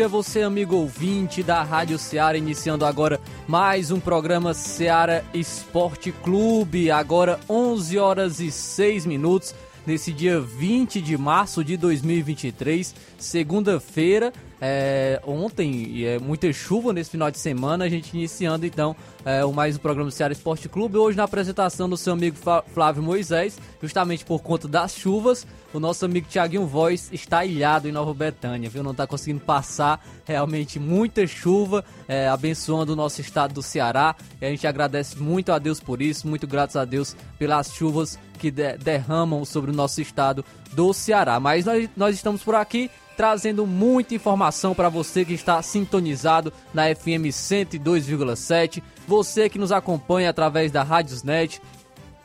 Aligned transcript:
Dia 0.00 0.08
você, 0.08 0.40
amigo 0.40 0.76
ouvinte 0.76 1.42
da 1.42 1.62
Rádio 1.62 1.98
Ceará, 1.98 2.38
iniciando 2.38 2.86
agora 2.86 3.20
mais 3.46 3.90
um 3.90 4.00
programa 4.00 4.54
Ceará 4.54 5.22
Esporte 5.34 6.10
Clube, 6.10 6.90
agora 6.90 7.38
11 7.46 7.98
horas 7.98 8.40
e 8.40 8.50
6 8.50 9.04
minutos, 9.04 9.54
nesse 9.86 10.10
dia 10.10 10.40
20 10.40 11.02
de 11.02 11.18
março 11.18 11.62
de 11.62 11.76
2023, 11.76 12.94
segunda-feira, 13.18 14.32
é, 14.60 15.20
ontem, 15.26 16.04
é, 16.04 16.18
muita 16.18 16.52
chuva 16.52 16.92
nesse 16.92 17.10
final 17.10 17.30
de 17.30 17.38
semana, 17.38 17.84
a 17.84 17.88
gente 17.88 18.14
iniciando 18.14 18.66
então 18.66 18.94
é, 19.24 19.44
o 19.44 19.52
mais 19.52 19.76
um 19.76 19.78
programa 19.78 20.10
do 20.10 20.14
Ceará 20.14 20.32
Esporte 20.32 20.68
Clube. 20.68 20.98
Hoje 20.98 21.16
na 21.16 21.24
apresentação 21.24 21.88
do 21.88 21.96
seu 21.96 22.12
amigo 22.12 22.36
Flávio 22.74 23.02
Moisés, 23.02 23.58
justamente 23.80 24.24
por 24.24 24.42
conta 24.42 24.68
das 24.68 24.94
chuvas, 24.94 25.46
o 25.72 25.80
nosso 25.80 26.04
amigo 26.04 26.26
Tiaguinho 26.28 26.66
Voz 26.66 27.08
está 27.12 27.44
ilhado 27.44 27.88
em 27.88 27.92
Nova 27.92 28.12
Betânia, 28.12 28.68
viu? 28.68 28.82
Não 28.82 28.90
está 28.90 29.06
conseguindo 29.06 29.40
passar 29.40 30.04
realmente 30.24 30.78
muita 30.78 31.26
chuva, 31.26 31.84
é, 32.08 32.28
abençoando 32.28 32.92
o 32.92 32.96
nosso 32.96 33.20
estado 33.20 33.54
do 33.54 33.62
Ceará. 33.62 34.14
E 34.40 34.44
a 34.44 34.50
gente 34.50 34.66
agradece 34.66 35.18
muito 35.18 35.52
a 35.52 35.58
Deus 35.58 35.80
por 35.80 36.02
isso, 36.02 36.28
muito 36.28 36.46
gratos 36.46 36.76
a 36.76 36.84
Deus 36.84 37.16
pelas 37.38 37.72
chuvas 37.72 38.18
que 38.38 38.50
de 38.50 38.76
derramam 38.78 39.44
sobre 39.44 39.70
o 39.70 39.74
nosso 39.74 40.00
estado 40.00 40.44
do 40.72 40.92
Ceará. 40.92 41.38
Mas 41.38 41.64
nós, 41.64 41.88
nós 41.96 42.14
estamos 42.14 42.42
por 42.42 42.54
aqui 42.54 42.90
trazendo 43.20 43.66
muita 43.66 44.14
informação 44.14 44.74
para 44.74 44.88
você 44.88 45.26
que 45.26 45.34
está 45.34 45.60
sintonizado 45.60 46.50
na 46.72 46.84
FM 46.84 47.28
102,7, 47.28 48.82
você 49.06 49.46
que 49.46 49.58
nos 49.58 49.70
acompanha 49.70 50.30
através 50.30 50.72
da 50.72 50.82
Rádiosnet, 50.82 51.60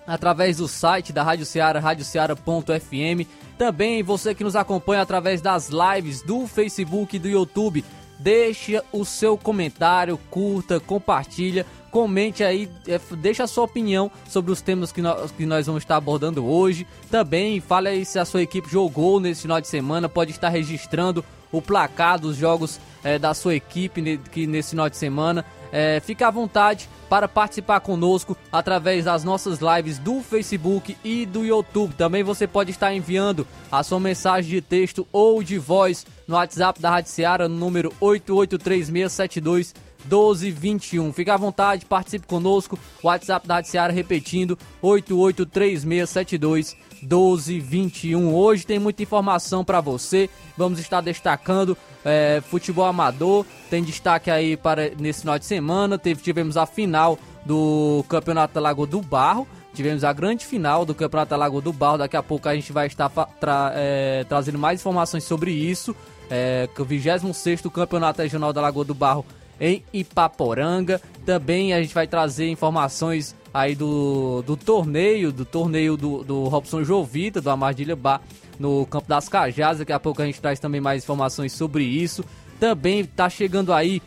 através 0.07 0.55
do 0.55 0.69
site 0.69 1.11
da 1.11 1.21
Rádio 1.21 1.45
Ceará, 1.45 1.81
radioceara.fm, 1.81 3.27
também 3.57 4.01
você 4.03 4.33
que 4.33 4.45
nos 4.45 4.55
acompanha 4.55 5.01
através 5.01 5.41
das 5.41 5.69
lives 5.69 6.21
do 6.21 6.47
Facebook 6.47 7.17
e 7.17 7.19
do 7.19 7.27
YouTube. 7.27 7.83
Deixe 8.17 8.81
o 8.93 9.03
seu 9.03 9.37
comentário, 9.37 10.17
curta, 10.31 10.79
compartilha 10.79 11.65
Comente 11.95 12.43
aí, 12.43 12.69
é, 12.89 12.99
deixa 13.15 13.45
a 13.45 13.47
sua 13.47 13.63
opinião 13.63 14.11
sobre 14.27 14.51
os 14.51 14.59
temas 14.59 14.91
que 14.91 15.01
nós, 15.01 15.31
que 15.31 15.45
nós 15.45 15.65
vamos 15.65 15.81
estar 15.81 15.95
abordando 15.95 16.45
hoje. 16.45 16.85
Também 17.09 17.61
fale 17.61 17.87
aí 17.87 18.03
se 18.03 18.19
a 18.19 18.25
sua 18.25 18.41
equipe 18.41 18.69
jogou 18.69 19.17
nesse 19.17 19.43
final 19.43 19.61
de 19.61 19.69
semana, 19.69 20.09
pode 20.09 20.31
estar 20.31 20.49
registrando 20.49 21.23
o 21.53 21.61
placar 21.61 22.19
dos 22.19 22.35
jogos 22.35 22.81
é, 23.01 23.17
da 23.17 23.33
sua 23.33 23.55
equipe 23.55 24.19
que 24.29 24.45
nesse 24.45 24.71
final 24.71 24.89
de 24.89 24.97
semana. 24.97 25.45
É, 25.71 26.01
fique 26.01 26.21
à 26.21 26.29
vontade 26.29 26.89
para 27.09 27.29
participar 27.29 27.79
conosco 27.79 28.35
através 28.51 29.05
das 29.05 29.23
nossas 29.23 29.59
lives 29.59 29.97
do 29.97 30.21
Facebook 30.21 30.97
e 31.01 31.25
do 31.25 31.45
YouTube. 31.45 31.93
Também 31.93 32.23
você 32.23 32.45
pode 32.45 32.71
estar 32.71 32.93
enviando 32.93 33.47
a 33.71 33.83
sua 33.83 34.01
mensagem 34.01 34.49
de 34.49 34.61
texto 34.61 35.07
ou 35.13 35.41
de 35.41 35.57
voz 35.57 36.05
no 36.27 36.35
WhatsApp 36.35 36.81
da 36.81 36.89
Rádio 36.89 37.11
Seara 37.11 37.47
no 37.47 37.55
número 37.55 37.93
883672 38.01 39.84
1221. 40.05 41.11
Fique 41.13 41.29
à 41.29 41.37
vontade, 41.37 41.85
participe 41.85 42.27
conosco. 42.27 42.79
WhatsApp 43.03 43.47
da 43.47 43.55
Rádio 43.55 43.71
Seara 43.71 43.93
repetindo 43.93 44.57
883672 44.81 46.75
1221. 47.01 48.33
Hoje 48.33 48.65
tem 48.65 48.79
muita 48.79 49.03
informação 49.03 49.63
para 49.63 49.81
você. 49.81 50.29
Vamos 50.57 50.79
estar 50.79 51.01
destacando 51.01 51.77
é, 52.03 52.41
futebol 52.49 52.85
amador. 52.85 53.45
Tem 53.69 53.83
destaque 53.83 54.31
aí 54.31 54.57
para 54.57 54.89
nesse 54.97 55.21
final 55.21 55.37
de 55.37 55.45
semana. 55.45 55.97
Teve, 55.97 56.21
tivemos 56.21 56.57
a 56.57 56.65
final 56.65 57.17
do 57.45 58.03
Campeonato 58.09 58.59
Lagoa 58.59 58.87
do 58.87 59.01
Barro. 59.01 59.47
Tivemos 59.73 60.03
a 60.03 60.13
grande 60.13 60.45
final 60.45 60.85
do 60.85 60.95
Campeonato 60.95 61.35
Lagoa 61.35 61.61
do 61.61 61.73
Barro. 61.73 61.97
Daqui 61.97 62.15
a 62.15 62.23
pouco 62.23 62.47
a 62.47 62.55
gente 62.55 62.71
vai 62.71 62.87
estar 62.87 63.09
tra 63.09 63.71
é, 63.75 64.25
trazendo 64.27 64.57
mais 64.57 64.79
informações 64.79 65.23
sobre 65.23 65.51
isso. 65.51 65.95
É, 66.29 66.67
o 66.77 66.83
26 66.83 67.61
Campeonato 67.71 68.21
Regional 68.21 68.51
da 68.51 68.61
Lagoa 68.61 68.85
do 68.85 68.95
Barro 68.95 69.25
em 69.59 69.83
Ipaporanga. 69.93 71.01
Também 71.25 71.73
a 71.73 71.81
gente 71.81 71.93
vai 71.93 72.07
trazer 72.07 72.49
informações 72.49 73.35
aí 73.53 73.75
do, 73.75 74.41
do 74.41 74.57
torneio, 74.57 75.31
do 75.31 75.45
torneio 75.45 75.95
do, 75.95 76.23
do 76.23 76.43
Robson 76.45 76.83
Jovita, 76.83 77.41
do 77.41 77.49
Amadilha 77.49 77.95
Bar, 77.95 78.21
no 78.59 78.85
Campo 78.85 79.07
das 79.07 79.29
Cajás. 79.29 79.79
Daqui 79.79 79.93
a 79.93 79.99
pouco 79.99 80.21
a 80.21 80.25
gente 80.25 80.41
traz 80.41 80.59
também 80.59 80.81
mais 80.81 81.03
informações 81.03 81.53
sobre 81.53 81.83
isso. 81.83 82.23
Também 82.59 83.01
está 83.01 83.29
chegando 83.29 83.73
aí 83.73 84.01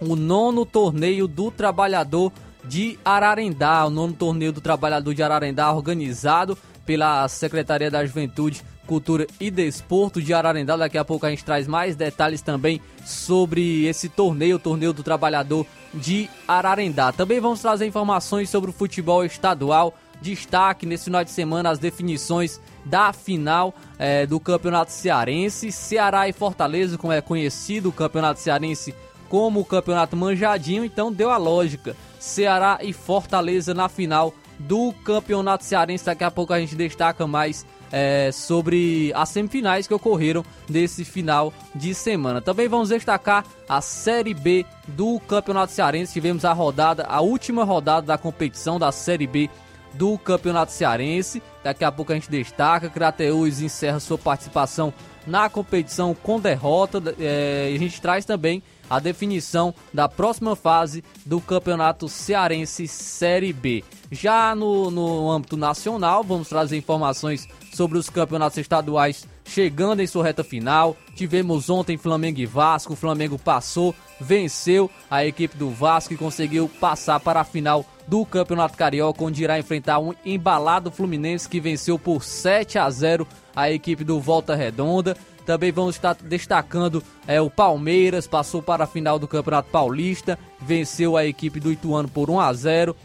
o 0.00 0.16
nono 0.16 0.66
torneio 0.66 1.26
do 1.26 1.50
trabalhador 1.50 2.32
de 2.64 2.98
Ararendá, 3.04 3.84
o 3.84 3.90
nono 3.90 4.12
torneio 4.12 4.52
do 4.52 4.60
trabalhador 4.60 5.14
de 5.14 5.22
Ararendá, 5.22 5.72
organizado 5.72 6.56
pela 6.84 7.26
Secretaria 7.28 7.90
da 7.90 8.04
Juventude 8.04 8.62
Cultura 8.84 9.26
e 9.40 9.50
Desporto 9.50 10.22
de 10.22 10.32
Ararendá. 10.32 10.76
Daqui 10.76 10.98
a 10.98 11.04
pouco 11.04 11.26
a 11.26 11.30
gente 11.30 11.44
traz 11.44 11.66
mais 11.66 11.96
detalhes 11.96 12.42
também 12.42 12.80
sobre 13.04 13.86
esse 13.86 14.08
torneio, 14.08 14.56
o 14.56 14.58
Torneio 14.58 14.92
do 14.92 15.02
Trabalhador 15.02 15.66
de 15.92 16.28
Ararendá. 16.46 17.12
Também 17.12 17.40
vamos 17.40 17.60
trazer 17.60 17.86
informações 17.86 18.50
sobre 18.50 18.70
o 18.70 18.72
futebol 18.72 19.24
estadual. 19.24 19.94
Destaque 20.20 20.86
nesse 20.86 21.06
final 21.06 21.24
de 21.24 21.30
semana 21.30 21.70
as 21.70 21.78
definições 21.78 22.60
da 22.84 23.12
final 23.12 23.74
é, 23.98 24.26
do 24.26 24.38
Campeonato 24.38 24.92
Cearense. 24.92 25.72
Ceará 25.72 26.28
e 26.28 26.32
Fortaleza, 26.32 26.96
como 26.96 27.12
é 27.12 27.20
conhecido 27.20 27.88
o 27.88 27.92
Campeonato 27.92 28.40
Cearense 28.40 28.94
como 29.28 29.60
o 29.60 29.64
Campeonato 29.64 30.16
Manjadinho, 30.16 30.84
então 30.84 31.12
deu 31.12 31.30
a 31.30 31.36
lógica. 31.36 31.96
Ceará 32.20 32.78
e 32.80 32.92
Fortaleza 32.92 33.74
na 33.74 33.88
final 33.88 34.32
do 34.58 34.92
Campeonato 35.04 35.64
Cearense. 35.64 36.04
Daqui 36.04 36.24
a 36.24 36.30
pouco 36.30 36.52
a 36.52 36.60
gente 36.60 36.76
destaca 36.76 37.26
mais 37.26 37.66
é, 37.94 38.32
sobre 38.32 39.12
as 39.14 39.28
semifinais 39.28 39.86
que 39.86 39.94
ocorreram 39.94 40.44
nesse 40.68 41.04
final 41.04 41.54
de 41.72 41.94
semana. 41.94 42.40
Também 42.40 42.66
vamos 42.66 42.88
destacar 42.88 43.44
a 43.68 43.80
Série 43.80 44.34
B 44.34 44.66
do 44.88 45.20
Campeonato 45.20 45.72
Cearense. 45.72 46.12
Tivemos 46.12 46.44
a 46.44 46.52
rodada, 46.52 47.04
a 47.04 47.20
última 47.20 47.62
rodada 47.62 48.08
da 48.08 48.18
competição 48.18 48.80
da 48.80 48.90
Série 48.90 49.28
B 49.28 49.48
do 49.92 50.18
Campeonato 50.18 50.72
Cearense. 50.72 51.40
Daqui 51.62 51.84
a 51.84 51.92
pouco 51.92 52.10
a 52.10 52.16
gente 52.16 52.28
destaca. 52.28 52.90
Crateus 52.90 53.60
encerra 53.60 54.00
sua 54.00 54.18
participação 54.18 54.92
na 55.24 55.48
competição 55.48 56.16
com 56.20 56.40
derrota. 56.40 57.00
É, 57.20 57.72
a 57.72 57.78
gente 57.78 58.00
traz 58.00 58.24
também 58.24 58.60
a 58.88 58.98
definição 58.98 59.74
da 59.92 60.08
próxima 60.08 60.54
fase 60.54 61.04
do 61.24 61.40
Campeonato 61.40 62.08
Cearense 62.08 62.86
Série 62.86 63.52
B. 63.52 63.84
Já 64.10 64.54
no, 64.54 64.90
no 64.90 65.30
âmbito 65.30 65.56
nacional, 65.56 66.22
vamos 66.22 66.48
trazer 66.48 66.76
informações 66.76 67.48
sobre 67.72 67.98
os 67.98 68.08
campeonatos 68.08 68.58
estaduais 68.58 69.26
chegando 69.44 70.00
em 70.00 70.06
sua 70.06 70.24
reta 70.24 70.42
final. 70.42 70.96
Tivemos 71.14 71.68
ontem 71.70 71.96
Flamengo 71.96 72.40
e 72.40 72.46
Vasco, 72.46 72.94
o 72.94 72.96
Flamengo 72.96 73.38
passou, 73.38 73.94
venceu 74.20 74.90
a 75.10 75.24
equipe 75.24 75.56
do 75.56 75.70
Vasco 75.70 76.14
e 76.14 76.16
conseguiu 76.16 76.68
passar 76.80 77.20
para 77.20 77.40
a 77.40 77.44
final 77.44 77.84
do 78.06 78.24
Campeonato 78.24 78.76
Carioca, 78.76 79.24
onde 79.24 79.42
irá 79.42 79.58
enfrentar 79.58 79.98
um 79.98 80.12
embalado 80.24 80.90
Fluminense 80.90 81.48
que 81.48 81.60
venceu 81.60 81.98
por 81.98 82.24
7 82.24 82.78
a 82.78 82.90
0 82.90 83.26
a 83.54 83.70
equipe 83.70 84.04
do 84.04 84.20
Volta 84.20 84.54
Redonda. 84.54 85.16
Também 85.44 85.70
vamos 85.70 85.96
estar 85.96 86.14
destacando 86.14 87.02
é, 87.26 87.40
o 87.40 87.50
Palmeiras, 87.50 88.26
passou 88.26 88.62
para 88.62 88.84
a 88.84 88.86
final 88.86 89.18
do 89.18 89.28
Campeonato 89.28 89.70
Paulista, 89.70 90.38
venceu 90.60 91.16
a 91.16 91.26
equipe 91.26 91.60
do 91.60 91.70
Ituano 91.70 92.08
por 92.08 92.30
1 92.30 92.40
a 92.40 92.52
0 92.52 92.96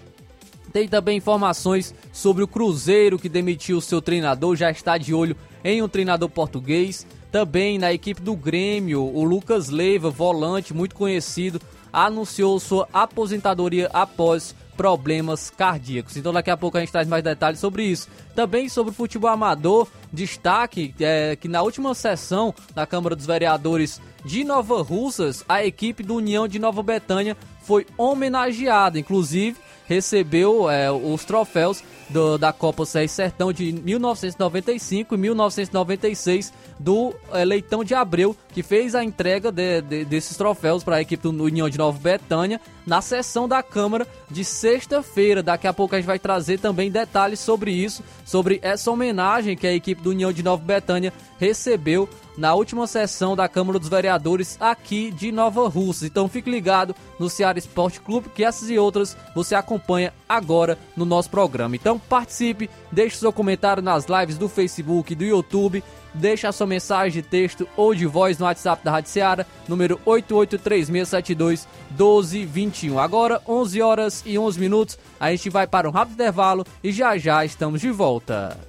tem 0.72 0.88
também 0.88 1.18
informações 1.18 1.94
sobre 2.14 2.44
o 2.44 2.48
Cruzeiro 2.48 3.18
que 3.18 3.28
demitiu 3.28 3.82
seu 3.82 4.02
treinador, 4.02 4.56
já 4.56 4.70
está 4.70 4.98
de 4.98 5.14
olho 5.14 5.36
em 5.64 5.82
um 5.82 5.88
treinador 5.88 6.30
português. 6.30 7.06
Também 7.32 7.78
na 7.78 7.94
equipe 7.94 8.22
do 8.22 8.36
Grêmio, 8.36 9.04
o 9.04 9.24
Lucas 9.24 9.70
Leiva, 9.70 10.10
volante 10.10 10.74
muito 10.74 10.96
conhecido, 10.96 11.62
anunciou 11.92 12.60
sua 12.60 12.88
aposentadoria 12.94 13.90
após 13.94 14.56
problemas 14.80 15.50
cardíacos. 15.50 16.16
Então 16.16 16.32
daqui 16.32 16.50
a 16.50 16.56
pouco 16.56 16.78
a 16.78 16.80
gente 16.80 16.90
traz 16.90 17.06
mais 17.06 17.22
detalhes 17.22 17.60
sobre 17.60 17.84
isso. 17.84 18.08
Também 18.34 18.70
sobre 18.70 18.92
o 18.92 18.96
futebol 18.96 19.30
amador, 19.30 19.90
destaque 20.14 20.96
é, 21.02 21.36
que 21.36 21.50
na 21.50 21.62
última 21.62 21.94
sessão 21.94 22.56
da 22.74 22.88
Câmara 22.88 23.14
dos 23.14 23.26
Vereadores 23.26 24.00
de 24.24 24.46
Nova 24.46 24.82
Russas, 24.82 25.44
a 25.50 25.66
equipe 25.66 26.02
do 26.02 26.16
União 26.16 26.48
de 26.48 26.60
Nova 26.60 26.82
Betânia 26.82 27.36
foi 27.62 27.86
homenageada, 27.98 28.98
inclusive 28.98 29.58
recebeu 29.90 30.70
é, 30.70 30.92
os 30.92 31.26
troféus 31.26 31.84
do, 32.10 32.38
da 32.38 32.54
Copa 32.54 32.86
Série 32.86 33.08
Sertão 33.08 33.52
de 33.52 33.74
1995 33.74 35.16
e 35.16 35.18
1996 35.18 36.54
do 36.78 37.12
é, 37.34 37.44
Leitão 37.44 37.84
de 37.84 37.96
Abreu, 37.96 38.38
que 38.54 38.62
fez 38.62 38.94
a 38.94 39.04
entrega 39.04 39.52
de, 39.52 39.82
de, 39.82 40.06
desses 40.06 40.38
troféus 40.38 40.84
para 40.84 40.98
a 40.98 41.02
equipe 41.02 41.24
do 41.24 41.44
União 41.44 41.68
de 41.68 41.80
Nova 41.80 41.98
Betânia 41.98 42.62
na 42.86 43.02
sessão 43.02 43.48
da 43.48 43.64
Câmara 43.64 44.08
de 44.30 44.46
sexta-feira. 44.46 45.42
Daqui 45.42 45.68
a 45.68 45.74
pouco 45.74 45.96
a 45.96 45.98
gente 45.98 46.08
vai 46.08 46.20
trazer 46.20 46.60
também 46.60 46.92
detalhes 46.92 47.40
sobre 47.40 47.72
isso, 47.72 48.04
sobre 48.24 48.60
essa 48.62 48.92
homenagem 48.92 49.58
que 49.58 49.66
a 49.66 49.74
equipe 49.74 50.04
do 50.04 50.12
União 50.12 50.32
de 50.32 50.44
Nova 50.44 50.64
Betânia 50.64 51.12
recebeu 51.40 52.08
na 52.40 52.56
última 52.56 52.88
sessão 52.88 53.36
da 53.36 53.48
Câmara 53.50 53.78
dos 53.78 53.90
Vereadores 53.90 54.56
aqui 54.62 55.12
de 55.12 55.30
Nova 55.30 55.68
Russa. 55.68 56.08
Então 56.08 56.30
fique 56.30 56.50
ligado 56.50 56.96
no 57.20 57.30
Ceará 57.30 57.60
Esporte 57.60 58.00
Clube 58.00 58.30
que 58.34 58.46
essas 58.46 58.70
e 58.70 58.80
outras 58.80 59.18
você 59.36 59.56
acompanha 59.56 60.14
agora 60.28 60.80
no 60.96 61.04
nosso 61.04 61.30
programa. 61.30 61.76
Então 61.76 62.00
participe, 62.00 62.70
deixe 62.92 63.18
seu 63.18 63.34
comentário 63.34 63.84
nas 63.84 64.06
lives 64.06 64.38
do 64.38 64.48
Facebook 64.48 65.14
do 65.14 65.26
YouTube, 65.26 65.84
deixe 66.14 66.48
a 66.48 66.54
sua 66.54 66.66
mensagem 66.66 67.22
de 67.22 67.28
texto 67.28 67.68
ou 67.76 67.94
de 67.94 68.06
voz 68.06 68.40
no 68.40 68.46
WhatsApp 68.46 68.86
da 68.86 68.92
Rádio 68.92 69.12
Ceará, 69.12 69.46
número 69.68 70.00
8836721221. 70.08 72.98
Agora 72.98 73.42
11 73.46 73.82
horas 73.82 74.24
e 74.26 74.40
11 74.40 74.58
minutos, 74.58 74.98
a 75.20 75.30
gente 75.32 75.50
vai 75.50 75.68
para 75.68 75.90
um 75.90 75.92
rápido 75.92 76.14
intervalo 76.14 76.66
e 76.82 76.94
já 76.94 77.18
já 77.18 77.44
estamos 77.44 77.82
de 77.82 77.92
volta. 77.92 78.69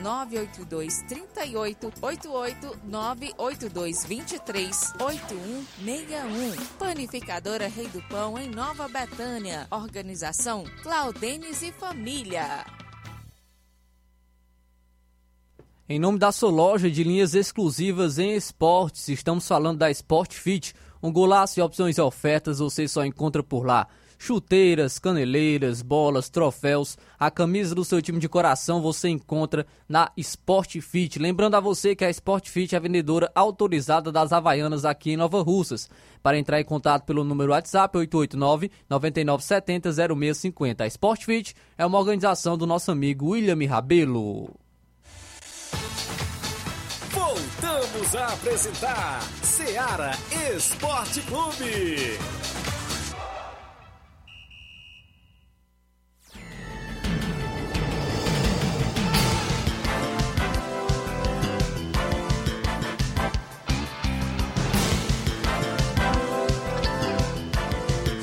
982 0.01 1.03
38 1.03 1.93
88 2.01 2.79
982 2.83 4.05
23 4.05 4.93
8161. 4.99 6.65
Panificadora 6.77 7.67
Rei 7.67 7.87
do 7.87 8.01
Pão, 8.09 8.37
em 8.37 8.49
Nova 8.49 8.87
Betânia. 8.87 9.67
Organização 9.71 10.63
Claudenes 10.81 11.61
e 11.61 11.71
Família. 11.71 12.65
Em 15.87 15.99
nome 15.99 16.17
da 16.17 16.31
sua 16.31 16.49
loja 16.49 16.89
de 16.89 17.03
linhas 17.03 17.35
exclusivas 17.35 18.17
em 18.17 18.33
esportes, 18.33 19.09
estamos 19.09 19.45
falando 19.45 19.79
da 19.79 19.91
Sport 19.91 20.33
Fit, 20.35 20.73
um 21.03 21.11
golaço 21.11 21.55
de 21.55 21.61
opções 21.61 21.97
e 21.97 22.01
ofertas 22.01 22.59
você 22.59 22.87
só 22.87 23.03
encontra 23.03 23.43
por 23.43 23.65
lá. 23.65 23.87
Chuteiras, 24.23 24.99
caneleiras, 24.99 25.81
bolas, 25.81 26.29
troféus, 26.29 26.95
a 27.19 27.31
camisa 27.31 27.73
do 27.73 27.83
seu 27.83 27.99
time 28.03 28.19
de 28.19 28.29
coração 28.29 28.79
você 28.79 29.09
encontra 29.09 29.65
na 29.89 30.11
Sport 30.15 30.79
Fit. 30.79 31.17
Lembrando 31.17 31.55
a 31.55 31.59
você 31.59 31.95
que 31.95 32.05
a 32.05 32.09
Sport 32.11 32.47
Fit 32.47 32.75
é 32.75 32.77
a 32.77 32.81
vendedora 32.81 33.31
autorizada 33.33 34.11
das 34.11 34.31
Havaianas 34.31 34.85
aqui 34.85 35.13
em 35.13 35.17
Nova 35.17 35.41
Russas. 35.41 35.89
Para 36.21 36.37
entrar 36.37 36.61
em 36.61 36.63
contato 36.63 37.03
pelo 37.03 37.23
número 37.23 37.51
WhatsApp 37.51 37.97
889 37.97 38.69
9970 38.87 39.91
0650. 39.91 40.83
A 40.83 40.87
Sport 40.87 41.25
Fit 41.25 41.55
é 41.75 41.83
uma 41.83 41.97
organização 41.97 42.55
do 42.55 42.67
nosso 42.67 42.91
amigo 42.91 43.31
William 43.31 43.67
Rabelo. 43.67 44.53
Voltamos 47.09 48.15
a 48.15 48.27
apresentar 48.27 49.23
Seara 49.41 50.11
Esporte 50.55 51.21
Clube. 51.21 52.19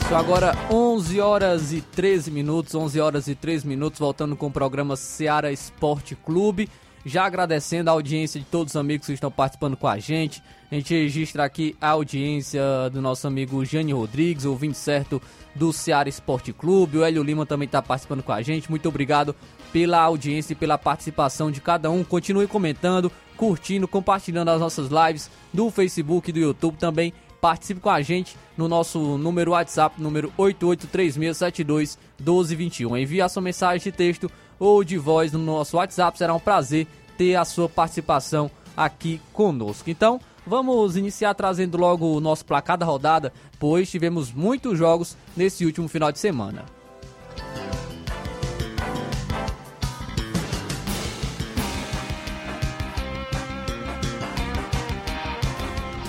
Isso 0.09 0.17
agora 0.17 0.57
11 0.73 1.21
horas 1.21 1.71
e 1.71 1.83
13 1.83 2.31
minutos, 2.31 2.75
11 2.75 2.99
horas 2.99 3.29
e 3.29 3.35
3 3.35 3.63
minutos, 3.63 4.01
voltando 4.01 4.35
com 4.35 4.47
o 4.47 4.51
programa 4.51 4.97
Seara 4.97 5.53
Esporte 5.53 6.17
Clube 6.17 6.67
já 7.05 7.25
agradecendo 7.25 7.89
a 7.89 7.93
audiência 7.93 8.39
de 8.39 8.47
todos 8.47 8.73
os 8.73 8.77
amigos 8.77 9.07
que 9.07 9.13
estão 9.13 9.31
participando 9.31 9.77
com 9.77 9.87
a 9.87 9.99
gente. 9.99 10.43
A 10.71 10.75
gente 10.75 10.95
registra 10.95 11.45
aqui 11.45 11.75
a 11.81 11.91
audiência 11.91 12.63
do 12.93 13.01
nosso 13.01 13.27
amigo 13.27 13.65
Jane 13.65 13.93
Rodrigues, 13.93 14.45
ouvinte 14.45 14.77
certo 14.77 15.21
do 15.55 15.73
Ceará 15.73 16.09
Esporte 16.09 16.53
Clube. 16.53 16.99
O 16.99 17.05
Hélio 17.05 17.23
Lima 17.23 17.47
também 17.47 17.67
está 17.67 17.81
participando 17.81 18.23
com 18.23 18.33
a 18.33 18.43
gente. 18.43 18.69
Muito 18.69 18.89
obrigado 18.89 19.35
pela 19.73 20.01
audiência 20.01 20.53
e 20.53 20.57
pela 20.57 20.77
participação 20.77 21.51
de 21.51 21.61
cada 21.61 21.91
um. 21.91 22.05
Continue 22.05 22.47
comentando, 22.47 23.11
curtindo, 23.37 23.89
compartilhando 23.89 24.51
as 24.51 24.61
nossas 24.61 24.89
lives 24.89 25.31
do 25.53 25.71
Facebook 25.71 26.29
e 26.29 26.33
do 26.33 26.39
YouTube 26.39 26.77
também. 26.77 27.13
Participe 27.41 27.81
com 27.81 27.91
a 27.91 28.03
gente 28.03 28.37
no 28.57 28.67
nosso 28.67 29.17
número 29.17 29.53
WhatsApp, 29.53 30.03
número 30.03 30.33
8836721221. 30.39 33.01
Envie 33.01 33.23
a 33.23 33.29
sua 33.29 33.43
mensagem 33.43 33.85
de 33.85 33.93
texto 33.97 34.29
ou 34.59 34.83
de 34.83 34.99
voz 34.99 35.33
no 35.33 35.39
nosso 35.39 35.77
WhatsApp. 35.77 36.19
Será 36.19 36.35
um 36.35 36.41
prazer 36.41 36.89
ter 37.17 37.37
a 37.37 37.45
sua 37.45 37.69
participação 37.69 38.51
aqui 38.77 39.21
conosco. 39.33 39.89
Então, 39.89 40.21
vamos 40.47 40.97
iniciar 40.97 41.35
trazendo 41.35 41.79
logo 41.79 42.17
o 42.17 42.21
nosso 42.21 42.45
placar 42.45 42.77
da 42.77 42.87
rodada, 42.87 43.33
pois 43.59 43.91
tivemos 43.91 44.33
muitos 44.33 44.79
jogos 44.79 45.17
nesse 45.37 45.65
último 45.65 45.89
final 45.89 46.11
de 46.11 46.19
semana. 46.19 46.78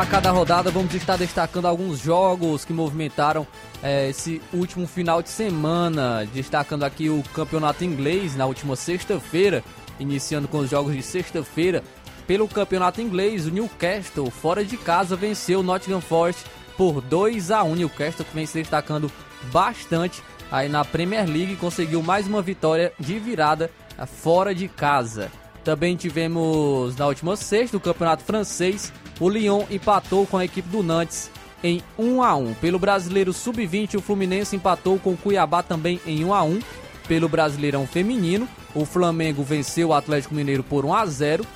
E 0.00 0.02
no 0.02 0.06
placar 0.06 0.22
da 0.22 0.30
rodada 0.30 0.70
vamos 0.70 0.94
estar 0.94 1.18
destacando 1.18 1.66
alguns 1.66 1.98
jogos 1.98 2.64
que 2.64 2.72
movimentaram 2.72 3.46
é, 3.82 4.08
esse 4.08 4.40
último 4.50 4.86
final 4.86 5.20
de 5.20 5.28
semana. 5.28 6.26
Destacando 6.32 6.84
aqui 6.84 7.10
o 7.10 7.22
campeonato 7.34 7.84
inglês 7.84 8.34
na 8.34 8.46
última 8.46 8.76
sexta-feira, 8.76 9.62
iniciando 9.98 10.48
com 10.48 10.60
os 10.60 10.70
jogos 10.70 10.94
de 10.94 11.02
sexta-feira. 11.02 11.84
Pelo 12.26 12.48
campeonato 12.48 13.02
inglês, 13.02 13.46
o 13.46 13.50
Newcastle, 13.50 14.30
fora 14.30 14.64
de 14.64 14.78
casa, 14.78 15.16
venceu 15.16 15.60
o 15.60 15.62
Nottingham 15.62 16.00
Forest 16.00 16.46
por 16.78 17.02
2 17.02 17.50
a 17.50 17.62
1 17.62 17.74
Newcastle 17.74 18.24
que 18.24 18.34
vem 18.34 18.46
se 18.46 18.54
destacando 18.54 19.12
bastante 19.52 20.22
aí 20.50 20.70
na 20.70 20.82
Premier 20.82 21.28
League 21.28 21.56
conseguiu 21.56 22.02
mais 22.02 22.26
uma 22.26 22.40
vitória 22.40 22.90
de 22.98 23.18
virada 23.18 23.70
eh, 23.98 24.06
fora 24.06 24.54
de 24.54 24.66
casa. 24.66 25.30
Também 25.62 25.94
tivemos 25.94 26.96
na 26.96 27.06
última 27.06 27.36
sexta 27.36 27.76
do 27.76 27.82
Campeonato 27.82 28.24
Francês, 28.24 28.90
o 29.20 29.28
Lyon 29.28 29.64
empatou 29.70 30.26
com 30.26 30.38
a 30.38 30.44
equipe 30.44 30.68
do 30.68 30.82
Nantes 30.82 31.30
em 31.62 31.82
1 31.98 32.22
a 32.22 32.34
1. 32.34 32.54
Pelo 32.54 32.78
Brasileiro 32.78 33.32
Sub-20, 33.32 33.96
o 33.96 34.00
Fluminense 34.00 34.56
empatou 34.56 34.98
com 34.98 35.12
o 35.12 35.16
Cuiabá 35.16 35.62
também 35.62 36.00
em 36.06 36.24
1 36.24 36.34
a 36.34 36.42
1. 36.42 36.60
Pelo 37.06 37.28
Brasileirão 37.28 37.86
Feminino, 37.86 38.48
o 38.74 38.84
Flamengo 38.84 39.42
venceu 39.42 39.88
o 39.88 39.94
Atlético 39.94 40.34
Mineiro 40.34 40.62
por 40.62 40.84
1 40.84 40.94
a 40.94 41.06
0 41.06 41.46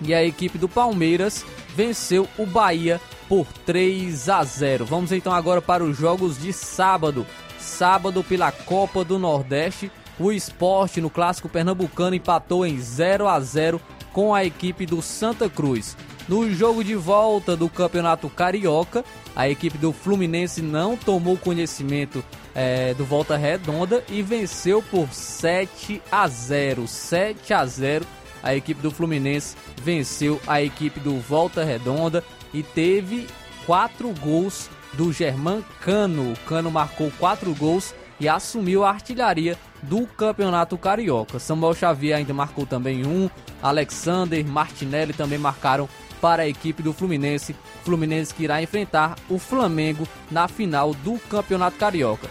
e 0.00 0.14
a 0.14 0.24
equipe 0.24 0.58
do 0.58 0.68
Palmeiras 0.68 1.44
venceu 1.74 2.28
o 2.38 2.46
Bahia 2.46 3.00
por 3.28 3.46
3 3.64 4.28
a 4.28 4.44
0. 4.44 4.84
Vamos 4.84 5.10
então 5.12 5.32
agora 5.32 5.62
para 5.62 5.82
os 5.82 5.96
jogos 5.96 6.40
de 6.40 6.52
sábado. 6.52 7.26
Sábado 7.58 8.22
pela 8.22 8.52
Copa 8.52 9.02
do 9.04 9.18
Nordeste, 9.18 9.90
o 10.18 10.30
esporte 10.30 11.00
no 11.00 11.10
clássico 11.10 11.48
pernambucano 11.48 12.14
empatou 12.14 12.66
em 12.66 12.78
0 12.78 13.26
a 13.26 13.40
0 13.40 13.80
com 14.12 14.34
a 14.34 14.44
equipe 14.44 14.86
do 14.86 15.00
Santa 15.00 15.48
Cruz. 15.48 15.96
No 16.26 16.50
jogo 16.50 16.82
de 16.82 16.94
volta 16.94 17.54
do 17.54 17.68
Campeonato 17.68 18.30
Carioca, 18.30 19.04
a 19.36 19.46
equipe 19.48 19.76
do 19.76 19.92
Fluminense 19.92 20.62
não 20.62 20.96
tomou 20.96 21.36
conhecimento 21.36 22.24
é, 22.54 22.94
do 22.94 23.04
Volta 23.04 23.36
Redonda 23.36 24.02
e 24.08 24.22
venceu 24.22 24.82
por 24.82 25.08
7 25.12 26.00
a 26.10 26.26
0. 26.26 26.88
7 26.88 27.52
a 27.52 27.66
0. 27.66 28.06
A 28.42 28.54
equipe 28.54 28.80
do 28.80 28.90
Fluminense 28.90 29.54
venceu 29.82 30.40
a 30.46 30.62
equipe 30.62 30.98
do 30.98 31.18
Volta 31.18 31.62
Redonda 31.62 32.24
e 32.54 32.62
teve 32.62 33.26
quatro 33.66 34.08
gols 34.20 34.70
do 34.94 35.12
Germán 35.12 35.62
Cano. 35.80 36.32
O 36.32 36.36
Cano 36.46 36.70
marcou 36.70 37.12
quatro 37.18 37.54
gols 37.54 37.94
e 38.18 38.28
assumiu 38.28 38.84
a 38.84 38.90
artilharia 38.90 39.58
do 39.82 40.06
Campeonato 40.06 40.78
Carioca. 40.78 41.38
Samuel 41.38 41.74
Xavier 41.74 42.16
ainda 42.16 42.32
marcou 42.32 42.64
também 42.64 43.06
um, 43.06 43.28
Alexander, 43.62 44.46
Martinelli 44.46 45.12
também 45.12 45.38
marcaram 45.38 45.88
para 46.24 46.44
a 46.44 46.48
equipe 46.48 46.82
do 46.82 46.94
Fluminense. 46.94 47.54
Fluminense 47.84 48.32
que 48.32 48.44
irá 48.44 48.62
enfrentar 48.62 49.14
o 49.28 49.38
Flamengo 49.38 50.08
na 50.30 50.48
final 50.48 50.94
do 50.94 51.18
Campeonato 51.28 51.76
Carioca. 51.76 52.30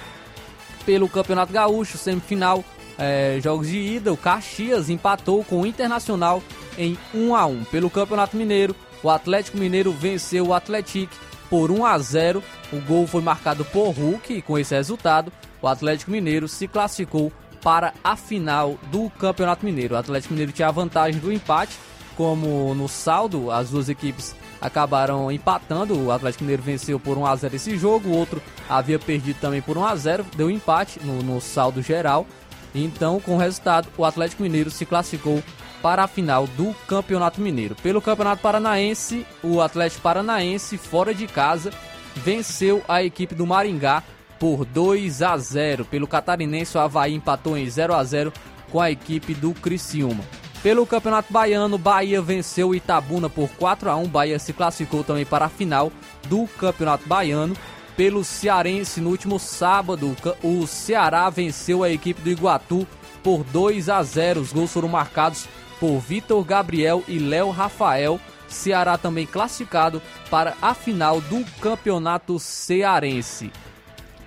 Pelo 0.84 1.08
Campeonato 1.08 1.54
Gaúcho, 1.54 1.96
semifinal, 2.00 2.64
é, 2.98 3.38
jogos 3.40 3.68
de 3.68 3.78
ida, 3.78 4.12
o 4.12 4.18
Caxias 4.18 4.90
empatou 4.90 5.44
com 5.44 5.62
o 5.62 5.66
Internacional 5.68 6.42
em 6.76 6.98
1 7.14 7.36
a 7.36 7.46
1. 7.46 7.66
Pelo 7.66 7.88
Campeonato 7.88 8.36
Mineiro, 8.36 8.76
o 9.04 9.12
Atlético 9.12 9.60
Mineiro 9.60 9.92
venceu 9.92 10.48
o 10.48 10.56
Atlético 10.56 11.14
por 11.48 11.70
1 11.70 11.86
a 11.86 12.00
0. 12.00 12.44
O 12.72 12.82
gol 12.82 13.06
foi 13.06 13.22
marcado 13.22 13.64
por 13.64 13.92
Hulk 13.92 14.34
e 14.34 14.42
com 14.42 14.58
esse 14.58 14.74
resultado, 14.74 15.32
o 15.62 15.68
Atlético 15.68 16.10
Mineiro 16.10 16.48
se 16.48 16.68
classificou 16.68 17.32
para 17.62 17.94
a 18.04 18.16
final 18.16 18.76
do 18.92 19.08
Campeonato 19.12 19.64
Mineiro. 19.64 19.94
O 19.94 19.98
Atlético 20.00 20.34
Mineiro 20.34 20.52
tinha 20.52 20.68
a 20.68 20.72
vantagem 20.72 21.22
do 21.22 21.32
empate, 21.32 21.78
como 22.16 22.74
no 22.76 22.88
saldo 22.88 23.52
as 23.52 23.70
duas 23.70 23.90
equipes 23.90 24.36
acabaram 24.62 25.32
empatando. 25.32 26.00
O 26.00 26.12
Atlético 26.12 26.44
Mineiro 26.44 26.64
venceu 26.64 27.00
por 27.00 27.18
1 27.18 27.26
a 27.26 27.36
0 27.36 27.56
esse 27.56 27.78
jogo, 27.78 28.10
o 28.10 28.18
outro 28.18 28.42
havia 28.70 28.98
perdido 28.98 29.40
também 29.40 29.62
por 29.62 29.78
1 29.78 29.86
a 29.86 29.96
0, 29.96 30.26
deu 30.36 30.50
empate 30.50 31.00
no, 31.04 31.22
no 31.22 31.42
saldo 31.42 31.82
geral. 31.82 32.26
Então, 32.74 33.20
com 33.20 33.36
o 33.36 33.38
resultado, 33.38 33.88
o 33.98 34.06
Atlético 34.06 34.42
Mineiro 34.42 34.72
se 34.72 34.86
classificou 34.86 35.44
para 35.82 36.04
a 36.04 36.08
final 36.08 36.48
do 36.48 36.74
Campeonato 36.88 37.42
Mineiro. 37.42 37.76
Pelo 37.76 38.02
Campeonato 38.02 38.42
Paranaense, 38.42 39.28
o 39.44 39.62
Atlético 39.62 40.02
Paranaense, 40.02 40.78
fora 40.78 41.14
de 41.14 41.28
casa, 41.28 41.72
venceu 42.16 42.82
a 42.88 43.04
equipe 43.04 43.36
do 43.36 43.46
Maringá 43.46 44.02
por 44.40 44.66
2 44.66 45.22
a 45.22 45.38
0. 45.38 45.86
Pelo 45.86 46.08
Catarinense, 46.08 46.78
o 46.78 46.80
Havaí 46.80 47.14
empatou 47.14 47.58
em 47.58 47.70
0 47.70 47.94
a 47.94 48.04
0 48.04 48.34
com 48.72 48.80
a 48.80 48.90
equipe 48.90 49.34
do 49.34 49.54
Criciúma. 49.54 50.24
Pelo 50.64 50.88
Campeonato 50.88 51.32
Baiano, 51.32 51.78
Bahia 51.78 52.22
venceu 52.22 52.74
Itabuna 52.74 53.30
por 53.30 53.50
4 53.50 53.90
a 53.90 53.98
1. 53.98 54.08
Bahia 54.08 54.40
se 54.40 54.54
classificou 54.54 55.04
também 55.04 55.26
para 55.26 55.44
a 55.44 55.50
final 55.50 55.92
do 56.30 56.48
Campeonato 56.58 57.06
Baiano. 57.06 57.54
Pelo 57.98 58.24
Cearense, 58.24 59.02
no 59.02 59.10
último 59.10 59.38
sábado, 59.38 60.16
o 60.42 60.66
Ceará 60.66 61.30
venceu 61.30 61.84
a 61.84 61.90
equipe 61.90 62.22
do 62.22 62.30
Iguatu 62.30 62.88
por 63.22 63.44
2 63.44 63.90
a 63.90 64.02
0. 64.02 64.40
Os 64.40 64.54
gols 64.54 64.72
foram 64.72 64.88
marcados 64.88 65.50
por 65.82 66.00
Vitor 66.00 66.42
Gabriel 66.46 67.04
e 67.10 67.20
Léo 67.20 67.50
Rafael. 67.50 68.18
Ceará 68.48 68.98
também 68.98 69.26
classificado 69.26 70.02
para 70.30 70.56
a 70.62 70.74
final 70.74 71.20
do 71.20 71.44
Campeonato 71.60 72.40
Cearense. 72.40 73.52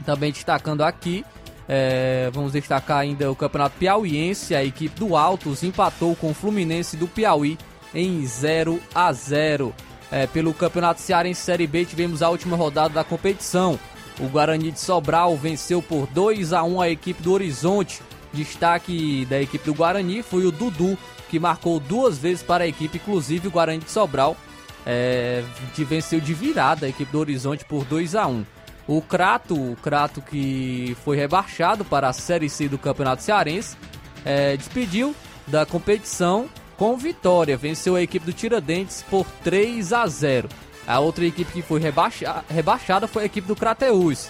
Também 0.05 0.33
destacando 0.33 0.83
aqui, 0.83 1.25
é, 1.69 2.31
vamos 2.33 2.53
destacar 2.53 2.99
ainda 2.99 3.31
o 3.31 3.37
Campeonato 3.37 3.77
Piauiense. 3.79 4.55
A 4.55 4.65
equipe 4.65 4.99
do 4.99 5.17
Altos 5.17 5.63
empatou 5.63 6.15
com 6.15 6.31
o 6.31 6.35
Fluminense 6.35 6.97
do 6.97 7.09
Piauí 7.09 7.59
em 7.95 8.25
0 8.25 8.81
a 8.95 9.13
0. 9.13 9.75
É, 10.11 10.27
pelo 10.27 10.55
Campeonato 10.55 11.01
Cearense 11.01 11.41
Série 11.41 11.67
B, 11.67 11.85
tivemos 11.85 12.23
a 12.23 12.31
última 12.31 12.57
rodada 12.57 12.95
da 12.95 13.05
competição. 13.05 13.79
O 14.21 14.29
Guarani 14.29 14.71
de 14.71 14.81
Sobral 14.81 15.37
venceu 15.37 15.83
por 15.83 16.07
2 16.07 16.53
a 16.53 16.63
1 16.63 16.81
a 16.81 16.89
equipe 16.89 17.23
do 17.23 17.33
Horizonte. 17.33 18.01
Destaque 18.33 19.27
da 19.27 19.41
equipe 19.41 19.65
do 19.65 19.75
Guarani 19.75 20.23
foi 20.23 20.47
o 20.47 20.53
Dudu, 20.53 20.97
que 21.29 21.39
marcou 21.39 21.81
duas 21.81 22.19
vezes 22.19 22.43
para 22.43 22.65
a 22.65 22.67
equipe, 22.69 22.99
inclusive 22.99 23.49
o 23.49 23.51
Guarani 23.51 23.81
de 23.81 23.91
Sobral, 23.91 24.37
é, 24.85 25.43
venceu 25.79 26.21
de 26.21 26.33
virada 26.33 26.87
a 26.87 26.89
equipe 26.89 27.11
do 27.11 27.19
Horizonte 27.19 27.65
por 27.65 27.85
2 27.85 28.15
a 28.15 28.27
1 28.27 28.45
O 28.87 29.03
Crato, 29.03 29.55
o 29.55 29.77
Crato 29.77 30.21
que 30.21 30.97
foi 31.05 31.17
rebaixado 31.17 31.85
para 31.85 32.09
a 32.09 32.13
Série 32.13 32.49
C 32.49 32.69
do 32.69 32.79
Campeonato 32.79 33.23
Cearense, 33.23 33.77
é, 34.25 34.57
despediu 34.57 35.15
da 35.47 35.67
competição 35.67 36.49
com 36.77 36.97
vitória. 36.97 37.57
Venceu 37.57 37.97
a 37.97 38.03
equipe 38.03 38.25
do 38.25 38.33
Tiradentes 38.33 39.05
por 39.11 39.27
3 39.43 39.93
a 39.93 40.07
0. 40.07 40.49
A 40.87 41.01
outra 41.01 41.25
equipe 41.25 41.51
que 41.51 41.63
foi 41.63 41.81
rebaixa, 41.81 42.45
rebaixada 42.49 43.09
foi 43.09 43.25
a 43.25 43.27
equipe 43.27 43.49
do 43.49 43.57
Crateus. 43.57 44.29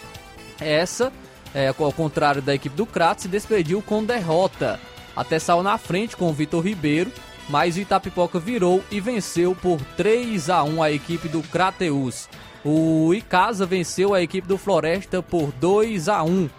Essa, 0.59 1.13
é, 1.55 1.69
ao 1.69 1.93
contrário 1.93 2.41
da 2.41 2.55
equipe 2.55 2.75
do 2.75 2.87
Crato, 2.87 3.23
se 3.23 3.29
despediu 3.29 3.83
com 3.83 4.03
derrota 4.03 4.81
até 5.17 5.39
saiu 5.39 5.63
na 5.63 5.79
frente 5.79 6.15
com 6.15 6.29
o 6.29 6.33
Vitor 6.33 6.63
Ribeiro, 6.63 7.11
mas 7.49 7.77
o 7.77 7.81
Itapipoca 7.81 8.39
virou 8.39 8.85
e 8.91 9.01
venceu 9.01 9.55
por 9.55 9.81
3 9.97 10.51
a 10.51 10.63
1 10.63 10.83
a 10.83 10.93
equipe 10.93 11.27
do 11.27 11.43
Crateus. 11.43 12.29
O 12.68 13.14
Icasa 13.14 13.64
venceu 13.64 14.12
a 14.12 14.20
equipe 14.20 14.49
do 14.49 14.58
Floresta 14.58 15.23
por 15.23 15.52
2 15.52 16.08
a 16.08 16.25
1. 16.25 16.50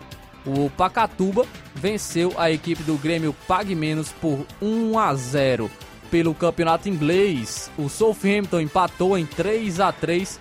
O 0.45 0.69
Pacatuba 0.69 1.45
venceu 1.75 2.33
a 2.37 2.49
equipe 2.49 2.81
do 2.81 2.95
Grêmio 2.95 3.35
Pague 3.45 3.75
Menos 3.75 4.09
por 4.13 4.47
1 4.61 4.97
a 4.97 5.13
0. 5.13 5.69
Pelo 6.09 6.33
campeonato 6.33 6.87
inglês, 6.87 7.69
o 7.77 7.89
Southampton 7.89 8.61
empatou 8.61 9.17
em 9.17 9.25
3 9.25 9.81
a 9.81 9.91
3 9.91 10.39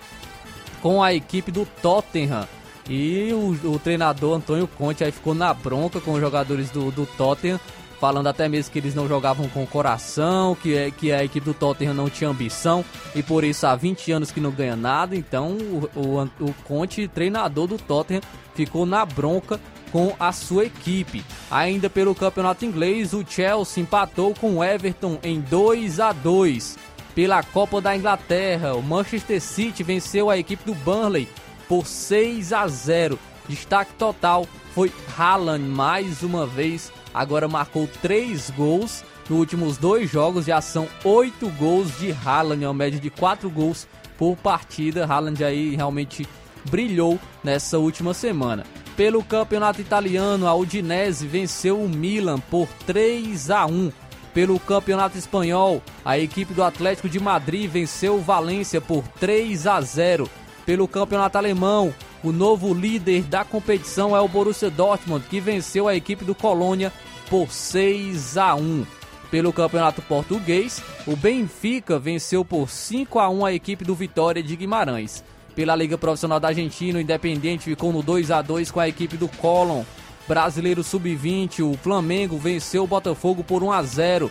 com 0.81 1.03
a 1.03 1.13
equipe 1.13 1.51
do 1.51 1.65
Tottenham. 1.81 2.47
E 2.89 3.33
o, 3.33 3.73
o 3.73 3.77
treinador 3.77 4.37
Antônio 4.37 4.69
Conte 4.69 5.03
aí 5.03 5.11
ficou 5.11 5.35
na 5.35 5.53
bronca 5.53 5.99
com 5.99 6.13
os 6.13 6.21
jogadores 6.21 6.71
do, 6.71 6.91
do 6.91 7.05
Tottenham 7.05 7.59
falando 7.99 8.27
até 8.27 8.47
mesmo 8.47 8.71
que 8.71 8.79
eles 8.79 8.95
não 8.95 9.07
jogavam 9.07 9.47
com 9.49 9.65
coração, 9.65 10.55
que, 10.55 10.75
é, 10.75 10.91
que 10.91 11.11
a 11.11 11.23
equipe 11.23 11.45
do 11.45 11.53
Tottenham 11.53 11.93
não 11.93 12.09
tinha 12.09 12.29
ambição 12.29 12.83
e 13.15 13.23
por 13.23 13.43
isso 13.43 13.65
há 13.65 13.75
20 13.75 14.11
anos 14.11 14.31
que 14.31 14.39
não 14.39 14.51
ganha 14.51 14.75
nada. 14.75 15.15
Então 15.15 15.51
o, 15.51 15.89
o, 15.95 16.23
o 16.39 16.53
Conte, 16.63 17.07
treinador 17.07 17.67
do 17.67 17.77
Tottenham, 17.77 18.21
ficou 18.53 18.85
na 18.85 19.05
bronca 19.05 19.59
com 19.91 20.13
a 20.19 20.31
sua 20.31 20.65
equipe. 20.65 21.23
Ainda 21.49 21.89
pelo 21.89 22.13
campeonato 22.13 22.65
inglês, 22.65 23.13
o 23.13 23.25
Chelsea 23.27 23.81
empatou 23.81 24.33
com 24.33 24.57
o 24.57 24.63
Everton 24.63 25.19
em 25.23 25.39
2 25.39 25.99
a 25.99 26.11
2. 26.11 26.77
Pela 27.15 27.41
Copa 27.41 27.81
da 27.81 27.95
Inglaterra, 27.95 28.75
o 28.75 28.83
Manchester 28.83 29.41
City 29.41 29.81
venceu 29.81 30.29
a 30.29 30.37
equipe 30.37 30.63
do 30.63 30.75
Burnley 30.75 31.27
por 31.67 31.87
6 31.87 32.53
a 32.53 32.67
0. 32.67 33.17
Destaque 33.47 33.93
total 33.93 34.45
foi 34.75 34.91
Haaland 35.17 35.63
mais 35.63 36.21
uma 36.21 36.45
vez 36.45 36.91
agora 37.17 37.47
marcou 37.47 37.89
3 38.01 38.51
gols 38.51 39.03
nos 39.29 39.39
últimos 39.39 39.77
dois 39.77 40.09
jogos, 40.09 40.45
já 40.45 40.61
são 40.61 40.87
8 41.03 41.49
gols 41.51 41.97
de 41.97 42.11
Haaland, 42.11 42.65
uma 42.65 42.73
média 42.73 42.99
de 42.99 43.09
4 43.09 43.49
gols 43.49 43.87
por 44.17 44.37
partida. 44.37 45.05
Haaland 45.05 45.43
aí 45.43 45.75
realmente 45.75 46.27
brilhou 46.69 47.19
nessa 47.43 47.77
última 47.77 48.13
semana. 48.13 48.63
Pelo 48.95 49.23
campeonato 49.23 49.81
italiano, 49.81 50.47
a 50.47 50.55
Udinese 50.55 51.27
venceu 51.27 51.79
o 51.79 51.89
Milan 51.89 52.39
por 52.39 52.67
3 52.85 53.51
a 53.51 53.65
1. 53.65 53.91
Pelo 54.33 54.59
campeonato 54.59 55.17
espanhol, 55.17 55.81
a 56.05 56.17
equipe 56.17 56.53
do 56.53 56.63
Atlético 56.63 57.09
de 57.09 57.19
Madrid 57.19 57.69
venceu 57.69 58.15
o 58.15 58.21
Valência 58.21 58.79
por 58.79 59.03
3 59.19 59.67
a 59.67 59.81
0. 59.81 60.29
Pelo 60.65 60.87
campeonato 60.87 61.37
alemão, 61.37 61.93
o 62.27 62.33
novo 62.33 62.73
líder 62.73 63.23
da 63.23 63.45
competição 63.45 64.13
é 64.13 64.19
o 64.19 64.27
Borussia 64.27 64.69
Dortmund, 64.69 65.25
que 65.29 65.39
venceu 65.39 65.87
a 65.87 65.95
equipe 65.95 66.25
do 66.25 66.35
Colônia 66.35 66.91
por 67.29 67.49
6 67.49 68.35
a 68.35 68.53
1. 68.53 68.85
Pelo 69.31 69.53
Campeonato 69.53 70.01
Português, 70.01 70.83
o 71.05 71.15
Benfica 71.15 71.97
venceu 71.97 72.43
por 72.43 72.69
5 72.69 73.17
a 73.17 73.29
1 73.29 73.45
a 73.45 73.53
equipe 73.53 73.85
do 73.85 73.95
Vitória 73.95 74.43
de 74.43 74.57
Guimarães. 74.57 75.23
Pela 75.55 75.73
Liga 75.73 75.97
Profissional 75.97 76.37
da 76.37 76.49
Argentina, 76.49 76.99
o 76.99 77.01
Independente 77.01 77.63
ficou 77.63 77.93
no 77.93 78.03
2 78.03 78.29
a 78.29 78.41
2 78.41 78.71
com 78.71 78.81
a 78.81 78.89
equipe 78.89 79.15
do 79.15 79.29
Colón. 79.29 79.83
Brasileiro 80.27 80.83
Sub-20, 80.83 81.61
o 81.61 81.77
Flamengo 81.77 82.37
venceu 82.37 82.83
o 82.83 82.87
Botafogo 82.87 83.41
por 83.41 83.63
1 83.63 83.71
a 83.71 83.83
0. 83.83 84.29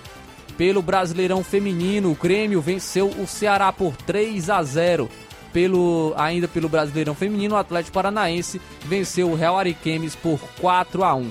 Pelo 0.58 0.82
Brasileirão 0.82 1.42
Feminino, 1.42 2.10
o 2.10 2.14
Grêmio 2.14 2.60
venceu 2.60 3.08
o 3.08 3.26
Ceará 3.26 3.72
por 3.72 3.96
3 3.96 4.50
a 4.50 4.62
0. 4.62 5.08
Pelo, 5.56 6.12
ainda 6.18 6.46
pelo 6.46 6.68
Brasileirão 6.68 7.14
Feminino, 7.14 7.54
o 7.54 7.58
Atlético 7.58 7.94
Paranaense 7.94 8.60
venceu 8.84 9.30
o 9.30 9.34
Real 9.34 9.58
Ariquemes 9.58 10.14
por 10.14 10.38
4 10.60 11.02
a 11.02 11.14
1. 11.14 11.30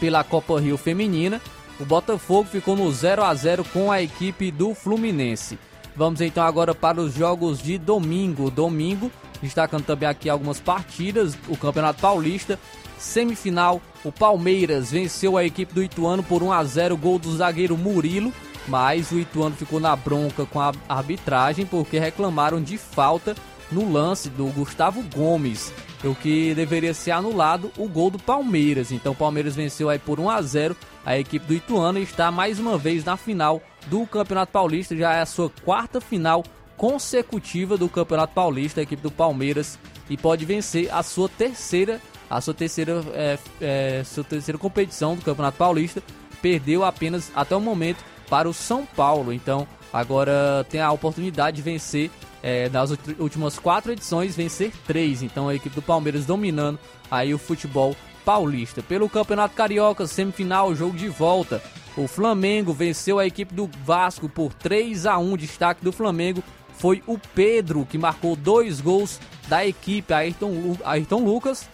Pela 0.00 0.24
Copa 0.24 0.60
Rio 0.60 0.76
Feminina, 0.76 1.40
o 1.78 1.84
Botafogo 1.84 2.48
ficou 2.50 2.74
no 2.74 2.90
0 2.90 3.22
a 3.22 3.32
0 3.32 3.64
com 3.72 3.92
a 3.92 4.02
equipe 4.02 4.50
do 4.50 4.74
Fluminense. 4.74 5.56
Vamos 5.94 6.20
então 6.20 6.42
agora 6.42 6.74
para 6.74 7.00
os 7.00 7.14
jogos 7.14 7.62
de 7.62 7.78
domingo. 7.78 8.50
Domingo, 8.50 9.08
destacando 9.40 9.84
também 9.84 10.08
aqui 10.08 10.28
algumas 10.28 10.58
partidas, 10.58 11.38
o 11.46 11.56
Campeonato 11.56 12.00
Paulista, 12.00 12.58
semifinal, 12.98 13.80
o 14.02 14.10
Palmeiras 14.10 14.90
venceu 14.90 15.36
a 15.36 15.44
equipe 15.44 15.72
do 15.72 15.80
Ituano 15.80 16.24
por 16.24 16.42
1 16.42 16.52
a 16.52 16.64
0, 16.64 16.96
gol 16.96 17.20
do 17.20 17.36
zagueiro 17.36 17.76
Murilo 17.76 18.32
mas 18.68 19.10
o 19.10 19.18
Ituano 19.18 19.56
ficou 19.56 19.80
na 19.80 19.96
bronca 19.96 20.44
com 20.46 20.60
a 20.60 20.72
arbitragem 20.88 21.66
porque 21.66 21.98
reclamaram 21.98 22.62
de 22.62 22.78
falta 22.78 23.34
no 23.70 23.90
lance 23.90 24.28
do 24.30 24.46
Gustavo 24.46 25.02
Gomes, 25.14 25.72
o 26.02 26.14
que 26.14 26.54
deveria 26.54 26.94
ser 26.94 27.10
anulado 27.10 27.70
o 27.76 27.88
gol 27.88 28.10
do 28.10 28.18
Palmeiras. 28.18 28.92
Então 28.92 29.12
o 29.12 29.16
Palmeiras 29.16 29.54
venceu 29.54 29.90
aí 29.90 29.98
por 29.98 30.18
1 30.18 30.30
a 30.30 30.42
0 30.42 30.76
a 31.04 31.18
equipe 31.18 31.46
do 31.46 31.54
Ituano 31.54 31.98
e 31.98 32.02
está 32.02 32.30
mais 32.30 32.58
uma 32.58 32.78
vez 32.78 33.04
na 33.04 33.16
final 33.16 33.62
do 33.86 34.06
Campeonato 34.06 34.52
Paulista, 34.52 34.96
já 34.96 35.14
é 35.14 35.20
a 35.20 35.26
sua 35.26 35.50
quarta 35.64 36.00
final 36.00 36.44
consecutiva 36.76 37.76
do 37.76 37.88
Campeonato 37.88 38.34
Paulista, 38.34 38.80
a 38.80 38.82
equipe 38.82 39.02
do 39.02 39.10
Palmeiras 39.10 39.78
e 40.08 40.16
pode 40.16 40.44
vencer 40.44 40.92
a 40.92 41.02
sua 41.02 41.28
terceira, 41.28 42.00
a 42.30 42.40
sua 42.40 42.54
terceira, 42.54 43.04
é, 43.12 43.38
é, 43.60 44.04
sua 44.04 44.24
terceira 44.24 44.58
competição 44.58 45.16
do 45.16 45.22
Campeonato 45.22 45.58
Paulista. 45.58 46.02
Perdeu 46.40 46.84
apenas 46.84 47.32
até 47.34 47.56
o 47.56 47.60
momento 47.60 48.04
para 48.28 48.48
o 48.48 48.54
São 48.54 48.86
Paulo. 48.86 49.32
Então 49.32 49.66
agora 49.92 50.66
tem 50.68 50.80
a 50.80 50.92
oportunidade 50.92 51.56
de 51.56 51.62
vencer 51.62 52.10
é, 52.42 52.68
nas 52.68 52.90
últimas 53.18 53.58
quatro 53.58 53.92
edições, 53.92 54.36
vencer 54.36 54.72
três. 54.86 55.22
Então 55.22 55.48
a 55.48 55.54
equipe 55.54 55.74
do 55.74 55.82
Palmeiras 55.82 56.26
dominando 56.26 56.78
aí 57.10 57.34
o 57.34 57.38
futebol 57.38 57.96
paulista. 58.24 58.82
Pelo 58.82 59.08
Campeonato 59.08 59.54
Carioca, 59.54 60.06
semifinal, 60.06 60.74
jogo 60.74 60.96
de 60.96 61.08
volta. 61.08 61.62
O 61.96 62.06
Flamengo 62.06 62.72
venceu 62.72 63.18
a 63.18 63.26
equipe 63.26 63.54
do 63.54 63.68
Vasco 63.84 64.28
por 64.28 64.52
3 64.52 65.06
a 65.06 65.18
1. 65.18 65.36
Destaque 65.36 65.84
do 65.84 65.90
Flamengo 65.90 66.44
foi 66.74 67.02
o 67.06 67.18
Pedro, 67.34 67.84
que 67.84 67.98
marcou 67.98 68.36
dois 68.36 68.80
gols 68.80 69.18
da 69.48 69.66
equipe. 69.66 70.12
Ayrton, 70.12 70.76
Ayrton 70.84 71.24
Lucas, 71.24 71.68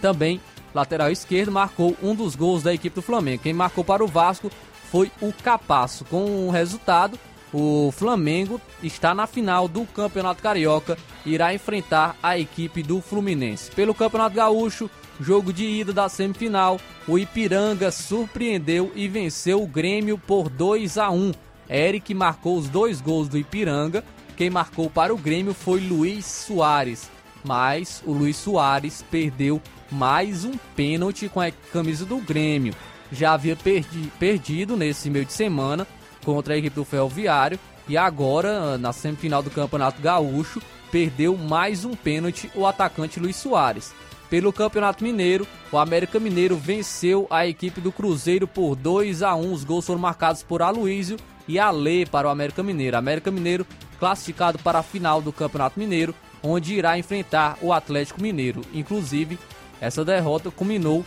também 0.00 0.40
lateral 0.74 1.10
esquerdo, 1.10 1.52
marcou 1.52 1.96
um 2.02 2.14
dos 2.14 2.34
gols 2.34 2.62
da 2.62 2.72
equipe 2.72 2.94
do 2.94 3.02
Flamengo. 3.02 3.42
Quem 3.42 3.52
marcou 3.52 3.84
para 3.84 4.02
o 4.02 4.08
Vasco 4.08 4.50
foi 4.92 5.10
o 5.22 5.32
Capasso. 5.32 6.04
Com 6.04 6.46
o 6.46 6.50
resultado, 6.50 7.18
o 7.50 7.90
Flamengo 7.92 8.60
está 8.82 9.14
na 9.14 9.26
final 9.26 9.66
do 9.66 9.86
Campeonato 9.86 10.42
Carioca 10.42 10.98
e 11.24 11.32
irá 11.32 11.54
enfrentar 11.54 12.14
a 12.22 12.38
equipe 12.38 12.82
do 12.82 13.00
Fluminense. 13.00 13.70
Pelo 13.70 13.94
Campeonato 13.94 14.36
Gaúcho, 14.36 14.90
jogo 15.18 15.50
de 15.50 15.64
ida 15.64 15.94
da 15.94 16.10
semifinal, 16.10 16.78
o 17.08 17.18
Ipiranga 17.18 17.90
surpreendeu 17.90 18.92
e 18.94 19.08
venceu 19.08 19.62
o 19.62 19.66
Grêmio 19.66 20.18
por 20.18 20.50
2 20.50 20.98
a 20.98 21.10
1. 21.10 21.32
Eric 21.70 22.12
marcou 22.12 22.58
os 22.58 22.68
dois 22.68 23.00
gols 23.00 23.28
do 23.28 23.38
Ipiranga. 23.38 24.04
Quem 24.36 24.50
marcou 24.50 24.90
para 24.90 25.14
o 25.14 25.18
Grêmio 25.18 25.54
foi 25.54 25.80
Luiz 25.80 26.26
Soares, 26.26 27.10
mas 27.42 28.02
o 28.04 28.12
Luiz 28.12 28.36
Soares 28.36 29.02
perdeu 29.10 29.60
mais 29.90 30.44
um 30.44 30.52
pênalti 30.76 31.30
com 31.30 31.40
a 31.40 31.50
camisa 31.50 32.04
do 32.04 32.18
Grêmio 32.18 32.74
já 33.12 33.34
havia 33.34 33.54
perdi, 33.54 34.10
perdido 34.18 34.76
nesse 34.76 35.10
meio 35.10 35.24
de 35.24 35.32
semana 35.32 35.86
contra 36.24 36.54
a 36.54 36.56
equipe 36.56 36.74
do 36.74 36.84
Ferroviário 36.84 37.58
e 37.88 37.96
agora, 37.96 38.78
na 38.78 38.92
semifinal 38.92 39.42
do 39.42 39.50
Campeonato 39.50 40.00
Gaúcho, 40.00 40.62
perdeu 40.90 41.36
mais 41.36 41.84
um 41.84 41.94
pênalti 41.94 42.50
o 42.54 42.66
atacante 42.66 43.20
Luiz 43.20 43.36
Soares. 43.36 43.92
Pelo 44.30 44.52
Campeonato 44.52 45.04
Mineiro, 45.04 45.46
o 45.70 45.76
América 45.76 46.18
Mineiro 46.18 46.56
venceu 46.56 47.26
a 47.28 47.46
equipe 47.46 47.80
do 47.80 47.92
Cruzeiro 47.92 48.48
por 48.48 48.74
2 48.74 49.22
a 49.22 49.34
1. 49.34 49.52
Os 49.52 49.62
gols 49.62 49.84
foram 49.84 50.00
marcados 50.00 50.42
por 50.42 50.62
Aloísio 50.62 51.18
e 51.46 51.58
Alê 51.58 52.06
para 52.06 52.28
o 52.28 52.30
América 52.30 52.62
Mineiro. 52.62 52.96
América 52.96 53.30
Mineiro 53.30 53.66
classificado 53.98 54.58
para 54.58 54.78
a 54.78 54.82
final 54.82 55.20
do 55.20 55.32
Campeonato 55.32 55.78
Mineiro, 55.78 56.14
onde 56.42 56.74
irá 56.74 56.98
enfrentar 56.98 57.58
o 57.60 57.72
Atlético 57.72 58.22
Mineiro. 58.22 58.62
Inclusive, 58.72 59.38
essa 59.80 60.04
derrota 60.04 60.50
culminou 60.50 61.04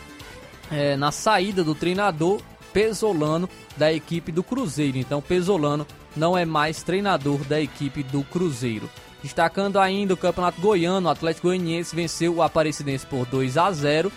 é, 0.70 0.96
na 0.96 1.10
saída 1.12 1.62
do 1.62 1.74
treinador 1.74 2.40
Pesolano 2.72 3.48
da 3.76 3.92
equipe 3.92 4.30
do 4.30 4.42
Cruzeiro. 4.42 4.98
Então, 4.98 5.22
Pesolano 5.22 5.86
não 6.14 6.36
é 6.36 6.44
mais 6.44 6.82
treinador 6.82 7.38
da 7.44 7.60
equipe 7.60 8.02
do 8.02 8.22
Cruzeiro. 8.22 8.90
Destacando 9.22 9.78
ainda 9.78 10.14
o 10.14 10.16
Campeonato 10.16 10.60
Goiano, 10.60 11.08
o 11.08 11.10
Atlético 11.10 11.48
Goianiense 11.48 11.96
venceu 11.96 12.34
o 12.34 12.42
Aparecidense 12.42 13.06
por 13.06 13.26
2 13.26 13.56
a 13.56 13.72
0. 13.72 14.12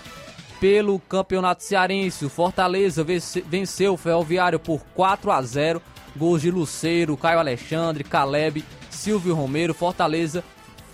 Pelo 0.60 1.00
Campeonato 1.00 1.64
Cearense, 1.64 2.26
o 2.26 2.30
Fortaleza 2.30 3.06
venceu 3.46 3.94
o 3.94 3.98
Ferroviário 3.98 4.60
por 4.60 4.82
4 4.94 5.32
a 5.32 5.42
0. 5.42 5.82
Gols 6.16 6.42
de 6.42 6.52
Luceiro, 6.52 7.16
Caio 7.16 7.40
Alexandre, 7.40 8.04
Caleb, 8.04 8.64
Silvio 8.90 9.36
Romero. 9.36 9.74
Fortaleza, 9.74 10.44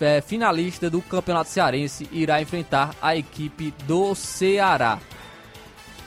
é, 0.00 0.20
finalista 0.20 0.88
do 0.88 1.02
Campeonato 1.02 1.50
Cearense, 1.50 2.08
irá 2.12 2.40
enfrentar 2.40 2.94
a 3.02 3.16
equipe 3.16 3.74
do 3.86 4.14
Ceará. 4.14 5.00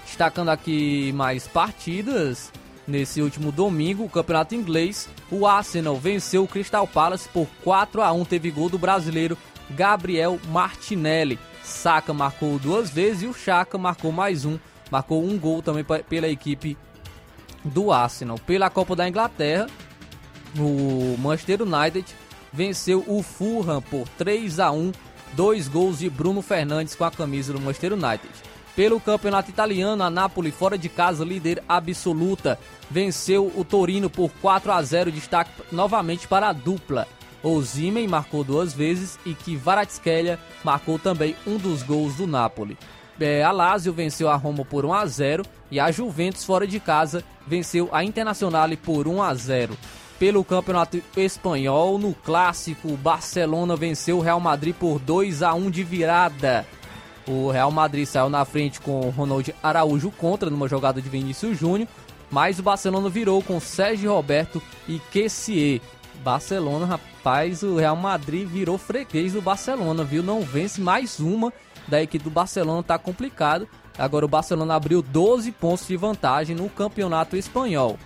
Destacando 0.09 0.49
aqui 0.49 1.13
mais 1.13 1.47
partidas. 1.47 2.51
Nesse 2.87 3.21
último 3.21 3.51
domingo, 3.51 4.03
o 4.03 4.09
campeonato 4.09 4.55
inglês, 4.55 5.07
o 5.29 5.45
Arsenal 5.45 5.95
venceu 5.95 6.43
o 6.43 6.47
Crystal 6.47 6.87
Palace 6.87 7.29
por 7.29 7.47
4 7.63 8.01
a 8.01 8.11
1 8.11 8.25
Teve 8.25 8.49
gol 8.49 8.67
do 8.67 8.79
brasileiro 8.79 9.37
Gabriel 9.69 10.39
Martinelli. 10.47 11.37
Saka 11.63 12.11
marcou 12.11 12.57
duas 12.57 12.89
vezes 12.89 13.21
e 13.21 13.27
o 13.27 13.33
Chaka 13.33 13.77
marcou 13.77 14.11
mais 14.11 14.43
um. 14.43 14.57
Marcou 14.89 15.23
um 15.23 15.37
gol 15.37 15.61
também 15.61 15.85
pela 16.09 16.27
equipe 16.27 16.75
do 17.63 17.91
Arsenal. 17.91 18.39
Pela 18.39 18.71
Copa 18.71 18.95
da 18.95 19.07
Inglaterra, 19.07 19.67
o 20.57 21.15
Manchester 21.19 21.61
United 21.61 22.05
venceu 22.51 23.03
o 23.07 23.21
Fulham 23.21 23.79
por 23.83 24.07
3 24.17 24.59
a 24.59 24.71
1 24.71 24.91
Dois 25.33 25.67
gols 25.67 25.99
de 25.99 26.09
Bruno 26.09 26.41
Fernandes 26.41 26.95
com 26.95 27.05
a 27.05 27.11
camisa 27.11 27.53
do 27.53 27.59
Manchester 27.59 27.93
United. 27.93 28.48
Pelo 28.79 28.97
campeonato 28.97 29.49
italiano, 29.49 30.01
a 30.01 30.09
Napoli, 30.09 30.51
fora 30.51 30.77
de 30.77 30.87
casa, 30.87 31.25
líder 31.25 31.61
absoluta, 31.67 32.57
venceu 32.89 33.51
o 33.57 33.65
Torino 33.65 34.09
por 34.09 34.31
4 34.41 34.71
a 34.71 34.81
0. 34.81 35.11
Destaque 35.11 35.51
novamente 35.69 36.29
para 36.29 36.47
a 36.47 36.53
dupla. 36.53 37.05
Osimhen 37.43 38.07
marcou 38.07 38.41
duas 38.41 38.73
vezes 38.73 39.19
e 39.25 39.33
que 39.33 39.57
Kvaratskhelia 39.57 40.39
marcou 40.63 40.97
também 40.97 41.35
um 41.45 41.57
dos 41.57 41.83
gols 41.83 42.15
do 42.15 42.25
Napoli. 42.25 42.77
É, 43.19 43.43
a 43.43 43.51
Lazio 43.51 43.91
venceu 43.91 44.29
a 44.29 44.37
Roma 44.37 44.63
por 44.63 44.85
1 44.85 44.93
a 44.93 45.05
0 45.05 45.43
e 45.69 45.77
a 45.77 45.91
Juventus 45.91 46.45
fora 46.45 46.65
de 46.65 46.79
casa 46.79 47.21
venceu 47.45 47.89
a 47.91 48.01
Internazionale 48.01 48.77
por 48.77 49.09
1 49.09 49.21
a 49.21 49.35
0. 49.35 49.77
Pelo 50.17 50.41
Campeonato 50.41 51.01
Espanhol, 51.17 51.99
no 51.99 52.13
clássico, 52.13 52.87
o 52.87 52.95
Barcelona 52.95 53.75
venceu 53.75 54.19
o 54.19 54.21
Real 54.21 54.39
Madrid 54.39 54.73
por 54.73 54.99
2 54.99 55.43
a 55.43 55.53
1 55.53 55.69
de 55.69 55.83
virada. 55.83 56.65
O 57.27 57.51
Real 57.51 57.71
Madrid 57.71 58.05
saiu 58.05 58.29
na 58.29 58.43
frente 58.45 58.79
com 58.81 59.09
Ronald 59.09 59.53
Araújo 59.61 60.11
contra 60.11 60.49
numa 60.49 60.67
jogada 60.67 61.01
de 61.01 61.09
Vinícius 61.09 61.57
Júnior, 61.57 61.87
mas 62.31 62.59
o 62.59 62.63
Barcelona 62.63 63.09
virou 63.09 63.41
com 63.41 63.59
Sérgio 63.59 64.13
Roberto 64.13 64.61
e 64.87 64.99
Kessier. 65.11 65.81
Barcelona, 66.23 66.85
rapaz, 66.85 67.63
o 67.63 67.77
Real 67.77 67.95
Madrid 67.95 68.47
virou 68.47 68.77
freguês 68.77 69.33
do 69.33 69.41
Barcelona, 69.41 70.03
viu? 70.03 70.21
Não 70.21 70.41
vence 70.41 70.81
mais 70.81 71.19
uma 71.19 71.53
da 71.87 72.01
equipe 72.01 72.23
do 72.23 72.29
Barcelona, 72.29 72.83
tá 72.83 72.97
complicado. 72.97 73.67
Agora 73.97 74.25
o 74.25 74.29
Barcelona 74.29 74.75
abriu 74.75 75.01
12 75.01 75.51
pontos 75.51 75.87
de 75.87 75.97
vantagem 75.97 76.55
no 76.55 76.69
campeonato 76.69 77.35
espanhol. 77.35 77.97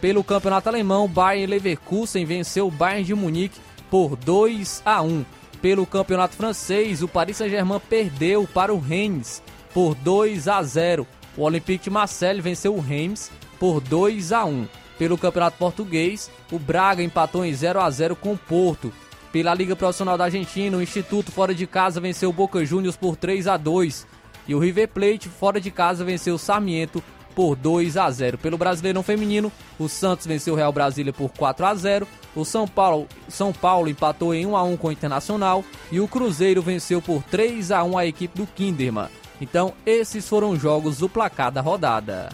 Pelo 0.00 0.24
campeonato 0.24 0.68
alemão, 0.68 1.06
Bayern 1.06 1.46
Leverkusen 1.46 2.24
venceu 2.24 2.68
o 2.68 2.70
Bayern 2.70 3.04
de 3.04 3.14
Munique 3.14 3.60
por 3.90 4.16
2 4.16 4.82
a 4.84 5.02
1. 5.02 5.24
Pelo 5.62 5.86
campeonato 5.86 6.36
francês, 6.36 7.02
o 7.02 7.08
Paris 7.08 7.36
Saint-Germain 7.36 7.80
perdeu 7.80 8.48
para 8.52 8.72
o 8.72 8.78
Reims 8.78 9.42
por 9.74 9.94
2 9.94 10.48
a 10.48 10.62
0. 10.62 11.06
O 11.36 11.42
Olympique 11.42 11.84
de 11.84 11.90
Marseille 11.90 12.40
venceu 12.40 12.74
o 12.74 12.80
Reims 12.80 13.30
por 13.58 13.80
2 13.80 14.32
a 14.32 14.44
1. 14.44 14.66
Pelo 14.98 15.18
campeonato 15.18 15.58
português, 15.58 16.30
o 16.50 16.58
Braga 16.58 17.02
empatou 17.02 17.44
em 17.44 17.52
0 17.52 17.80
a 17.80 17.90
0 17.90 18.16
com 18.16 18.32
o 18.32 18.38
Porto. 18.38 18.92
Pela 19.30 19.54
Liga 19.54 19.76
Profissional 19.76 20.16
da 20.16 20.24
Argentina, 20.24 20.76
o 20.76 20.82
Instituto 20.82 21.30
fora 21.30 21.54
de 21.54 21.66
casa 21.66 22.00
venceu 22.00 22.30
o 22.30 22.32
Boca 22.32 22.64
Juniors 22.64 22.96
por 22.96 23.14
3 23.16 23.46
a 23.46 23.56
2 23.56 24.06
e 24.48 24.54
o 24.54 24.58
River 24.58 24.88
Plate 24.88 25.28
fora 25.28 25.60
de 25.60 25.70
casa 25.70 26.04
venceu 26.04 26.34
o 26.34 26.38
Sarmiento 26.38 27.02
por 27.40 27.56
2 27.56 27.96
a 27.96 28.10
0. 28.10 28.36
Pelo 28.36 28.58
Brasileirão 28.58 29.02
Feminino, 29.02 29.50
o 29.78 29.88
Santos 29.88 30.26
venceu 30.26 30.52
o 30.52 30.56
Real 30.58 30.70
Brasília 30.70 31.10
por 31.10 31.30
4 31.30 31.64
a 31.64 31.74
0. 31.74 32.06
O 32.36 32.44
São 32.44 32.68
Paulo, 32.68 33.08
São 33.30 33.50
Paulo 33.50 33.88
empatou 33.88 34.34
em 34.34 34.44
1 34.44 34.54
a 34.54 34.62
1 34.62 34.76
com 34.76 34.88
o 34.88 34.92
Internacional 34.92 35.64
e 35.90 36.00
o 36.00 36.06
Cruzeiro 36.06 36.60
venceu 36.60 37.00
por 37.00 37.22
3 37.22 37.70
a 37.70 37.82
1 37.82 37.96
a 37.96 38.04
equipe 38.04 38.36
do 38.36 38.46
Kinderman. 38.46 39.08
Então, 39.40 39.72
esses 39.86 40.28
foram 40.28 40.50
os 40.50 40.60
jogos 40.60 40.98
do 40.98 41.08
placar 41.08 41.50
da 41.50 41.62
rodada. 41.62 42.28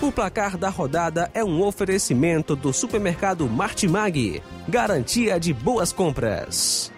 O 0.00 0.10
placar 0.10 0.56
da 0.56 0.70
rodada 0.70 1.30
é 1.34 1.44
um 1.44 1.62
oferecimento 1.62 2.56
do 2.56 2.72
supermercado 2.72 3.46
Martimag. 3.46 4.42
Garantia 4.66 5.38
de 5.38 5.52
boas 5.52 5.92
compras. 5.92 6.90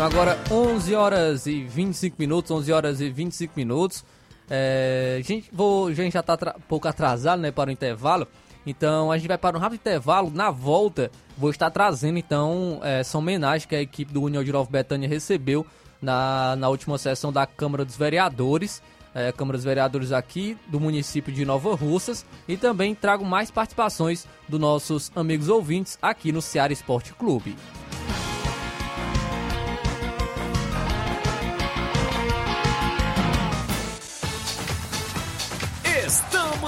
São 0.00 0.06
agora 0.06 0.38
11 0.50 0.94
horas 0.94 1.46
e 1.46 1.62
25 1.62 2.16
minutos, 2.18 2.50
11 2.50 2.72
horas 2.72 3.00
e 3.02 3.10
25 3.10 3.52
minutos. 3.54 4.02
É, 4.48 5.18
a, 5.20 5.22
gente, 5.22 5.50
vou, 5.52 5.88
a 5.88 5.92
gente 5.92 6.14
já 6.14 6.20
está 6.20 6.38
um 6.56 6.60
pouco 6.62 6.88
atrasado 6.88 7.38
né, 7.42 7.50
para 7.50 7.68
o 7.68 7.70
intervalo, 7.70 8.26
então 8.64 9.12
a 9.12 9.18
gente 9.18 9.28
vai 9.28 9.36
para 9.36 9.58
um 9.58 9.60
rápido 9.60 9.80
intervalo. 9.80 10.30
Na 10.30 10.50
volta, 10.50 11.10
vou 11.36 11.50
estar 11.50 11.70
trazendo 11.70 12.18
então 12.18 12.80
é, 12.82 13.00
essa 13.00 13.18
homenagem 13.18 13.68
que 13.68 13.76
a 13.76 13.82
equipe 13.82 14.10
do 14.10 14.22
União 14.22 14.42
de 14.42 14.50
Nova 14.50 14.70
Betânia 14.70 15.06
recebeu 15.06 15.66
na, 16.00 16.56
na 16.56 16.70
última 16.70 16.96
sessão 16.96 17.30
da 17.30 17.46
Câmara 17.46 17.84
dos 17.84 17.98
Vereadores. 17.98 18.82
É, 19.14 19.30
Câmara 19.32 19.58
dos 19.58 19.66
Vereadores 19.66 20.12
aqui 20.12 20.56
do 20.68 20.80
município 20.80 21.30
de 21.30 21.44
Nova 21.44 21.74
Russas 21.74 22.24
e 22.48 22.56
também 22.56 22.94
trago 22.94 23.22
mais 23.22 23.50
participações 23.50 24.26
dos 24.48 24.58
nossos 24.58 25.12
amigos 25.14 25.50
ouvintes 25.50 25.98
aqui 26.00 26.32
no 26.32 26.40
Ceará 26.40 26.72
Esporte 26.72 27.12
Clube. 27.12 27.54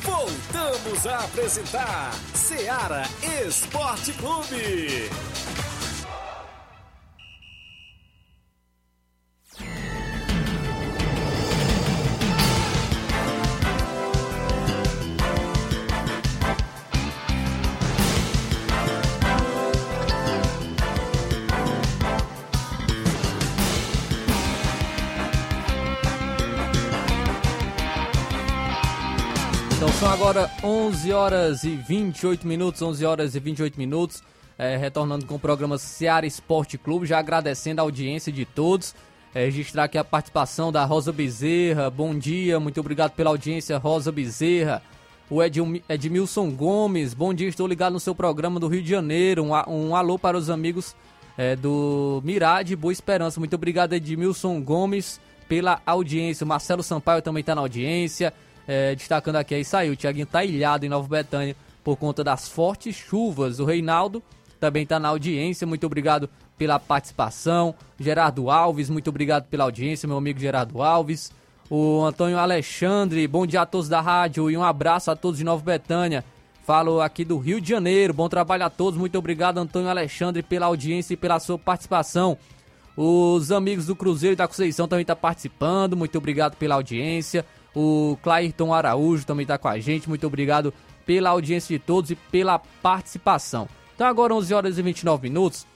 Voltamos 0.00 1.06
a 1.06 1.18
apresentar 1.18 2.14
Seara 2.32 3.02
Esporte 3.46 4.14
Clube. 4.14 5.10
São 29.98 30.10
agora 30.10 30.50
11 30.62 31.10
horas 31.12 31.64
e 31.64 31.70
28 31.70 32.46
minutos, 32.46 32.82
11 32.82 33.04
horas 33.06 33.34
e 33.34 33.40
28 33.40 33.78
minutos, 33.78 34.22
é, 34.58 34.76
retornando 34.76 35.24
com 35.24 35.36
o 35.36 35.38
programa 35.38 35.78
Seara 35.78 36.26
Esporte 36.26 36.76
Clube, 36.76 37.06
já 37.06 37.18
agradecendo 37.18 37.80
a 37.80 37.84
audiência 37.84 38.30
de 38.30 38.44
todos, 38.44 38.94
é, 39.34 39.46
registrar 39.46 39.84
aqui 39.84 39.96
a 39.96 40.04
participação 40.04 40.70
da 40.70 40.84
Rosa 40.84 41.12
Bezerra, 41.12 41.88
bom 41.88 42.14
dia, 42.14 42.60
muito 42.60 42.78
obrigado 42.78 43.12
pela 43.12 43.30
audiência, 43.30 43.78
Rosa 43.78 44.12
Bezerra, 44.12 44.82
o 45.30 45.40
Edmilson 45.42 46.50
Gomes, 46.50 47.14
bom 47.14 47.32
dia, 47.32 47.48
estou 47.48 47.66
ligado 47.66 47.94
no 47.94 48.00
seu 48.00 48.14
programa 48.14 48.60
do 48.60 48.68
Rio 48.68 48.82
de 48.82 48.90
Janeiro, 48.90 49.44
um, 49.44 49.52
um 49.66 49.96
alô 49.96 50.18
para 50.18 50.36
os 50.36 50.50
amigos 50.50 50.94
é, 51.38 51.56
do 51.56 52.20
Mirade 52.22 52.76
Boa 52.76 52.92
Esperança, 52.92 53.40
muito 53.40 53.54
obrigado 53.54 53.94
Edmilson 53.94 54.60
Gomes 54.60 55.18
pela 55.48 55.80
audiência, 55.86 56.44
o 56.44 56.48
Marcelo 56.48 56.82
Sampaio 56.82 57.22
também 57.22 57.40
está 57.40 57.54
na 57.54 57.62
audiência, 57.62 58.34
é, 58.66 58.94
destacando 58.94 59.36
aqui, 59.36 59.54
aí 59.54 59.64
saiu, 59.64 59.92
o 59.92 59.96
Thiaguinho 59.96 60.26
tá 60.26 60.44
ilhado 60.44 60.84
em 60.84 60.88
Nova 60.88 61.06
Betânia 61.08 61.56
por 61.84 61.96
conta 61.96 62.24
das 62.24 62.48
fortes 62.48 62.96
chuvas. 62.96 63.60
O 63.60 63.64
Reinaldo 63.64 64.22
também 64.58 64.82
está 64.82 64.98
na 64.98 65.08
audiência, 65.08 65.66
muito 65.66 65.86
obrigado 65.86 66.28
pela 66.58 66.78
participação. 66.78 67.74
Gerardo 67.98 68.50
Alves, 68.50 68.90
muito 68.90 69.08
obrigado 69.08 69.44
pela 69.44 69.64
audiência, 69.64 70.08
meu 70.08 70.16
amigo 70.16 70.40
Gerardo 70.40 70.82
Alves. 70.82 71.30
O 71.70 72.04
Antônio 72.04 72.38
Alexandre, 72.38 73.26
bom 73.26 73.46
dia 73.46 73.62
a 73.62 73.66
todos 73.66 73.88
da 73.88 74.00
rádio 74.00 74.50
e 74.50 74.56
um 74.56 74.62
abraço 74.62 75.10
a 75.10 75.16
todos 75.16 75.38
de 75.38 75.44
Nova 75.44 75.62
Betânia. 75.62 76.24
Falo 76.64 77.00
aqui 77.00 77.24
do 77.24 77.38
Rio 77.38 77.60
de 77.60 77.68
Janeiro, 77.68 78.12
bom 78.12 78.28
trabalho 78.28 78.64
a 78.64 78.70
todos, 78.70 78.98
muito 78.98 79.16
obrigado 79.16 79.58
Antônio 79.58 79.88
Alexandre 79.88 80.42
pela 80.42 80.66
audiência 80.66 81.14
e 81.14 81.16
pela 81.16 81.38
sua 81.38 81.58
participação. 81.58 82.36
Os 82.96 83.52
amigos 83.52 83.86
do 83.86 83.94
Cruzeiro 83.94 84.32
e 84.32 84.36
da 84.36 84.48
Conceição 84.48 84.88
também 84.88 85.02
estão 85.02 85.14
tá 85.14 85.20
participando, 85.20 85.96
muito 85.96 86.16
obrigado 86.18 86.56
pela 86.56 86.74
audiência. 86.74 87.44
O 87.78 88.16
Clairton 88.22 88.72
Araújo 88.72 89.26
também 89.26 89.42
está 89.42 89.58
com 89.58 89.68
a 89.68 89.78
gente. 89.78 90.08
Muito 90.08 90.26
obrigado 90.26 90.72
pela 91.04 91.28
audiência 91.28 91.78
de 91.78 91.84
todos 91.84 92.10
e 92.10 92.14
pela 92.16 92.58
participação. 92.58 93.68
Então, 93.94 94.06
agora 94.06 94.34
11 94.34 94.54
horas 94.54 94.78
e 94.78 94.82
29 94.82 95.28
minutos. 95.28 95.66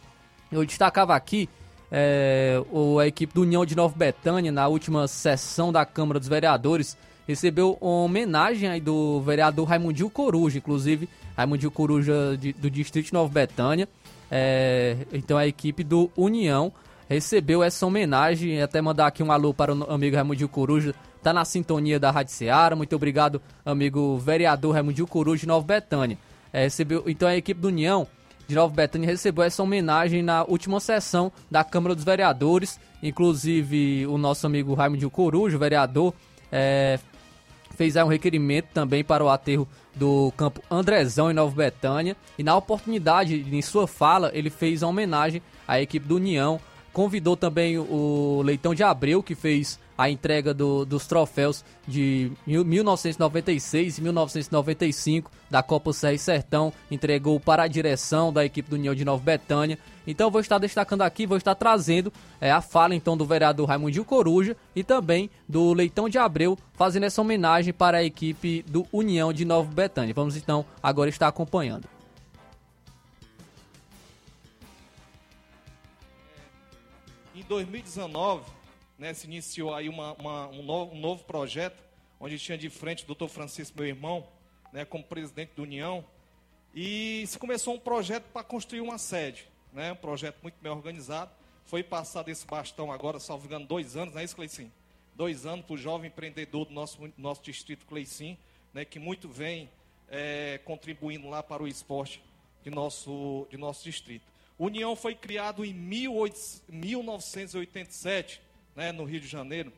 Eu 0.51 0.65
destacava 0.65 1.15
aqui 1.15 1.47
é, 1.93 2.57
a 2.99 3.07
equipe 3.07 3.35
do 3.35 3.43
União 3.43 3.67
de 3.67 3.77
Nova 3.77 3.95
Betânia, 3.95 4.51
na 4.51 4.67
última 4.67 5.07
sessão 5.07 5.71
da 5.71 5.85
Câmara 5.85 6.19
dos 6.19 6.27
Vereadores, 6.27 6.97
recebeu 7.29 7.77
uma 7.83 8.05
homenagem 8.05 8.69
aí 8.69 8.81
do 8.81 9.21
vereador 9.21 9.69
Raimundinho 9.69 10.09
Coruja, 10.09 10.57
inclusive 10.57 11.07
Raimundinho 11.37 11.71
Coruja 11.71 12.35
de, 12.41 12.55
do 12.55 12.71
Distrito 12.71 13.13
Nova 13.13 13.31
Betânia. 13.31 13.87
É, 14.31 14.97
então, 15.13 15.37
a 15.37 15.47
equipe 15.47 15.85
do 15.85 16.11
União 16.17 16.73
recebeu 17.09 17.63
essa 17.63 17.85
homenagem. 17.85 18.63
Até 18.63 18.81
mandar 18.81 19.09
aqui 19.09 19.23
um 19.23 19.31
alô 19.31 19.53
para 19.53 19.75
o 19.75 19.93
amigo 19.93 20.17
Raimundinho 20.17 20.49
Coruja, 20.49 20.95
tá 21.23 21.33
na 21.33 21.45
sintonia 21.45 21.99
da 21.99 22.11
Rádio 22.11 22.33
Seara. 22.33 22.75
Muito 22.75 22.95
obrigado, 22.97 23.41
amigo 23.65 24.19
vereador 24.19 24.75
Raimundinho 24.75 25.07
Coruja 25.07 25.41
de 25.41 25.47
Nova 25.47 25.67
Betânia. 25.67 26.19
É, 26.53 26.63
recebeu, 26.65 27.05
então 27.07 27.29
a 27.29 27.37
equipe 27.37 27.61
do 27.61 27.69
União 27.69 28.07
de 28.49 28.55
Nova 28.55 28.75
Betânia 28.75 29.07
recebeu 29.07 29.45
essa 29.45 29.63
homenagem 29.63 30.23
na 30.23 30.43
última 30.43 30.81
sessão 30.81 31.31
da 31.51 31.63
Câmara 31.63 31.95
dos 31.95 32.05
Vereadores. 32.05 32.81
Inclusive, 33.03 34.07
o 34.07 34.19
nosso 34.19 34.47
amigo 34.47 34.75
Raimundinho 34.75 35.11
Coruja, 35.11 35.57
vereador, 35.57 36.13
é, 36.51 36.99
fez 37.77 37.97
aí 37.97 38.05
um 38.05 38.09
requerimento 38.09 38.67
também 38.75 39.05
para 39.05 39.25
o 39.25 39.29
aterro 39.29 39.69
do 39.95 40.33
campo 40.37 40.61
Andrezão 40.71 41.31
em 41.31 41.35
Nova 41.35 41.55
Betânia. 41.55 42.17
E 42.37 42.43
na 42.43 42.57
oportunidade, 42.57 43.47
em 43.51 43.63
sua 43.63 43.87
fala, 43.87 44.31
ele 44.35 44.51
fez 44.51 44.83
a 44.83 44.89
homenagem 44.89 45.41
à 45.67 45.81
equipe 45.81 46.07
do 46.07 46.17
União. 46.17 46.61
Convidou 46.93 47.37
também 47.37 47.79
o 47.79 48.43
Leitão 48.45 48.75
de 48.75 48.83
Abreu, 48.83 49.23
que 49.23 49.35
fez 49.35 49.79
a 50.01 50.09
entrega 50.09 50.55
do, 50.55 50.87
dos 50.87 51.07
troféus 51.07 51.63
de 51.87 52.33
1996 52.47 53.99
e 53.99 54.01
1995 54.01 55.31
da 55.51 55.63
Copa 55.63 55.93
Serra 55.93 56.15
e 56.15 56.19
Sertão, 56.19 56.73
entregou 56.91 57.39
para 57.39 57.65
a 57.65 57.69
direção 57.69 58.33
da 58.33 58.43
equipe 58.43 58.71
do 58.71 58.77
União 58.77 58.95
de 58.95 59.05
Nova 59.05 59.23
Betânia. 59.23 59.79
Então 60.07 60.31
vou 60.31 60.41
estar 60.41 60.57
destacando 60.57 61.03
aqui, 61.03 61.27
vou 61.27 61.37
estar 61.37 61.55
trazendo 61.55 62.11
é, 62.41 62.51
a 62.51 62.63
fala 62.63 62.95
então 62.95 63.15
do 63.15 63.27
vereador 63.27 63.69
Raimundinho 63.69 64.03
Coruja 64.03 64.57
e 64.75 64.83
também 64.83 65.29
do 65.47 65.75
Leitão 65.75 66.09
de 66.09 66.17
Abreu, 66.17 66.57
fazendo 66.73 67.05
essa 67.05 67.21
homenagem 67.21 67.75
para 67.75 67.99
a 67.99 68.03
equipe 68.03 68.63
do 68.63 68.87
União 68.91 69.35
de 69.35 69.45
Nova 69.45 69.71
Betânia. 69.71 70.15
Vamos 70.15 70.35
então 70.35 70.65
agora 70.83 71.11
estar 71.11 71.29
acompanhando. 71.29 71.87
Em 77.35 77.43
2019 77.43 78.60
né, 79.01 79.15
se 79.15 79.27
iniciou 79.27 79.75
aí 79.75 79.89
uma, 79.89 80.13
uma, 80.13 80.49
um, 80.49 80.63
novo, 80.63 80.95
um, 80.95 81.01
novo, 81.01 81.25
projeto, 81.25 81.83
onde 82.21 82.39
tinha 82.39 82.59
de 82.59 82.69
frente 82.69 83.03
o 83.03 83.07
doutor 83.07 83.29
Francisco, 83.29 83.79
meu 83.79 83.89
irmão, 83.89 84.29
né, 84.75 84.85
como 84.85 85.03
presidente 85.03 85.53
da 85.57 85.63
União, 85.63 86.05
e 86.75 87.25
se 87.27 87.39
começou 87.39 87.75
um 87.75 87.81
projeto 87.81 88.25
para 88.25 88.45
construir 88.45 88.83
uma 88.83 88.99
sede, 88.99 89.49
né, 89.73 89.93
um 89.93 89.97
projeto 89.97 90.37
muito 90.43 90.57
bem 90.61 90.71
organizado, 90.71 91.31
foi 91.65 91.83
passado 91.83 92.29
esse 92.29 92.47
bastão 92.47 92.93
agora, 92.93 93.19
salvo 93.19 93.47
engano, 93.47 93.65
dois 93.67 93.97
anos, 93.97 94.13
não 94.13 94.21
é 94.21 94.25
isso, 94.25 94.37
Cleicinho? 94.37 94.71
Dois 95.15 95.47
anos 95.47 95.65
para 95.65 95.75
o 95.75 95.79
jovem 95.79 96.09
empreendedor 96.09 96.67
do 96.67 96.75
nosso, 96.75 97.11
nosso 97.17 97.43
distrito, 97.43 97.87
Cleicinho, 97.87 98.37
né, 98.75 98.85
que 98.85 98.99
muito 98.99 99.31
vem 99.31 99.71
é, 100.11 100.61
contribuindo 100.67 101.27
lá 101.27 101.43
para 101.43 101.63
o 101.63 101.67
esporte 101.67 102.23
de 102.63 102.69
nosso, 102.69 103.47
de 103.49 103.57
nosso 103.57 103.83
distrito. 103.83 104.27
União 104.59 104.95
foi 104.95 105.15
criado 105.15 105.65
em 105.65 105.73
18, 105.73 106.65
1987, 106.69 108.43
né, 108.75 108.93
no 108.93 109.05
Rio 109.05 109.21
de 109.21 109.27
Janeiro, 109.27 109.73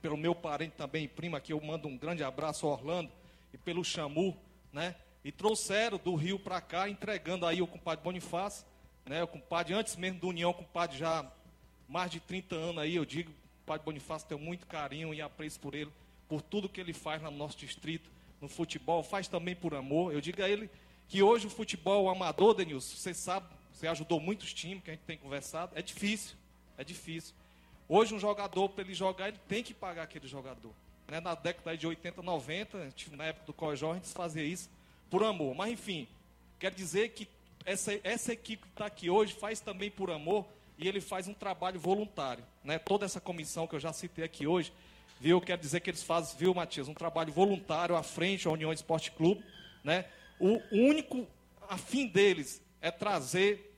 pelo 0.00 0.16
meu 0.16 0.34
parente 0.34 0.74
também, 0.76 1.08
prima, 1.08 1.40
que 1.40 1.52
eu 1.52 1.60
mando 1.60 1.88
um 1.88 1.96
grande 1.96 2.22
abraço 2.22 2.66
Orlando, 2.66 3.10
e 3.52 3.58
pelo 3.58 3.84
Xamu, 3.84 4.36
né, 4.72 4.94
e 5.24 5.32
trouxeram 5.32 5.98
do 5.98 6.14
Rio 6.14 6.38
para 6.38 6.60
cá, 6.60 6.88
entregando 6.88 7.46
aí 7.46 7.62
o 7.62 7.66
compadre 7.66 8.04
Bonifácio, 8.04 8.66
né, 9.06 9.22
o 9.22 9.26
compadre, 9.26 9.74
antes 9.74 9.96
mesmo 9.96 10.20
do 10.20 10.28
União, 10.28 10.50
o 10.50 10.54
compadre 10.54 10.98
já 10.98 11.30
mais 11.88 12.10
de 12.10 12.20
30 12.20 12.54
anos 12.54 12.78
aí, 12.78 12.96
eu 12.96 13.04
digo, 13.04 13.30
o 13.30 13.60
compadre 13.60 13.84
Bonifácio 13.84 14.28
tem 14.28 14.38
muito 14.38 14.66
carinho 14.66 15.14
e 15.14 15.22
apreço 15.22 15.58
por 15.60 15.74
ele, 15.74 15.90
por 16.28 16.42
tudo 16.42 16.68
que 16.68 16.80
ele 16.80 16.92
faz 16.92 17.22
no 17.22 17.30
nosso 17.30 17.56
distrito, 17.56 18.10
no 18.40 18.48
futebol, 18.48 19.02
faz 19.02 19.28
também 19.28 19.54
por 19.54 19.74
amor, 19.74 20.12
eu 20.12 20.20
digo 20.20 20.42
a 20.42 20.48
ele 20.48 20.68
que 21.08 21.22
hoje 21.22 21.46
o 21.46 21.50
futebol 21.50 22.08
amador, 22.08 22.54
Denilson, 22.54 22.96
você 22.96 23.14
sabe, 23.14 23.46
você 23.72 23.86
ajudou 23.86 24.20
muitos 24.20 24.52
times 24.52 24.82
que 24.82 24.90
a 24.90 24.94
gente 24.94 25.04
tem 25.04 25.18
conversado, 25.18 25.72
é 25.74 25.82
difícil, 25.82 26.36
é 26.76 26.84
difícil. 26.84 27.34
Hoje 27.88 28.14
um 28.14 28.18
jogador, 28.18 28.68
para 28.70 28.82
ele 28.82 28.94
jogar, 28.94 29.28
ele 29.28 29.38
tem 29.48 29.62
que 29.62 29.74
pagar 29.74 30.04
aquele 30.04 30.26
jogador. 30.26 30.72
Né? 31.08 31.20
Na 31.20 31.34
década 31.34 31.76
de 31.76 31.86
80, 31.86 32.22
90, 32.22 32.92
na 33.12 33.24
época 33.24 33.46
do 33.46 33.52
Cojó, 33.52 33.92
a 33.92 33.94
gente 33.94 34.08
fazia 34.08 34.42
isso 34.42 34.70
por 35.10 35.22
amor. 35.22 35.54
Mas 35.54 35.72
enfim, 35.72 36.08
quer 36.58 36.72
dizer 36.72 37.10
que 37.10 37.28
essa, 37.64 37.98
essa 38.02 38.32
equipe 38.32 38.62
que 38.62 38.70
está 38.70 38.86
aqui 38.86 39.10
hoje 39.10 39.34
faz 39.34 39.60
também 39.60 39.90
por 39.90 40.10
amor 40.10 40.46
e 40.78 40.88
ele 40.88 41.00
faz 41.00 41.28
um 41.28 41.34
trabalho 41.34 41.78
voluntário. 41.78 42.44
Né? 42.62 42.78
Toda 42.78 43.04
essa 43.04 43.20
comissão 43.20 43.66
que 43.66 43.74
eu 43.74 43.80
já 43.80 43.92
citei 43.92 44.24
aqui 44.24 44.46
hoje, 44.46 44.72
viu? 45.20 45.40
Quer 45.40 45.58
dizer 45.58 45.80
que 45.80 45.90
eles 45.90 46.02
fazem, 46.02 46.36
viu, 46.38 46.54
Matias, 46.54 46.88
um 46.88 46.94
trabalho 46.94 47.32
voluntário 47.32 47.96
à 47.96 48.02
frente 48.02 48.48
à 48.48 48.50
União 48.50 48.72
Esporte 48.72 49.10
Clube. 49.10 49.44
Né? 49.82 50.06
O 50.38 50.60
único 50.72 51.26
a 51.68 51.76
fim 51.78 52.06
deles 52.06 52.62
é 52.80 52.90
trazer 52.90 53.74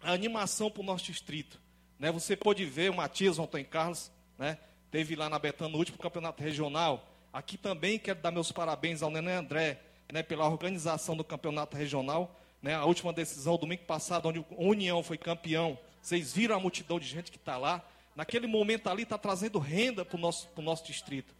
a 0.00 0.12
animação 0.12 0.70
para 0.70 0.82
o 0.82 0.84
nosso 0.84 1.04
distrito. 1.04 1.60
Né? 1.98 2.12
Você 2.12 2.36
pode 2.36 2.64
ver 2.64 2.90
o 2.90 2.94
Matias, 2.94 3.38
o 3.38 3.42
Antônio 3.42 3.66
Carlos, 3.66 4.10
né? 4.38 4.58
teve 4.90 5.16
lá 5.16 5.28
na 5.28 5.38
Betânia 5.38 5.72
no 5.72 5.78
último 5.78 5.98
campeonato 5.98 6.42
regional. 6.42 7.08
Aqui 7.32 7.56
também 7.56 7.98
quero 7.98 8.20
dar 8.20 8.30
meus 8.30 8.52
parabéns 8.52 9.02
ao 9.02 9.10
Nenê 9.10 9.32
André 9.32 9.80
né, 10.12 10.22
pela 10.22 10.48
organização 10.48 11.16
do 11.16 11.24
campeonato 11.24 11.76
regional. 11.76 12.38
Né? 12.62 12.74
A 12.74 12.84
última 12.84 13.12
decisão, 13.12 13.56
domingo 13.56 13.82
passado, 13.84 14.28
onde 14.28 14.38
o 14.38 14.46
União 14.56 15.02
foi 15.02 15.18
campeão. 15.18 15.76
Vocês 16.00 16.32
viram 16.32 16.56
a 16.56 16.60
multidão 16.60 16.98
de 16.98 17.06
gente 17.06 17.30
que 17.30 17.36
está 17.36 17.58
lá. 17.58 17.86
Naquele 18.14 18.46
momento 18.46 18.88
ali 18.88 19.02
está 19.02 19.18
trazendo 19.18 19.58
renda 19.58 20.04
para 20.04 20.16
o 20.16 20.20
nosso, 20.20 20.48
nosso 20.58 20.86
distrito. 20.86 21.34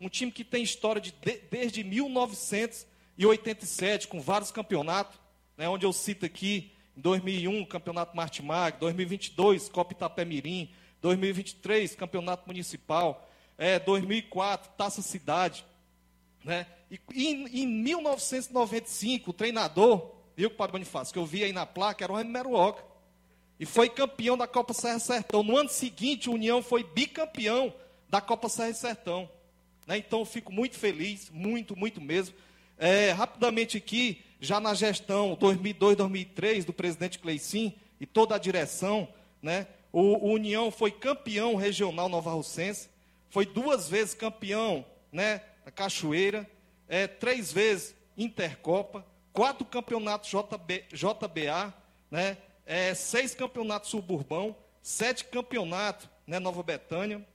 Um 0.00 0.08
time 0.08 0.30
que 0.30 0.44
tem 0.44 0.62
história 0.62 1.00
de, 1.00 1.12
de, 1.12 1.40
desde 1.50 1.82
1987, 1.82 4.06
com 4.06 4.20
vários 4.20 4.50
campeonatos, 4.50 5.18
né, 5.56 5.66
onde 5.68 5.86
eu 5.86 5.92
cito 5.92 6.26
aqui 6.26 6.70
2001, 6.98 7.64
Campeonato 7.66 8.16
Martimag, 8.16 8.78
2022, 8.78 9.68
Copa 9.68 9.92
Itapemirim, 9.92 10.70
2023, 11.00 11.94
Campeonato 11.94 12.46
Municipal, 12.46 13.28
é, 13.56 13.78
2004, 13.78 14.72
Taça 14.76 15.02
Cidade. 15.02 15.64
Né? 16.44 16.66
E 16.90 17.28
em, 17.28 17.62
em 17.62 17.66
1995, 17.66 19.30
o 19.30 19.32
treinador, 19.32 20.14
Padre 20.56 20.72
Bonifácio, 20.72 21.12
que 21.12 21.18
eu 21.18 21.26
vi 21.26 21.44
aí 21.44 21.52
na 21.52 21.66
placa, 21.66 22.04
era 22.04 22.12
o 22.12 22.16
Remy 22.16 22.30
Meruoca. 22.30 22.84
E 23.58 23.66
foi 23.66 23.88
campeão 23.88 24.36
da 24.36 24.46
Copa 24.46 24.72
Serra 24.72 25.00
Sertão. 25.00 25.42
No 25.42 25.56
ano 25.56 25.68
seguinte, 25.68 26.30
o 26.30 26.34
União 26.34 26.62
foi 26.62 26.84
bicampeão 26.84 27.74
da 28.08 28.20
Copa 28.20 28.48
Serra 28.48 28.72
Sertão. 28.72 29.28
Né? 29.86 29.98
Então, 29.98 30.20
eu 30.20 30.24
fico 30.24 30.52
muito 30.52 30.78
feliz, 30.78 31.28
muito, 31.30 31.76
muito 31.76 32.00
mesmo. 32.00 32.36
É, 32.78 33.10
rapidamente 33.10 33.76
aqui, 33.76 34.22
já 34.40 34.60
na 34.60 34.74
gestão 34.74 35.36
2002, 35.38 35.96
2003 35.96 36.64
do 36.64 36.72
presidente 36.72 37.18
Cleicim 37.18 37.74
e 38.00 38.06
toda 38.06 38.34
a 38.34 38.38
direção, 38.38 39.08
né, 39.42 39.66
o, 39.92 40.28
o 40.28 40.32
União 40.32 40.70
foi 40.70 40.90
campeão 40.90 41.56
regional 41.56 42.08
Nova 42.08 42.30
Russense, 42.30 42.88
foi 43.30 43.46
duas 43.46 43.88
vezes 43.88 44.14
campeão 44.14 44.84
né, 45.10 45.42
da 45.64 45.70
Cachoeira, 45.70 46.48
é, 46.88 47.06
três 47.06 47.52
vezes 47.52 47.94
Intercopa, 48.16 49.06
quatro 49.32 49.64
campeonatos 49.64 50.30
JB, 50.30 50.84
JBA, 50.92 51.74
né, 52.10 52.36
é, 52.66 52.94
seis 52.94 53.34
campeonatos 53.34 53.90
suburbão, 53.90 54.56
sete 54.82 55.24
campeonatos 55.24 56.08
né, 56.26 56.38
Nova 56.38 56.62
Betânia. 56.62 57.26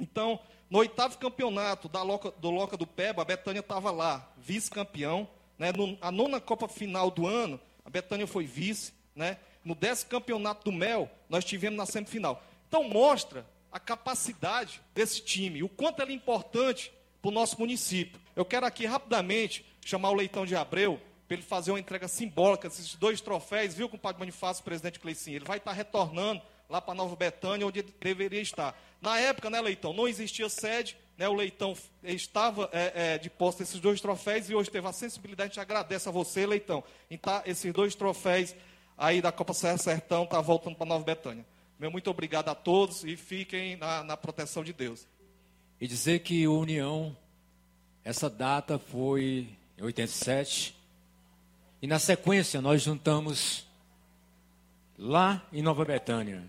Então, 0.00 0.40
no 0.70 0.78
oitavo 0.78 1.18
campeonato 1.18 1.88
da 1.88 2.02
Loca, 2.02 2.30
do 2.30 2.50
Loca 2.50 2.76
do 2.76 2.86
Peba, 2.86 3.22
a 3.22 3.24
Betânia 3.24 3.60
estava 3.60 3.90
lá, 3.90 4.32
vice-campeão. 4.38 5.28
Né? 5.58 5.68
A 6.00 6.10
nona 6.10 6.40
Copa 6.40 6.68
final 6.68 7.10
do 7.10 7.26
ano, 7.26 7.60
a 7.84 7.90
Betânia 7.90 8.26
foi 8.26 8.44
vice. 8.44 8.92
Né? 9.14 9.36
No 9.64 9.74
décimo 9.74 10.10
campeonato 10.10 10.64
do 10.70 10.76
Mel, 10.76 11.10
nós 11.28 11.44
tivemos 11.44 11.76
na 11.76 11.86
semifinal. 11.86 12.42
Então 12.68 12.88
mostra 12.88 13.46
a 13.70 13.80
capacidade 13.80 14.80
desse 14.94 15.22
time, 15.22 15.62
o 15.62 15.68
quanto 15.68 16.02
ele 16.02 16.12
é 16.12 16.14
importante 16.14 16.92
para 17.20 17.28
o 17.28 17.32
nosso 17.32 17.58
município. 17.58 18.20
Eu 18.34 18.44
quero 18.44 18.66
aqui 18.66 18.84
rapidamente 18.84 19.64
chamar 19.84 20.10
o 20.10 20.14
Leitão 20.14 20.44
de 20.44 20.56
Abreu 20.56 21.00
para 21.26 21.36
ele 21.36 21.42
fazer 21.42 21.70
uma 21.70 21.80
entrega 21.80 22.08
simbólica 22.08 22.68
desses 22.68 22.94
dois 22.94 23.20
troféus, 23.20 23.74
viu, 23.74 23.88
compadre 23.88 24.18
Bonifácio, 24.18 24.62
presidente 24.64 24.98
Cleicinho? 24.98 25.36
Ele 25.36 25.44
vai 25.44 25.58
estar 25.58 25.72
retornando 25.72 26.42
lá 26.68 26.80
para 26.80 26.94
Nova 26.94 27.14
Betânia, 27.16 27.66
onde 27.66 27.78
ele 27.78 27.94
deveria 28.00 28.40
estar. 28.40 28.78
Na 29.00 29.18
época, 29.18 29.48
né, 29.48 29.60
Leitão, 29.60 29.92
não 29.92 30.08
existia 30.08 30.48
sede, 30.48 30.96
né, 31.16 31.28
o 31.28 31.34
Leitão 31.34 31.76
estava 32.02 32.68
é, 32.72 33.14
é, 33.14 33.18
de 33.18 33.28
posse 33.28 33.58
desses 33.58 33.80
dois 33.80 34.00
troféus 34.00 34.48
e 34.48 34.54
hoje 34.54 34.70
teve 34.70 34.86
a 34.86 34.92
sensibilidade, 34.92 35.42
a 35.42 35.48
gente 35.48 35.60
agradece 35.60 36.08
a 36.08 36.12
você, 36.12 36.46
Leitão, 36.46 36.82
em 37.10 37.18
tá, 37.18 37.42
esses 37.46 37.72
dois 37.72 37.94
troféus 37.94 38.54
aí 38.96 39.20
da 39.20 39.30
Copa 39.30 39.52
Serra 39.52 39.78
Sertão, 39.78 40.26
tá 40.26 40.40
voltando 40.40 40.76
para 40.76 40.86
Nova 40.86 41.04
Betânia. 41.04 41.44
Meu 41.78 41.90
muito 41.90 42.10
obrigado 42.10 42.48
a 42.48 42.54
todos 42.54 43.04
e 43.04 43.16
fiquem 43.16 43.76
na, 43.76 44.04
na 44.04 44.16
proteção 44.16 44.62
de 44.62 44.72
Deus. 44.72 45.06
E 45.80 45.86
dizer 45.86 46.20
que 46.20 46.46
o 46.46 46.58
União, 46.58 47.16
essa 48.04 48.30
data 48.30 48.78
foi 48.78 49.48
em 49.76 49.82
87, 49.82 50.76
e 51.80 51.86
na 51.86 51.98
sequência 51.98 52.60
nós 52.60 52.82
juntamos 52.82 53.66
lá 54.96 55.44
em 55.52 55.60
Nova 55.60 55.84
Betânia, 55.84 56.44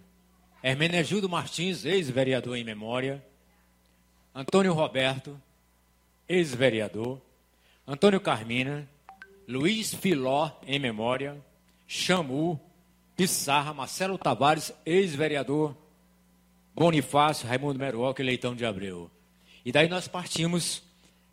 Hermenegildo 0.61 1.27
Martins, 1.27 1.83
ex-vereador 1.83 2.55
em 2.55 2.63
memória, 2.63 3.25
Antônio 4.35 4.73
Roberto, 4.73 5.39
ex-vereador, 6.27 7.21
Antônio 7.87 8.19
Carmina, 8.19 8.89
Luiz 9.47 9.93
Filó, 9.93 10.49
em 10.65 10.79
memória, 10.79 11.37
Chamu, 11.87 12.59
Pissarra, 13.15 13.73
Marcelo 13.73 14.17
Tavares, 14.17 14.73
ex-vereador 14.85 15.75
Bonifácio, 16.73 17.47
Raimundo 17.47 17.77
Meruoca 17.77 18.21
e 18.21 18.25
Leitão 18.25 18.55
de 18.55 18.65
Abreu. 18.65 19.11
E 19.63 19.71
daí 19.71 19.87
nós 19.87 20.07
partimos 20.07 20.81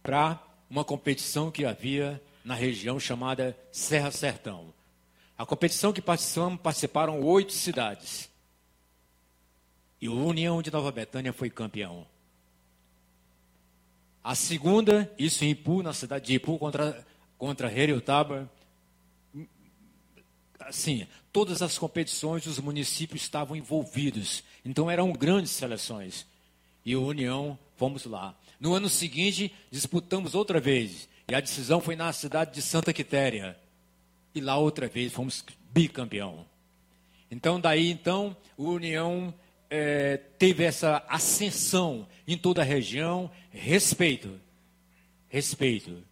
para 0.03 0.39
uma 0.69 0.85
competição 0.85 1.51
que 1.51 1.65
havia 1.65 2.23
na 2.45 2.55
região 2.55 3.01
chamada 3.01 3.57
Serra 3.73 4.11
Sertão. 4.11 4.75
A 5.39 5.47
competição 5.47 5.93
que 5.93 6.03
participamos, 6.03 6.61
participaram 6.61 7.23
oito 7.23 7.53
cidades. 7.53 8.29
E 10.01 10.09
o 10.09 10.27
União 10.27 10.61
de 10.61 10.71
Nova 10.71 10.93
Betânia 10.93 11.33
foi 11.33 11.49
campeão. 11.49 12.07
A 14.23 14.35
segunda, 14.35 15.11
isso 15.19 15.45
em 15.45 15.51
Ipu, 15.51 15.83
na 15.83 15.93
cidade 15.93 16.27
de 16.27 16.35
Ipu, 16.35 16.59
contra, 16.59 17.07
contra 17.39 17.73
Heriotaba. 17.73 18.51
Assim, 20.59 21.07
todas 21.33 21.63
as 21.63 21.79
competições, 21.79 22.47
os 22.47 22.59
municípios 22.59 23.23
estavam 23.23 23.57
envolvidos. 23.57 24.45
Então 24.65 24.91
eram 24.91 25.13
grandes 25.13 25.51
seleções. 25.51 26.27
E 26.85 26.95
o 26.95 27.07
União, 27.07 27.59
fomos 27.77 28.05
lá. 28.05 28.39
No 28.59 28.75
ano 28.75 28.91
seguinte, 28.91 29.53
disputamos 29.71 30.35
outra 30.35 30.61
vez. 30.61 31.09
E 31.27 31.35
a 31.35 31.41
decisão 31.41 31.81
foi 31.81 31.97
na 31.97 32.13
cidade 32.13 32.53
de 32.53 32.61
Santa 32.61 32.93
Quitéria. 32.93 33.59
E 34.35 34.41
lá 34.41 34.59
outra 34.59 34.87
vez 34.87 35.13
fomos 35.13 35.43
bicampeão. 35.73 36.45
Então, 37.31 37.59
daí, 37.59 37.91
então, 37.91 38.37
o 38.57 38.71
União 38.71 39.33
é, 39.71 40.17
teve 40.17 40.65
essa 40.65 41.03
ascensão 41.09 42.07
em 42.27 42.37
toda 42.37 42.61
a 42.61 42.65
região, 42.65 43.31
respeito, 43.51 44.39
respeito. 45.29 46.03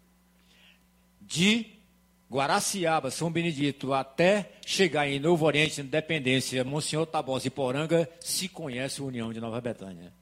De 1.21 1.67
Guaraciaba, 2.31 3.11
São 3.11 3.31
Benedito, 3.31 3.93
até 3.93 4.53
chegar 4.65 5.09
em 5.09 5.19
Novo 5.19 5.45
Oriente, 5.45 5.81
Independência, 5.81 6.65
Monsenhor 6.65 7.05
Tabosa 7.07 7.49
e 7.49 7.51
Poranga, 7.51 8.09
se 8.21 8.49
conhece 8.49 9.01
a 9.01 9.05
União 9.05 9.33
de 9.33 9.41
Nova 9.41 9.61
Betânia. 9.61 10.13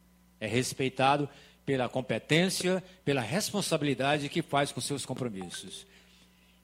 É 0.41 0.47
respeitado 0.47 1.29
pela 1.65 1.89
competência, 1.89 2.83
pela 3.05 3.21
responsabilidade 3.21 4.29
que 4.29 4.41
faz 4.41 4.73
com 4.73 4.81
seus 4.81 5.05
compromissos. 5.05 5.87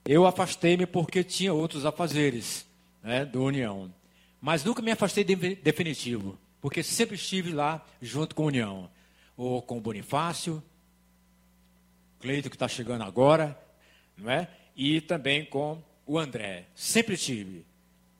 Eu 0.05 0.27
afastei-me 0.27 0.87
porque 0.87 1.23
tinha 1.23 1.53
outros 1.53 1.85
afazeres 1.85 2.67
né, 3.03 3.25
do 3.25 3.43
União. 3.43 3.93
Mas 4.41 4.65
nunca 4.65 4.83
me 4.83 4.91
afastei 4.91 5.23
de 5.23 5.37
definitivo 5.37 6.39
porque 6.63 6.83
sempre 6.83 7.17
estive 7.17 7.53
lá 7.53 7.85
junto 8.01 8.35
com 8.35 8.45
a 8.45 8.47
União, 8.47 8.91
ou 9.37 9.61
com 9.61 9.77
o 9.77 9.81
Bonifácio, 9.83 10.63
Cleito 12.23 12.49
que 12.49 12.55
está 12.55 12.69
chegando 12.69 13.03
agora, 13.03 13.61
não 14.17 14.31
é? 14.31 14.49
E 14.77 15.01
também 15.01 15.45
com 15.45 15.83
o 16.07 16.17
André. 16.17 16.67
Sempre 16.73 17.15
estive. 17.15 17.67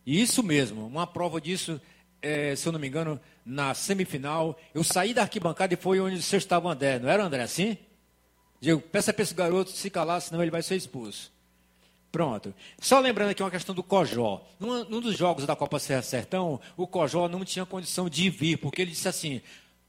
E 0.05 0.21
isso 0.21 0.43
mesmo, 0.43 0.85
uma 0.85 1.07
prova 1.07 1.41
disso, 1.41 1.81
é, 2.21 2.57
se 2.57 2.67
eu 2.67 2.73
não 2.73 2.81
me 2.81 2.89
engano, 2.89 3.21
na 3.47 3.75
semifinal, 3.75 4.59
eu 4.75 4.83
saí 4.83 5.15
da 5.15 5.23
arquibancada 5.23 5.73
e 5.73 5.77
foi 5.77 6.01
onde 6.01 6.21
você 6.21 6.37
estava, 6.37 6.69
André. 6.69 6.99
Não 6.99 7.09
era, 7.09 7.23
André, 7.23 7.43
assim? 7.45 7.79
Digo, 8.61 8.81
peça 8.81 9.13
para 9.13 9.23
esse 9.23 9.35
garoto 9.35 9.71
se 9.71 9.89
calar, 9.89 10.21
senão 10.21 10.43
ele 10.43 10.51
vai 10.51 10.65
ser 10.65 10.75
expulso. 10.75 11.32
Pronto. 12.13 12.55
Só 12.79 13.01
lembrando 13.01 13.31
aqui 13.31 13.43
uma 13.43 13.51
questão 13.51 13.75
do 13.75 13.83
Cojó. 13.83 14.47
Num, 14.61 14.85
num, 14.85 15.01
dos 15.01 15.17
jogos 15.17 15.47
da 15.47 15.57
Copa 15.57 15.79
Serra 15.79 16.03
Sertão, 16.03 16.61
o 16.77 16.87
Cojó 16.87 17.27
não 17.27 17.43
tinha 17.43 17.65
condição 17.65 18.07
de 18.07 18.29
vir, 18.29 18.59
porque 18.59 18.83
ele 18.83 18.91
disse 18.91 19.09
assim: 19.09 19.41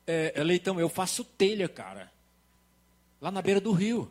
é, 0.07 0.41
Leitão, 0.41 0.79
eu 0.79 0.87
faço 0.87 1.25
telha, 1.25 1.67
cara. 1.67 2.09
Lá 3.19 3.29
na 3.29 3.41
beira 3.41 3.59
do 3.59 3.73
rio. 3.73 4.09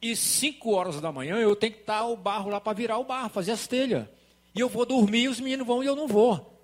E 0.00 0.16
5 0.16 0.72
horas 0.72 0.98
da 0.98 1.12
manhã 1.12 1.36
eu 1.36 1.54
tenho 1.54 1.74
que 1.74 1.80
estar 1.80 2.06
o 2.06 2.16
barro 2.16 2.48
lá 2.48 2.58
para 2.58 2.72
virar 2.72 2.96
o 2.96 3.04
barro, 3.04 3.28
fazer 3.28 3.52
as 3.52 3.66
telhas. 3.66 4.08
E 4.54 4.60
eu 4.60 4.68
vou 4.68 4.86
dormir, 4.86 5.28
os 5.28 5.38
meninos 5.38 5.66
vão 5.66 5.82
e 5.82 5.86
eu 5.86 5.94
não 5.94 6.08
vou. 6.08 6.58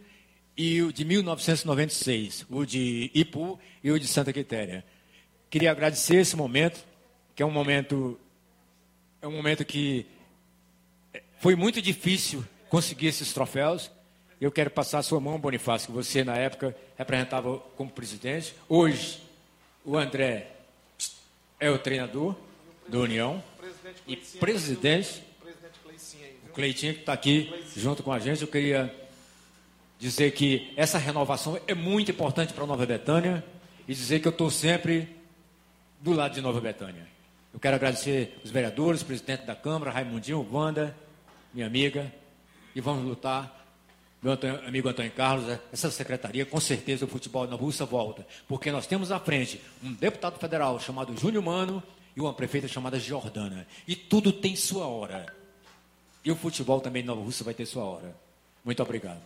e 0.57 0.83
o 0.83 0.93
de 0.93 1.05
1996, 1.05 2.47
o 2.51 2.65
de 2.65 3.11
Ipu 3.15 3.59
e 3.83 3.91
o 3.91 3.99
de 3.99 4.07
Santa 4.07 4.33
Quitéria. 4.33 4.85
Queria 5.51 5.71
agradecer 5.71 6.17
esse 6.17 6.37
momento, 6.37 6.85
que 7.35 7.43
é 7.43 7.47
um 7.47 7.51
momento 7.51 8.19
é 9.21 9.29
um 9.29 9.33
momento 9.33 9.65
que 9.65 10.07
foi 11.39 11.55
muito 11.55 11.81
difícil 11.81 12.45
conseguir 12.69 13.07
esses 13.07 13.33
troféus. 13.33 13.91
Eu 14.41 14.51
quero 14.51 14.71
passar 14.71 14.99
a 14.99 15.03
sua 15.03 15.21
mão, 15.21 15.39
Bonifácio, 15.39 15.89
que 15.89 15.93
você 15.93 16.25
na 16.25 16.37
época 16.37 16.77
representava 16.97 17.59
como 17.77 17.91
presidente. 17.91 18.55
Hoje, 18.69 19.23
o 19.85 19.97
André 19.97 20.51
é 21.61 21.71
o 21.71 21.79
treinador 21.79 22.35
do 22.89 23.03
União 23.03 23.43
e 24.07 24.17
presidente, 24.17 25.23
o 26.49 26.53
Cleitinho 26.53 26.95
que 26.95 27.01
está 27.01 27.13
aqui 27.13 27.53
junto 27.77 28.03
com 28.03 28.13
a 28.13 28.19
gente. 28.19 28.43
Eu 28.43 28.49
queria 28.49 28.95
dizer 29.99 30.33
que 30.33 30.73
essa 30.77 30.99
renovação 30.99 31.61
é 31.67 31.75
muito 31.75 32.11
importante 32.11 32.53
para 32.53 32.67
Nova 32.67 32.85
Betânia 32.85 33.45
e 33.87 33.95
dizer 33.95 34.21
que 34.21 34.29
eu 34.29 34.33
estou 34.33 34.51
sempre 34.51 35.09
do 36.01 36.13
lado 36.13 36.35
de 36.35 36.41
Nova 36.41 36.61
Betânia. 36.61 37.07
Eu 37.55 37.61
quero 37.61 37.77
agradecer 37.77 38.39
os 38.45 38.51
vereadores, 38.51 39.03
o 39.03 39.07
presidente 39.07 39.45
da 39.45 39.55
Câmara, 39.55 39.91
Raimundinho, 39.91 40.47
Wanda, 40.51 40.97
minha 41.53 41.67
amiga, 41.67 42.13
e 42.75 42.81
vamos 42.81 43.05
lutar. 43.05 43.61
Meu 44.23 44.39
amigo 44.67 44.89
Antônio 44.89 45.11
Carlos, 45.11 45.59
essa 45.73 45.91
secretaria, 45.91 46.47
com 46.47 46.61
certeza 46.61 47.05
o 47.05 47.09
futebol 47.09 47.47
na 47.47 47.57
Rússia 47.57 47.85
volta, 47.85 48.25
porque 48.47 48.71
nós 48.71 48.87
temos 48.87 49.11
à 49.11 49.19
frente 49.19 49.61
um 49.83 49.93
deputado 49.93 50.39
federal 50.39 50.79
chamado 50.79 51.17
Júnior 51.17 51.43
Mano, 51.43 51.83
e 52.17 52.21
uma 52.21 52.33
prefeita 52.33 52.69
chamada 52.69 52.99
Jordana. 52.99 53.67
E 53.87 53.97
tudo 53.97 54.33
tem 54.33 54.55
sua 54.55 54.87
hora. 54.87 55.27
E 56.25 56.31
o 56.31 56.37
futebol 56.37 56.81
também 56.81 57.03
Nova 57.03 57.23
Rússia 57.23 57.45
vai 57.45 57.55
ter 57.55 57.67
sua 57.67 57.85
hora. 57.85 58.15
Muito 58.65 58.83
obrigado. 58.83 59.21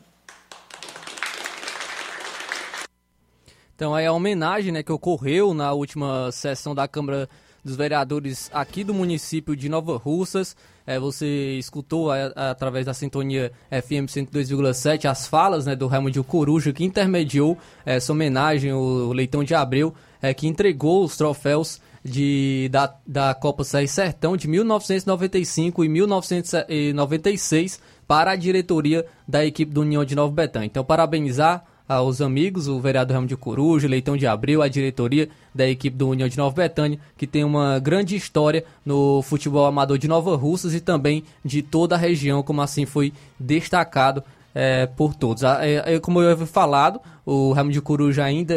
Então 3.75 3.95
aí 3.95 4.07
a 4.07 4.13
homenagem 4.13 4.73
né, 4.73 4.83
que 4.83 4.91
ocorreu 4.91 5.53
na 5.53 5.73
última 5.73 6.33
sessão 6.33 6.75
da 6.75 6.89
Câmara 6.89 7.29
dos 7.63 7.77
Vereadores 7.77 8.49
aqui 8.55 8.83
do 8.83 8.95
município 8.95 9.55
de 9.55 9.69
Nova 9.69 9.99
Russas. 9.99 10.57
É, 10.87 10.99
você 10.99 11.59
escutou 11.59 12.11
a, 12.11 12.33
a, 12.35 12.51
através 12.51 12.87
da 12.87 12.95
sintonia 12.95 13.53
FM 13.71 14.07
102,7 14.07 15.11
as 15.11 15.27
falas 15.27 15.67
né, 15.67 15.77
do 15.77 15.89
Raimundo 15.89 16.23
Coruja 16.25 16.73
que 16.73 16.85
intermediou 16.85 17.59
essa 17.85 18.13
homenagem, 18.13 18.73
o 18.73 19.13
Leitão 19.13 19.45
de 19.45 19.55
Abreu, 19.55 19.93
é, 20.23 20.33
que 20.33 20.47
entregou 20.47 21.05
os 21.05 21.17
troféus 21.17 21.81
de, 22.07 22.69
da, 22.71 22.95
da 23.07 23.35
Copa 23.35 23.65
Serra 23.65 23.87
Sertão 23.87 24.37
de 24.37 24.49
1995 24.49 25.85
e 25.85 25.89
1996 25.89 27.81
para 28.07 28.31
a 28.31 28.37
diretoria 28.37 29.05
da 29.27 29.45
equipe 29.45 29.73
do 29.73 29.81
União 29.81 30.05
de 30.05 30.15
Nova 30.15 30.33
Betânia. 30.33 30.67
Então, 30.67 30.85
parabenizar 30.85 31.65
aos 31.89 32.21
amigos, 32.21 32.67
o 32.67 32.81
vereador 32.81 33.17
Ramo 33.17 33.27
de 33.29 33.37
Coruja, 33.37 33.87
Leitão 33.87 34.17
de 34.17 34.27
Abril, 34.27 34.61
a 34.61 34.69
diretoria 34.69 35.29
da 35.55 35.69
equipe 35.69 35.97
do 35.97 36.09
União 36.09 36.29
de 36.29 36.37
Nova 36.37 36.55
Betânia, 36.55 36.99
que 37.17 37.27
tem 37.27 37.45
uma 37.45 37.79
grande 37.79 38.17
história 38.17 38.65
no 38.85 39.23
futebol 39.23 39.67
amador 39.67 39.97
de 39.97 40.09
Nova 40.09 40.35
Russas 40.37 40.75
e 40.75 40.81
também 40.81 41.23
de 41.45 41.63
toda 41.63 41.95
a 41.95 41.99
região, 41.99 42.43
como 42.43 42.61
assim 42.61 42.85
foi 42.85 43.13
destacado 43.39 44.23
é, 44.59 44.87
por 44.87 45.15
todos. 45.15 45.43
É, 45.43 45.97
é, 45.97 46.01
como 46.01 46.23
eu 46.23 46.31
havia 46.31 46.47
falado, 46.47 46.99
o 47.27 47.53
Ramo 47.53 47.71
de 47.71 47.83
Coruja 47.83 48.25
ainda 48.25 48.55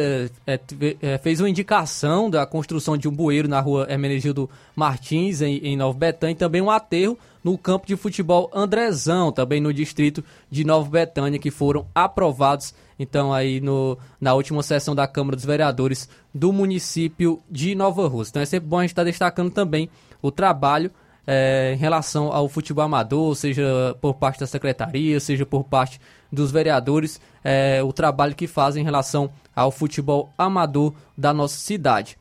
é, 0.47 0.58
é, 1.02 1.18
fez 1.18 1.41
uma 1.41 1.50
indicação 1.50 2.30
da 2.30 2.45
construção 2.45 2.95
de 2.95 3.10
um 3.10 3.12
bueiro 3.12 3.50
na 3.50 3.60
rua 3.60 3.86
Hermenegildo 3.89 4.50
Martins, 4.74 5.41
em, 5.41 5.58
em 5.58 5.76
Nova 5.76 5.97
Betânia, 5.97 6.32
e 6.32 6.38
também 6.38 6.62
um 6.62 6.72
aterro 6.72 7.20
no 7.43 7.58
campo 7.58 7.86
de 7.86 7.97
futebol 7.97 8.50
Andrezão, 8.54 9.30
também 9.30 9.60
no 9.60 9.74
distrito 9.74 10.24
de 10.50 10.64
Nova 10.64 10.89
Betânia, 10.89 11.38
que 11.38 11.52
foram 11.52 11.86
aprovados 11.93 12.74
então 12.97 13.34
aí 13.34 13.60
no, 13.60 13.97
na 14.22 14.34
última 14.34 14.64
sessão 14.64 14.95
da 14.95 15.06
Câmara 15.06 15.36
dos 15.36 15.45
Vereadores 15.45 16.08
do 16.34 16.54
município 16.54 17.41
de 17.52 17.76
Nova 17.76 18.08
Rússia. 18.08 18.32
Então 18.32 18.41
é 18.41 18.45
sempre 18.45 18.70
bom 18.70 18.78
a 18.78 18.84
gente 18.84 18.91
estar 18.91 19.04
destacando 19.04 19.52
também 19.52 19.89
o 20.22 20.32
trabalho 20.32 20.91
é, 21.32 21.74
em 21.76 21.78
relação 21.78 22.34
ao 22.34 22.50
futebol 22.50 22.84
amador, 22.84 23.36
seja 23.36 23.96
por 24.02 24.16
parte 24.16 24.40
da 24.40 24.48
secretaria, 24.48 25.20
seja 25.20 25.46
por 25.46 25.64
parte 25.64 26.02
dos 26.32 26.52
vereadores, 26.52 27.22
é, 27.44 27.84
o 27.84 27.94
trabalho 27.94 28.34
que 28.34 28.48
fazem 28.48 28.82
em 28.82 28.84
relação 28.84 29.30
ao 29.56 29.70
futebol 29.70 30.34
amador 30.36 30.92
da 31.16 31.32
nossa 31.32 31.56
cidade. 31.56 32.18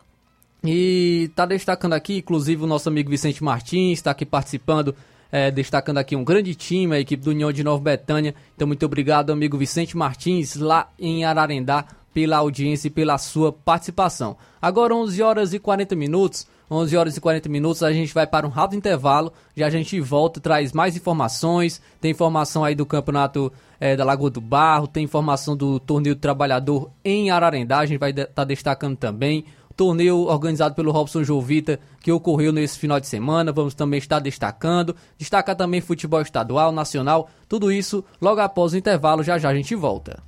E 0.62 1.28
está 1.30 1.46
destacando 1.46 1.94
aqui, 1.94 2.18
inclusive, 2.18 2.62
o 2.62 2.66
nosso 2.66 2.90
amigo 2.90 3.08
Vicente 3.08 3.42
Martins 3.42 3.98
está 3.98 4.10
aqui 4.10 4.26
participando, 4.26 4.94
é, 5.32 5.50
destacando 5.50 5.96
aqui 5.96 6.14
um 6.14 6.22
grande 6.22 6.54
time, 6.54 6.94
a 6.94 7.00
equipe 7.00 7.24
do 7.24 7.30
União 7.30 7.50
de 7.50 7.64
Nova 7.64 7.82
Betânia. 7.82 8.34
Então, 8.54 8.66
muito 8.68 8.84
obrigado, 8.84 9.32
amigo 9.32 9.56
Vicente 9.56 9.96
Martins, 9.96 10.54
lá 10.54 10.90
em 10.98 11.24
Ararendá, 11.24 11.86
pela 12.12 12.36
audiência 12.36 12.88
e 12.88 12.90
pela 12.90 13.16
sua 13.16 13.54
participação. 13.54 14.36
Agora, 14.60 14.94
11 14.94 15.22
horas 15.22 15.54
e 15.54 15.58
40 15.58 15.96
minutos. 15.96 16.46
11 16.70 16.96
horas 16.96 17.16
e 17.16 17.20
40 17.20 17.48
minutos, 17.48 17.82
a 17.82 17.92
gente 17.92 18.12
vai 18.12 18.26
para 18.26 18.46
um 18.46 18.50
rápido 18.50 18.78
intervalo. 18.78 19.32
Já 19.56 19.66
a 19.66 19.70
gente 19.70 20.00
volta, 20.00 20.40
traz 20.40 20.72
mais 20.72 20.96
informações. 20.96 21.80
Tem 22.00 22.10
informação 22.10 22.64
aí 22.64 22.74
do 22.74 22.84
campeonato 22.84 23.52
é, 23.80 23.96
da 23.96 24.04
Lagoa 24.04 24.30
do 24.30 24.40
Barro, 24.40 24.86
tem 24.86 25.04
informação 25.04 25.56
do 25.56 25.80
torneio 25.80 26.14
do 26.14 26.20
trabalhador 26.20 26.90
em 27.04 27.30
Ararendá. 27.30 27.78
A 27.78 27.86
gente 27.86 27.98
vai 27.98 28.10
estar 28.10 28.24
de, 28.24 28.30
tá 28.30 28.44
destacando 28.44 28.96
também 28.96 29.44
torneio 29.78 30.26
organizado 30.26 30.74
pelo 30.74 30.90
Robson 30.90 31.22
Jovita, 31.22 31.78
que 32.00 32.10
ocorreu 32.10 32.52
nesse 32.52 32.76
final 32.76 32.98
de 32.98 33.06
semana. 33.06 33.52
Vamos 33.52 33.74
também 33.74 33.98
estar 33.98 34.18
destacando. 34.18 34.94
Destacar 35.16 35.54
também 35.54 35.80
futebol 35.80 36.20
estadual, 36.20 36.72
nacional, 36.72 37.30
tudo 37.48 37.70
isso 37.70 38.04
logo 38.20 38.40
após 38.40 38.72
o 38.72 38.76
intervalo. 38.76 39.22
Já 39.22 39.38
já 39.38 39.50
a 39.50 39.54
gente 39.54 39.76
volta. 39.76 40.27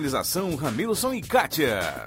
Organização 0.00 0.56
Ramilson 0.56 1.12
e 1.12 1.20
Kátia. 1.20 2.06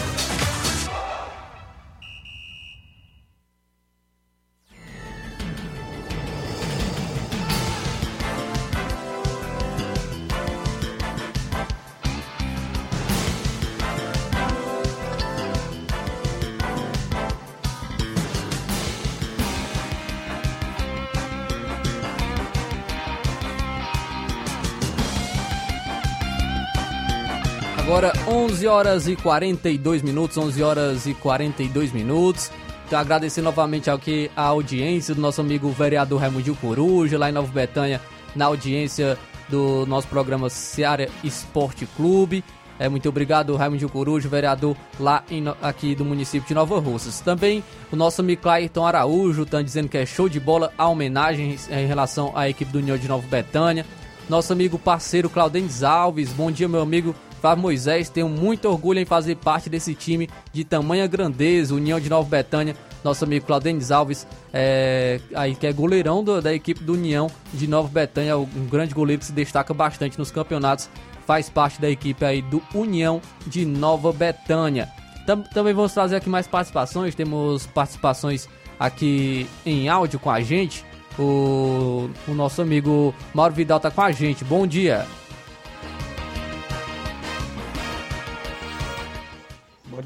Agora 27.88 28.12
11 28.28 28.66
horas 28.66 29.08
e 29.08 29.16
42 29.16 30.02
minutos, 30.02 30.36
11 30.36 30.62
horas 30.62 31.06
e 31.06 31.14
42 31.14 31.90
minutos. 31.90 32.50
Então 32.86 32.98
agradecer 32.98 33.40
novamente 33.40 33.88
aqui 33.88 34.30
a 34.36 34.42
audiência 34.42 35.14
do 35.14 35.22
nosso 35.22 35.40
amigo 35.40 35.70
vereador 35.70 36.20
Raimundo 36.20 36.54
Coruja, 36.56 37.16
lá 37.16 37.30
em 37.30 37.32
Nova 37.32 37.50
Betânia, 37.50 37.98
na 38.36 38.44
audiência 38.44 39.16
do 39.48 39.86
nosso 39.86 40.06
programa 40.06 40.50
Seara 40.50 41.08
Esporte 41.24 41.86
Clube. 41.96 42.44
É, 42.78 42.90
muito 42.90 43.08
obrigado, 43.08 43.56
Raimundo 43.56 43.88
Coruja, 43.88 44.28
vereador 44.28 44.76
lá 45.00 45.24
em, 45.30 45.44
aqui 45.62 45.94
do 45.94 46.04
município 46.04 46.46
de 46.46 46.52
Nova 46.52 46.78
Russas. 46.78 47.20
Também 47.20 47.64
o 47.90 47.96
nosso 47.96 48.20
amigo 48.20 48.42
Clayton 48.42 48.84
Araújo 48.84 49.44
está 49.44 49.62
dizendo 49.62 49.88
que 49.88 49.96
é 49.96 50.04
show 50.04 50.28
de 50.28 50.38
bola 50.38 50.74
a 50.76 50.86
homenagem 50.88 51.56
em 51.70 51.86
relação 51.86 52.32
à 52.36 52.50
equipe 52.50 52.70
do 52.70 52.80
União 52.80 52.98
de 52.98 53.08
Nova 53.08 53.26
Betânia. 53.26 53.86
Nosso 54.28 54.52
amigo 54.52 54.78
parceiro 54.78 55.30
Claudentes 55.30 55.82
Alves, 55.82 56.34
bom 56.34 56.50
dia, 56.50 56.68
meu 56.68 56.82
amigo 56.82 57.14
Flávio 57.40 57.62
Moisés, 57.62 58.08
tenho 58.08 58.28
muito 58.28 58.68
orgulho 58.68 58.98
em 58.98 59.04
fazer 59.04 59.36
parte 59.36 59.70
desse 59.70 59.94
time 59.94 60.28
de 60.52 60.64
tamanha 60.64 61.06
grandeza, 61.06 61.74
União 61.74 62.00
de 62.00 62.08
Nova 62.08 62.28
Betânia. 62.28 62.76
Nosso 63.04 63.24
amigo 63.24 63.46
Claudenis 63.46 63.92
Alves, 63.92 64.26
é, 64.52 65.20
aí, 65.32 65.54
que 65.54 65.66
é 65.66 65.72
goleirão 65.72 66.22
do, 66.22 66.42
da 66.42 66.52
equipe 66.52 66.82
do 66.82 66.94
União 66.94 67.30
de 67.54 67.68
Nova 67.68 67.88
Betânia, 67.88 68.36
um 68.36 68.66
grande 68.68 68.92
goleiro 68.92 69.20
que 69.20 69.26
se 69.26 69.32
destaca 69.32 69.72
bastante 69.72 70.18
nos 70.18 70.32
campeonatos, 70.32 70.90
faz 71.24 71.48
parte 71.48 71.80
da 71.80 71.88
equipe 71.88 72.24
aí 72.24 72.42
do 72.42 72.60
União 72.74 73.22
de 73.46 73.64
Nova 73.64 74.12
Betânia. 74.12 74.88
Tam, 75.24 75.42
também 75.42 75.72
vamos 75.72 75.92
trazer 75.92 76.16
aqui 76.16 76.28
mais 76.28 76.48
participações, 76.48 77.14
temos 77.14 77.66
participações 77.66 78.48
aqui 78.80 79.46
em 79.64 79.88
áudio 79.88 80.18
com 80.18 80.30
a 80.30 80.40
gente. 80.40 80.84
O, 81.18 82.10
o 82.26 82.34
nosso 82.34 82.62
amigo 82.62 83.14
Mauro 83.34 83.54
Vidal 83.54 83.78
está 83.78 83.90
com 83.90 84.02
a 84.02 84.10
gente. 84.10 84.44
Bom 84.44 84.66
dia. 84.66 85.06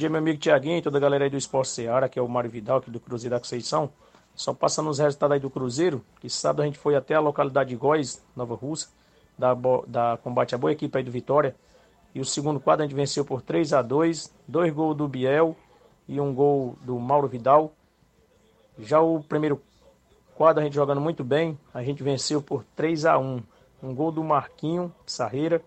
Dia, 0.02 0.10
meu 0.10 0.18
amigo 0.18 0.36
Tiaguinho 0.36 0.78
e 0.78 0.82
toda 0.82 0.98
a 0.98 1.00
galera 1.00 1.24
aí 1.24 1.30
do 1.30 1.36
Esporte 1.36 1.68
Seara, 1.68 2.08
que 2.08 2.18
é 2.18 2.22
o 2.22 2.26
Mário 2.28 2.50
Vidal, 2.50 2.78
aqui 2.78 2.90
do 2.90 2.98
Cruzeiro 2.98 3.36
da 3.36 3.38
Conceição. 3.38 3.88
Só 4.34 4.52
passando 4.52 4.90
os 4.90 4.98
resultados 4.98 5.34
aí 5.34 5.38
do 5.38 5.48
Cruzeiro, 5.48 6.04
que 6.20 6.28
sábado 6.28 6.62
a 6.62 6.64
gente 6.64 6.76
foi 6.76 6.96
até 6.96 7.14
a 7.14 7.20
localidade 7.20 7.70
de 7.70 7.76
Góis, 7.76 8.20
Nova 8.34 8.56
Rússia, 8.56 8.88
da, 9.38 9.54
da 9.86 10.18
combate 10.20 10.56
a 10.56 10.58
boa 10.58 10.72
equipe 10.72 10.98
aí 10.98 11.04
do 11.04 11.10
Vitória. 11.12 11.54
E 12.12 12.20
o 12.20 12.24
segundo 12.24 12.58
quadro 12.58 12.84
a 12.84 12.88
gente 12.88 12.96
venceu 12.96 13.24
por 13.24 13.42
3 13.42 13.72
a 13.72 13.80
2 13.80 14.34
dois 14.48 14.72
gols 14.72 14.96
do 14.96 15.06
Biel 15.06 15.56
e 16.08 16.20
um 16.20 16.34
gol 16.34 16.76
do 16.82 16.98
Mauro 16.98 17.28
Vidal. 17.28 17.72
Já 18.80 19.00
o 19.00 19.22
primeiro 19.22 19.62
quadro 20.34 20.62
a 20.62 20.64
gente 20.64 20.74
jogando 20.74 21.00
muito 21.00 21.22
bem, 21.22 21.56
a 21.72 21.80
gente 21.84 22.02
venceu 22.02 22.42
por 22.42 22.64
3 22.74 23.04
a 23.04 23.18
1 23.20 23.40
Um 23.80 23.94
gol 23.94 24.10
do 24.10 24.24
Marquinho 24.24 24.92
Sarreira 25.06 25.62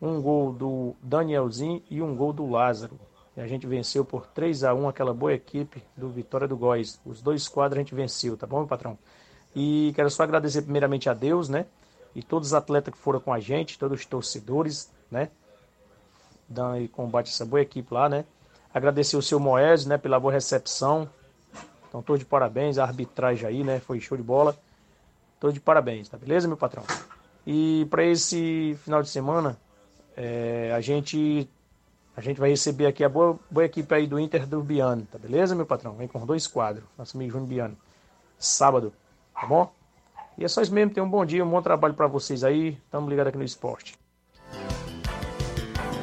um 0.00 0.20
gol 0.20 0.52
do 0.52 0.94
Danielzinho 1.02 1.82
e 1.90 2.02
um 2.02 2.14
gol 2.14 2.32
do 2.32 2.48
Lázaro. 2.48 2.98
E 3.36 3.40
a 3.40 3.46
gente 3.46 3.66
venceu 3.66 4.04
por 4.04 4.26
3 4.26 4.64
a 4.64 4.74
1 4.74 4.88
aquela 4.88 5.12
boa 5.12 5.32
equipe 5.32 5.82
do 5.96 6.08
Vitória 6.08 6.46
do 6.46 6.56
Góis. 6.56 7.00
Os 7.04 7.20
dois 7.20 7.48
quadros 7.48 7.78
a 7.78 7.82
gente 7.82 7.94
venceu, 7.94 8.36
tá 8.36 8.46
bom, 8.46 8.58
meu 8.58 8.66
patrão? 8.66 8.96
E 9.54 9.92
quero 9.94 10.10
só 10.10 10.22
agradecer 10.22 10.62
primeiramente 10.62 11.08
a 11.08 11.14
Deus, 11.14 11.48
né? 11.48 11.66
E 12.14 12.22
todos 12.22 12.48
os 12.48 12.54
atletas 12.54 12.94
que 12.94 13.00
foram 13.00 13.18
com 13.18 13.32
a 13.32 13.40
gente, 13.40 13.78
todos 13.78 14.00
os 14.00 14.06
torcedores, 14.06 14.90
né? 15.10 15.30
Dando 16.48 16.88
combate 16.90 17.30
essa 17.30 17.44
boa 17.44 17.60
equipe 17.60 17.92
lá, 17.92 18.08
né? 18.08 18.24
Agradecer 18.72 19.16
o 19.16 19.22
seu 19.22 19.40
Moés, 19.40 19.84
né? 19.86 19.98
Pela 19.98 20.20
boa 20.20 20.32
recepção. 20.32 21.08
Então, 21.88 22.02
todos 22.02 22.20
de 22.20 22.26
parabéns. 22.26 22.78
A 22.78 22.84
arbitragem 22.84 23.48
aí, 23.48 23.64
né? 23.64 23.80
Foi 23.80 24.00
show 24.00 24.16
de 24.16 24.22
bola. 24.22 24.56
Tô 25.40 25.50
de 25.50 25.60
parabéns, 25.60 26.08
tá 26.08 26.16
beleza, 26.16 26.48
meu 26.48 26.56
patrão? 26.56 26.84
E 27.46 27.86
para 27.90 28.04
esse 28.04 28.78
final 28.82 29.02
de 29.02 29.08
semana, 29.08 29.58
é, 30.16 30.72
a 30.74 30.80
gente 30.80 31.48
a 32.16 32.20
gente 32.20 32.38
vai 32.38 32.50
receber 32.50 32.86
aqui 32.86 33.02
a 33.02 33.08
boa, 33.08 33.38
boa 33.50 33.64
equipe 33.64 33.92
aí 33.92 34.06
do 34.06 34.20
Inter 34.20 34.46
do 34.46 34.62
Biano, 34.62 35.06
tá 35.10 35.18
beleza, 35.18 35.54
meu 35.54 35.66
patrão? 35.66 35.94
Vem 35.94 36.06
com 36.06 36.24
dois 36.24 36.46
quadros, 36.46 36.84
nosso 36.96 37.16
amigo 37.16 37.32
Júnior 37.32 37.48
Biano. 37.48 37.76
Sábado, 38.38 38.92
tá 39.34 39.46
bom? 39.46 39.72
E 40.38 40.44
é 40.44 40.48
só 40.48 40.62
isso 40.62 40.72
mesmo, 40.72 40.92
tenham 40.92 41.06
um 41.06 41.10
bom 41.10 41.24
dia, 41.24 41.44
um 41.44 41.50
bom 41.50 41.62
trabalho 41.62 41.94
para 41.94 42.06
vocês 42.06 42.44
aí. 42.44 42.78
Tamo 42.90 43.08
ligado 43.08 43.28
aqui 43.28 43.38
no 43.38 43.44
esporte. 43.44 43.98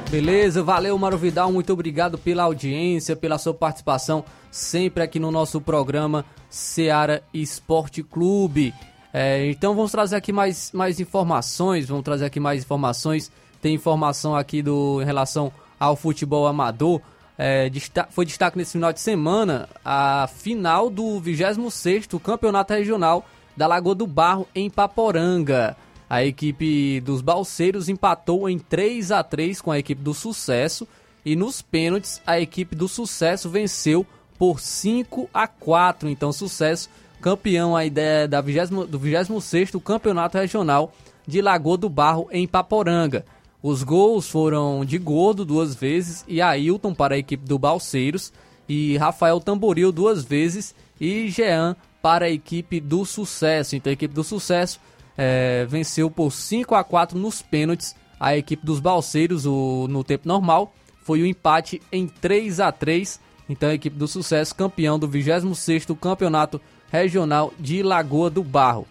Beleza, 0.10 0.62
valeu 0.62 0.98
Mário 0.98 1.18
Vidal, 1.18 1.52
muito 1.54 1.72
obrigado 1.72 2.18
pela 2.18 2.44
audiência, 2.44 3.16
pela 3.16 3.38
sua 3.38 3.54
participação 3.54 4.26
sempre 4.52 5.02
aqui 5.02 5.18
no 5.18 5.32
nosso 5.32 5.62
programa 5.62 6.26
Seara 6.50 7.24
Esporte 7.34 8.04
Clube. 8.04 8.74
É, 9.14 9.50
então 9.50 9.74
vamos 9.74 9.92
trazer 9.92 10.18
aqui 10.18 10.34
mais, 10.34 10.72
mais 10.74 11.00
informações, 11.00 11.88
vamos 11.88 12.04
trazer 12.04 12.26
aqui 12.26 12.40
mais 12.40 12.64
informações. 12.64 13.32
Tem 13.62 13.76
informação 13.76 14.36
aqui 14.36 14.62
do, 14.62 15.02
em 15.02 15.06
relação 15.06 15.52
ao 15.80 15.96
futebol 15.96 16.48
amador. 16.48 17.02
É, 17.38 17.72
foi 18.10 18.26
destaque 18.26 18.58
nesse 18.58 18.74
final 18.74 18.92
de 18.92 19.00
semana 19.00 19.70
a 19.84 20.28
final 20.28 20.90
do 20.90 21.22
26º 21.22 22.20
Campeonato 22.20 22.74
Regional 22.74 23.26
da 23.56 23.68
Lagoa 23.68 23.96
do 23.96 24.06
Barro 24.08 24.48
em 24.54 24.70
Paporanga. 24.70 25.76
A 26.10 26.26
equipe 26.26 27.00
dos 27.02 27.22
Balseiros 27.22 27.88
empatou 27.88 28.50
em 28.50 28.60
3 28.60 29.12
a 29.12 29.24
3 29.24 29.62
com 29.62 29.72
a 29.72 29.80
equipe 29.80 30.02
do 30.02 30.14
Sucesso 30.14 30.88
e 31.26 31.36
nos 31.36 31.62
pênaltis 31.62 32.22
a 32.28 32.40
equipe 32.40 32.76
do 32.76 32.88
Sucesso 32.88 33.50
venceu 33.50 34.06
por 34.38 34.60
5 34.60 35.30
a 35.34 35.48
4. 35.48 36.10
Então, 36.10 36.34
Sucesso 36.34 36.90
campeão 37.22 37.76
aí 37.76 37.90
da, 37.90 38.28
da 38.28 38.42
20, 38.42 38.70
do 38.88 39.00
26º 39.00 39.82
Campeonato 39.82 40.38
Regional 40.38 40.92
de 41.26 41.42
Lagoa 41.42 41.78
do 41.78 41.88
Barro 41.88 42.28
em 42.32 42.48
Paporanga. 42.48 43.24
Os 43.64 43.84
gols 43.84 44.28
foram 44.28 44.84
de 44.84 44.98
Gordo 44.98 45.46
duas 45.46 45.76
vezes 45.76 46.26
e 46.28 46.42
Ailton 46.42 46.96
para 46.96 47.16
a 47.16 47.18
equipe 47.18 47.46
do 47.46 47.60
Balseiros 47.60 48.34
e 48.68 48.98
Rafael 48.98 49.40
Tamboril 49.40 49.92
duas 49.92 50.24
vezes 50.24 50.74
e 51.00 51.30
Jean 51.30 51.76
para 52.02 52.26
a 52.26 52.30
equipe 52.30 52.80
do 52.80 53.06
Sucesso. 53.06 53.76
Então 53.76 53.92
a 53.92 53.94
equipe 53.94 54.14
do 54.14 54.24
Sucesso 54.24 54.80
é, 55.16 55.66
venceu 55.66 56.10
por 56.10 56.32
5 56.32 56.74
a 56.74 56.84
4 56.84 57.20
nos 57.20 57.42
pênaltis 57.42 57.96
a 58.20 58.36
equipe 58.36 58.66
dos 58.66 58.80
Balseiros 58.80 59.46
o, 59.46 59.88
no 59.88 60.04
tempo 60.04 60.28
normal. 60.28 60.74
Foi 61.04 61.22
o 61.22 61.24
um 61.24 61.28
empate 61.28 61.82
em 61.92 62.08
3 62.08 62.60
a 62.60 62.72
3 62.72 63.20
Então 63.48 63.70
a 63.70 63.74
equipe 63.76 63.98
do 63.98 64.08
Sucesso, 64.08 64.56
campeão 64.56 64.98
do 64.98 65.08
26º 65.08 65.96
Campeonato 65.98 66.60
Regional 66.92 67.54
de 67.60 67.84
Lagoa 67.84 68.30
do 68.30 68.44
Barro. 68.44 68.88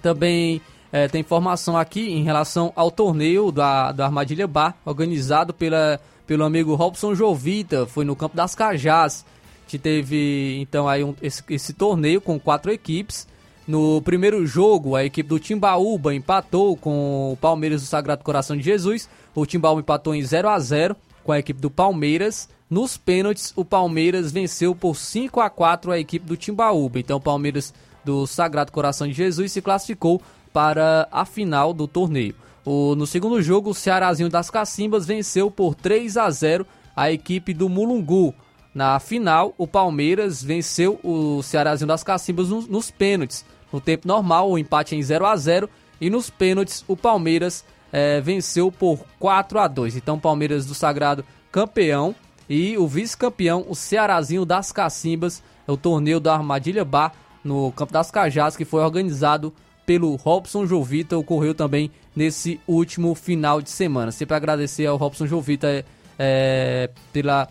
Também 0.00 0.62
é, 0.92 1.08
tem 1.08 1.22
informação 1.22 1.74
aqui 1.74 2.10
em 2.10 2.22
relação 2.22 2.70
ao 2.76 2.90
torneio 2.90 3.50
da, 3.50 3.92
da 3.92 4.04
Armadilha 4.04 4.46
Bar, 4.46 4.76
organizado 4.84 5.54
pela, 5.54 5.98
pelo 6.26 6.44
amigo 6.44 6.74
Robson 6.74 7.14
Jovita, 7.14 7.86
foi 7.86 8.04
no 8.04 8.14
campo 8.14 8.36
das 8.36 8.54
Cajás. 8.54 9.24
que 9.66 9.78
teve 9.78 10.58
então 10.60 10.86
aí 10.86 11.02
um, 11.02 11.14
esse, 11.22 11.42
esse 11.48 11.72
torneio 11.72 12.20
com 12.20 12.38
quatro 12.38 12.70
equipes. 12.70 13.26
No 13.66 14.02
primeiro 14.02 14.44
jogo, 14.44 14.94
a 14.94 15.02
equipe 15.04 15.28
do 15.28 15.38
Timbaúba 15.38 16.14
empatou 16.14 16.76
com 16.76 17.32
o 17.32 17.36
Palmeiras 17.36 17.80
do 17.80 17.86
Sagrado 17.86 18.22
Coração 18.22 18.54
de 18.54 18.62
Jesus. 18.62 19.08
O 19.34 19.46
Timbaúba 19.46 19.80
empatou 19.80 20.14
em 20.14 20.22
0 20.22 20.48
a 20.48 20.58
0 20.58 20.94
com 21.24 21.32
a 21.32 21.38
equipe 21.38 21.60
do 21.60 21.70
Palmeiras. 21.70 22.50
Nos 22.68 22.98
pênaltis, 22.98 23.52
o 23.56 23.64
Palmeiras 23.64 24.30
venceu 24.30 24.74
por 24.74 24.96
5 24.96 25.40
a 25.40 25.48
4 25.48 25.92
a 25.92 25.98
equipe 25.98 26.26
do 26.26 26.36
Timbaúba. 26.36 26.98
Então, 26.98 27.16
o 27.16 27.20
Palmeiras 27.20 27.72
do 28.04 28.26
Sagrado 28.26 28.72
Coração 28.72 29.06
de 29.06 29.14
Jesus 29.14 29.52
se 29.52 29.62
classificou 29.62 30.20
para 30.52 31.08
a 31.10 31.24
final 31.24 31.72
do 31.72 31.86
torneio. 31.86 32.34
O, 32.64 32.94
no 32.94 33.06
segundo 33.06 33.42
jogo, 33.42 33.70
o 33.70 33.74
Cearazinho 33.74 34.28
das 34.28 34.50
Cacimbas 34.50 35.06
venceu 35.06 35.50
por 35.50 35.74
3 35.74 36.16
a 36.16 36.30
0 36.30 36.66
a 36.94 37.10
equipe 37.10 37.52
do 37.52 37.68
Mulungu. 37.68 38.34
Na 38.74 38.98
final, 39.00 39.54
o 39.58 39.66
Palmeiras 39.66 40.42
venceu 40.42 40.98
o 41.02 41.42
Cearazinho 41.42 41.88
das 41.88 42.04
Cacimbas 42.04 42.48
nos, 42.48 42.66
nos 42.66 42.90
pênaltis. 42.90 43.44
No 43.72 43.80
tempo 43.80 44.06
normal, 44.06 44.50
o 44.50 44.58
empate 44.58 44.94
em 44.94 45.02
0 45.02 45.26
a 45.26 45.36
0 45.36 45.68
e 46.00 46.08
nos 46.08 46.30
pênaltis, 46.30 46.84
o 46.86 46.96
Palmeiras 46.96 47.64
é, 47.92 48.20
venceu 48.20 48.72
por 48.72 49.04
4 49.18 49.58
a 49.58 49.68
2 49.68 49.96
Então, 49.96 50.18
Palmeiras 50.18 50.66
do 50.66 50.74
Sagrado 50.74 51.24
campeão 51.50 52.14
e 52.48 52.76
o 52.78 52.86
vice-campeão, 52.86 53.64
o 53.68 53.74
Cearazinho 53.74 54.44
das 54.44 54.72
Cacimbas, 54.72 55.42
é 55.66 55.72
o 55.72 55.76
torneio 55.76 56.18
da 56.18 56.34
Armadilha 56.34 56.84
Bar 56.84 57.12
no 57.44 57.72
Campo 57.72 57.92
das 57.92 58.10
Cajás, 58.10 58.56
que 58.56 58.64
foi 58.64 58.82
organizado 58.82 59.52
pelo 59.84 60.14
Robson 60.16 60.66
Jovita, 60.66 61.16
ocorreu 61.16 61.54
também 61.54 61.90
nesse 62.14 62.60
último 62.66 63.14
final 63.14 63.60
de 63.60 63.70
semana. 63.70 64.12
Sempre 64.12 64.36
agradecer 64.36 64.86
ao 64.86 64.96
Robson 64.96 65.26
Jovita 65.26 65.84
é, 66.18 66.90
pela 67.12 67.48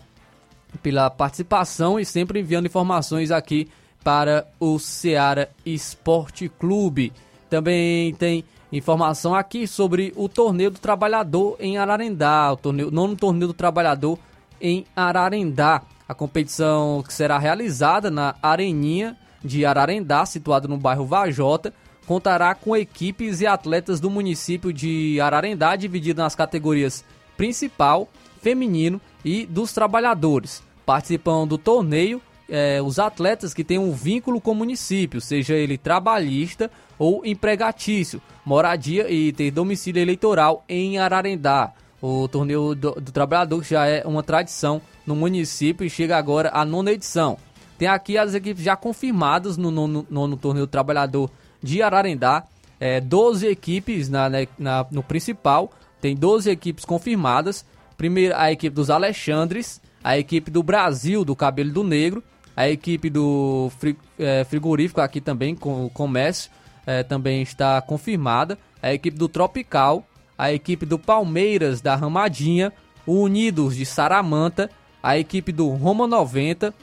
pela 0.80 1.10
participação 1.10 1.98
e 1.98 2.04
sempre 2.04 2.40
enviando 2.40 2.66
informações 2.66 3.30
aqui 3.30 3.68
para 4.02 4.46
o 4.58 4.78
Ceará 4.78 5.48
Esporte 5.64 6.48
Clube. 6.48 7.12
Também 7.50 8.14
tem 8.14 8.44
informação 8.72 9.34
aqui 9.34 9.66
sobre 9.66 10.12
o 10.16 10.28
torneio 10.28 10.70
do 10.70 10.78
trabalhador 10.78 11.56
em 11.60 11.76
Ararendá, 11.76 12.52
o 12.52 12.56
torneio, 12.56 12.90
nono 12.90 13.14
torneio 13.14 13.48
do 13.48 13.54
trabalhador 13.54 14.18
em 14.60 14.86
Ararendá. 14.96 15.82
A 16.08 16.14
competição 16.14 17.02
que 17.06 17.12
será 17.12 17.38
realizada 17.38 18.10
na 18.10 18.34
Areninha 18.42 19.16
de 19.44 19.64
Ararendá, 19.64 20.24
situado 20.26 20.68
no 20.68 20.76
bairro 20.76 21.06
Vajota, 21.06 21.72
contará 22.12 22.54
com 22.54 22.76
equipes 22.76 23.40
e 23.40 23.46
atletas 23.46 23.98
do 23.98 24.10
município 24.10 24.70
de 24.70 25.18
Ararendá, 25.18 25.74
divididas 25.76 26.22
nas 26.22 26.34
categorias 26.34 27.02
principal, 27.38 28.06
feminino 28.42 29.00
e 29.24 29.46
dos 29.46 29.72
trabalhadores. 29.72 30.62
Participam 30.84 31.46
do 31.46 31.56
torneio 31.56 32.20
é, 32.50 32.82
os 32.82 32.98
atletas 32.98 33.54
que 33.54 33.64
têm 33.64 33.78
um 33.78 33.92
vínculo 33.92 34.42
com 34.42 34.50
o 34.50 34.54
município, 34.54 35.22
seja 35.22 35.54
ele 35.54 35.78
trabalhista 35.78 36.70
ou 36.98 37.24
empregatício, 37.24 38.20
moradia 38.44 39.10
e 39.10 39.32
ter 39.32 39.50
domicílio 39.50 40.02
eleitoral 40.02 40.62
em 40.68 40.98
Ararendá. 40.98 41.72
O 41.98 42.28
torneio 42.28 42.74
do, 42.74 42.90
do 42.92 43.10
trabalhador 43.10 43.64
já 43.64 43.86
é 43.86 44.06
uma 44.06 44.22
tradição 44.22 44.82
no 45.06 45.16
município 45.16 45.86
e 45.86 45.88
chega 45.88 46.18
agora 46.18 46.50
à 46.52 46.62
nona 46.62 46.92
edição. 46.92 47.38
Tem 47.78 47.88
aqui 47.88 48.18
as 48.18 48.34
equipes 48.34 48.62
já 48.62 48.76
confirmadas 48.76 49.56
no 49.56 49.70
nono, 49.70 50.06
nono 50.10 50.36
torneio 50.36 50.66
do 50.66 50.70
trabalhador 50.70 51.30
de 51.62 51.82
Ararendá. 51.82 52.44
É, 52.80 53.00
12 53.00 53.46
equipes 53.46 54.08
na, 54.08 54.28
né, 54.28 54.48
na, 54.58 54.84
no 54.90 55.02
principal, 55.02 55.70
tem 56.00 56.16
12 56.16 56.50
equipes 56.50 56.84
confirmadas. 56.84 57.64
Primeiro 57.96 58.34
a 58.36 58.50
equipe 58.50 58.74
dos 58.74 58.90
Alexandres, 58.90 59.80
a 60.02 60.18
equipe 60.18 60.50
do 60.50 60.62
Brasil 60.62 61.24
do 61.24 61.36
Cabelo 61.36 61.70
do 61.70 61.84
Negro, 61.84 62.22
a 62.56 62.68
equipe 62.68 63.08
do 63.08 63.70
é, 64.18 64.44
frigorífico 64.44 65.00
aqui 65.00 65.20
também, 65.20 65.54
com 65.54 65.86
o 65.86 65.90
comércio, 65.90 66.50
é, 66.84 67.02
também 67.02 67.42
está 67.42 67.80
confirmada. 67.80 68.58
A 68.82 68.92
equipe 68.92 69.16
do 69.16 69.28
Tropical, 69.28 70.04
a 70.36 70.52
equipe 70.52 70.84
do 70.84 70.98
Palmeiras 70.98 71.80
da 71.80 71.94
Ramadinha, 71.94 72.72
o 73.06 73.22
Unidos 73.22 73.76
de 73.76 73.86
Saramanta, 73.86 74.68
a 75.02 75.16
equipe 75.16 75.52
do 75.52 75.68
Roma 75.68 76.06
90, 76.06 76.74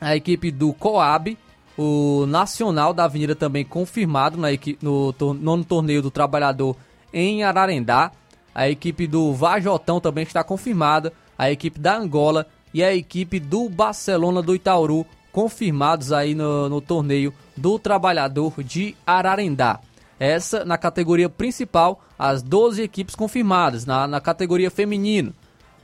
a 0.00 0.16
equipe 0.16 0.50
do 0.50 0.72
Coab, 0.72 1.36
o 1.76 2.26
Nacional 2.26 2.92
da 2.92 3.04
Avenida 3.04 3.34
também 3.34 3.64
confirmado 3.64 4.36
na 4.36 4.52
equipe, 4.52 4.84
no 4.84 5.14
nono 5.34 5.64
torneio 5.64 6.02
do 6.02 6.10
Trabalhador 6.10 6.76
em 7.12 7.42
Ararendá. 7.42 8.12
A 8.54 8.68
equipe 8.68 9.06
do 9.06 9.32
Vajotão 9.32 10.00
também 10.00 10.24
está 10.24 10.42
confirmada 10.42 11.12
a 11.38 11.50
equipe 11.50 11.78
da 11.78 11.96
Angola 11.96 12.46
e 12.74 12.82
a 12.82 12.94
equipe 12.94 13.40
do 13.40 13.68
Barcelona 13.68 14.42
do 14.42 14.54
Itauru, 14.54 15.06
confirmados 15.32 16.12
aí 16.12 16.34
no, 16.34 16.68
no 16.68 16.80
torneio 16.80 17.32
do 17.56 17.78
Trabalhador 17.78 18.62
de 18.62 18.96
Ararendá. 19.06 19.80
Essa 20.18 20.64
na 20.64 20.76
categoria 20.76 21.30
principal, 21.30 22.02
as 22.18 22.42
12 22.42 22.82
equipes 22.82 23.14
confirmadas. 23.14 23.86
Na, 23.86 24.06
na 24.06 24.20
categoria 24.20 24.70
feminino, 24.70 25.32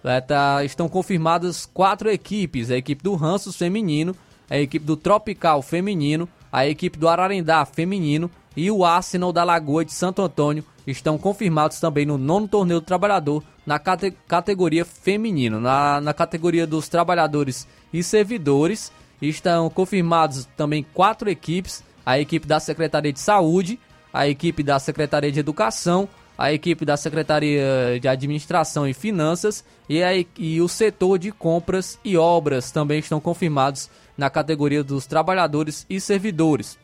é, 0.04 0.20
tá, 0.20 0.62
estão 0.62 0.88
confirmadas 0.88 1.64
quatro 1.64 2.10
equipes: 2.10 2.70
a 2.70 2.76
equipe 2.76 3.02
do 3.02 3.14
Ranços 3.14 3.56
feminino, 3.56 4.14
a 4.50 4.58
equipe 4.58 4.84
do 4.84 4.96
Tropical 4.96 5.62
feminino, 5.62 6.28
a 6.52 6.66
equipe 6.66 6.98
do 6.98 7.08
Ararendá 7.08 7.64
feminino 7.64 8.30
e 8.56 8.70
o 8.70 8.84
Arsenal 8.84 9.32
da 9.32 9.44
Lagoa 9.44 9.84
de 9.84 9.92
Santo 9.92 10.22
Antônio 10.22 10.64
estão 10.86 11.18
confirmados 11.18 11.80
também 11.80 12.06
no 12.06 12.16
nono 12.16 12.48
torneio 12.48 12.80
do 12.80 12.86
Trabalhador 12.86 13.42
na 13.66 13.78
cate 13.78 14.12
categoria 14.28 14.84
feminino. 14.84 15.60
Na, 15.60 16.00
na 16.00 16.14
categoria 16.14 16.66
dos 16.66 16.88
trabalhadores 16.88 17.66
e 17.92 18.02
servidores, 18.02 18.92
estão 19.20 19.68
confirmados 19.68 20.46
também 20.56 20.86
quatro 20.94 21.28
equipes: 21.28 21.82
a 22.04 22.18
equipe 22.18 22.46
da 22.46 22.60
Secretaria 22.60 23.12
de 23.12 23.20
Saúde, 23.20 23.78
a 24.12 24.28
equipe 24.28 24.62
da 24.62 24.78
Secretaria 24.78 25.32
de 25.32 25.40
Educação, 25.40 26.08
a 26.38 26.52
equipe 26.52 26.84
da 26.84 26.96
Secretaria 26.96 27.98
de 28.00 28.06
Administração 28.06 28.86
e 28.86 28.94
Finanças 28.94 29.64
e, 29.88 30.02
a, 30.02 30.10
e 30.38 30.60
o 30.60 30.68
setor 30.68 31.18
de 31.18 31.32
compras 31.32 31.98
e 32.04 32.16
obras 32.16 32.70
também 32.70 33.00
estão 33.00 33.20
confirmados 33.20 33.90
na 34.16 34.30
categoria 34.30 34.82
dos 34.82 35.06
trabalhadores 35.06 35.86
e 35.88 36.00
servidores. 36.00 36.78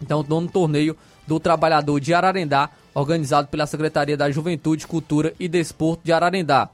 Então, 0.00 0.24
no 0.26 0.48
torneio 0.48 0.96
do 1.26 1.38
Trabalhador 1.38 2.00
de 2.00 2.14
Ararendá, 2.14 2.70
organizado 2.94 3.48
pela 3.48 3.66
Secretaria 3.66 4.16
da 4.16 4.30
Juventude, 4.30 4.86
Cultura 4.86 5.34
e 5.38 5.46
Desporto 5.46 6.02
de 6.04 6.12
Ararendá. 6.12 6.70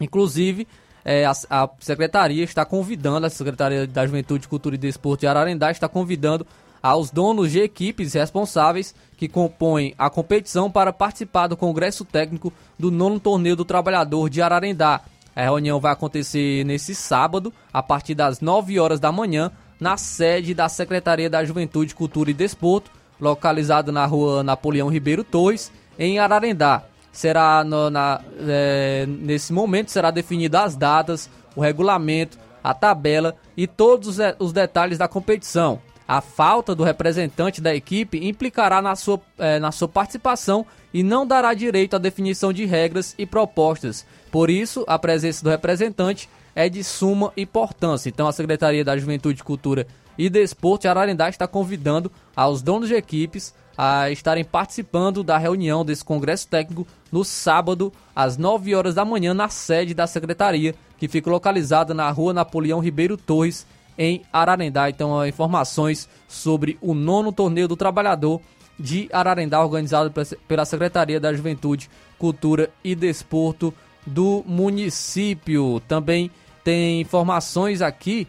Inclusive, 0.00 0.66
é, 1.04 1.24
a, 1.24 1.32
a, 1.48 1.70
Secretaria 1.80 2.44
está 2.44 2.64
convidando, 2.64 3.26
a 3.26 3.30
Secretaria 3.30 3.86
da 3.86 4.06
Juventude, 4.06 4.48
Cultura 4.48 4.74
e 4.74 4.78
Desporto 4.78 5.20
de 5.20 5.26
Ararendá 5.26 5.70
está 5.70 5.88
convidando 5.88 6.46
aos 6.82 7.10
donos 7.10 7.50
de 7.50 7.60
equipes 7.60 8.14
responsáveis 8.14 8.94
que 9.16 9.28
compõem 9.28 9.94
a 9.98 10.08
competição 10.08 10.70
para 10.70 10.92
participar 10.92 11.46
do 11.46 11.56
Congresso 11.56 12.04
Técnico 12.04 12.52
do 12.78 12.90
nono 12.90 13.18
Torneio 13.18 13.56
do 13.56 13.64
Trabalhador 13.64 14.28
de 14.28 14.42
Ararendá. 14.42 15.00
A 15.38 15.42
reunião 15.42 15.78
vai 15.78 15.92
acontecer 15.92 16.64
nesse 16.64 16.96
sábado, 16.96 17.54
a 17.72 17.80
partir 17.80 18.12
das 18.12 18.40
9 18.40 18.80
horas 18.80 18.98
da 18.98 19.12
manhã, 19.12 19.52
na 19.78 19.96
sede 19.96 20.52
da 20.52 20.68
Secretaria 20.68 21.30
da 21.30 21.44
Juventude, 21.44 21.94
Cultura 21.94 22.32
e 22.32 22.34
Desporto, 22.34 22.90
localizado 23.20 23.92
na 23.92 24.04
rua 24.04 24.42
Napoleão 24.42 24.88
Ribeiro 24.88 25.22
Torres, 25.22 25.70
em 25.96 26.18
Ararendá. 26.18 26.82
Será 27.12 27.62
no, 27.62 27.88
na, 27.88 28.20
é, 28.48 29.06
nesse 29.06 29.52
momento 29.52 29.92
será 29.92 30.10
definida 30.10 30.64
as 30.64 30.74
datas, 30.74 31.30
o 31.54 31.60
regulamento, 31.60 32.36
a 32.62 32.74
tabela 32.74 33.36
e 33.56 33.68
todos 33.68 34.08
os, 34.08 34.18
os 34.40 34.52
detalhes 34.52 34.98
da 34.98 35.06
competição. 35.06 35.80
A 36.08 36.20
falta 36.20 36.74
do 36.74 36.82
representante 36.82 37.60
da 37.60 37.72
equipe 37.72 38.26
implicará 38.26 38.82
na 38.82 38.96
sua, 38.96 39.20
é, 39.38 39.60
na 39.60 39.70
sua 39.70 39.86
participação 39.86 40.66
e 40.92 41.02
não 41.04 41.24
dará 41.24 41.54
direito 41.54 41.94
à 41.94 41.98
definição 41.98 42.52
de 42.52 42.64
regras 42.64 43.14
e 43.16 43.24
propostas. 43.24 44.04
Por 44.30 44.50
isso, 44.50 44.84
a 44.86 44.98
presença 44.98 45.42
do 45.42 45.50
representante 45.50 46.28
é 46.54 46.68
de 46.68 46.82
suma 46.82 47.32
importância. 47.36 48.08
Então, 48.08 48.26
a 48.26 48.32
Secretaria 48.32 48.84
da 48.84 48.96
Juventude, 48.96 49.44
Cultura 49.44 49.86
e 50.16 50.28
Desporto 50.28 50.82
de 50.82 50.88
Ararendá 50.88 51.28
está 51.28 51.46
convidando 51.46 52.10
aos 52.34 52.60
donos 52.62 52.88
de 52.88 52.94
equipes 52.94 53.54
a 53.76 54.10
estarem 54.10 54.44
participando 54.44 55.22
da 55.22 55.38
reunião 55.38 55.84
desse 55.84 56.04
congresso 56.04 56.48
técnico 56.48 56.84
no 57.12 57.24
sábado, 57.24 57.92
às 58.14 58.36
9 58.36 58.74
horas 58.74 58.96
da 58.96 59.04
manhã, 59.04 59.32
na 59.32 59.48
sede 59.48 59.94
da 59.94 60.04
secretaria, 60.04 60.74
que 60.98 61.06
fica 61.06 61.30
localizada 61.30 61.94
na 61.94 62.10
rua 62.10 62.32
Napoleão 62.32 62.80
Ribeiro 62.80 63.16
Torres, 63.16 63.64
em 63.96 64.22
Ararendá. 64.32 64.90
Então, 64.90 65.24
informações 65.24 66.08
sobre 66.26 66.76
o 66.80 66.92
nono 66.92 67.32
torneio 67.32 67.68
do 67.68 67.76
trabalhador 67.76 68.40
de 68.78 69.08
Ararendá, 69.12 69.62
organizado 69.62 70.12
pela 70.46 70.64
Secretaria 70.64 71.20
da 71.20 71.32
Juventude, 71.32 71.88
Cultura 72.18 72.70
e 72.82 72.96
Desporto 72.96 73.72
do 74.08 74.42
município. 74.46 75.80
Também 75.86 76.30
tem 76.64 77.00
informações 77.00 77.82
aqui 77.82 78.26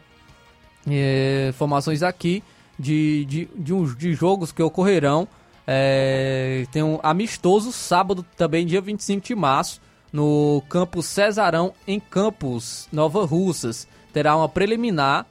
é, 0.87 1.47
informações 1.49 2.03
aqui 2.03 2.43
de, 2.77 3.25
de, 3.25 3.49
de, 3.55 3.95
de 3.95 4.13
jogos 4.13 4.51
que 4.51 4.63
ocorrerão. 4.63 5.27
É, 5.67 6.65
tem 6.71 6.81
um 6.81 6.99
amistoso 7.03 7.71
sábado, 7.71 8.25
também 8.35 8.65
dia 8.65 8.81
25 8.81 9.25
de 9.25 9.35
março, 9.35 9.81
no 10.11 10.63
Campus 10.67 11.05
Cesarão, 11.05 11.73
em 11.87 11.99
Campos, 11.99 12.87
Nova 12.91 13.25
Russas. 13.25 13.87
Terá 14.11 14.35
uma 14.35 14.49
preliminar 14.49 15.27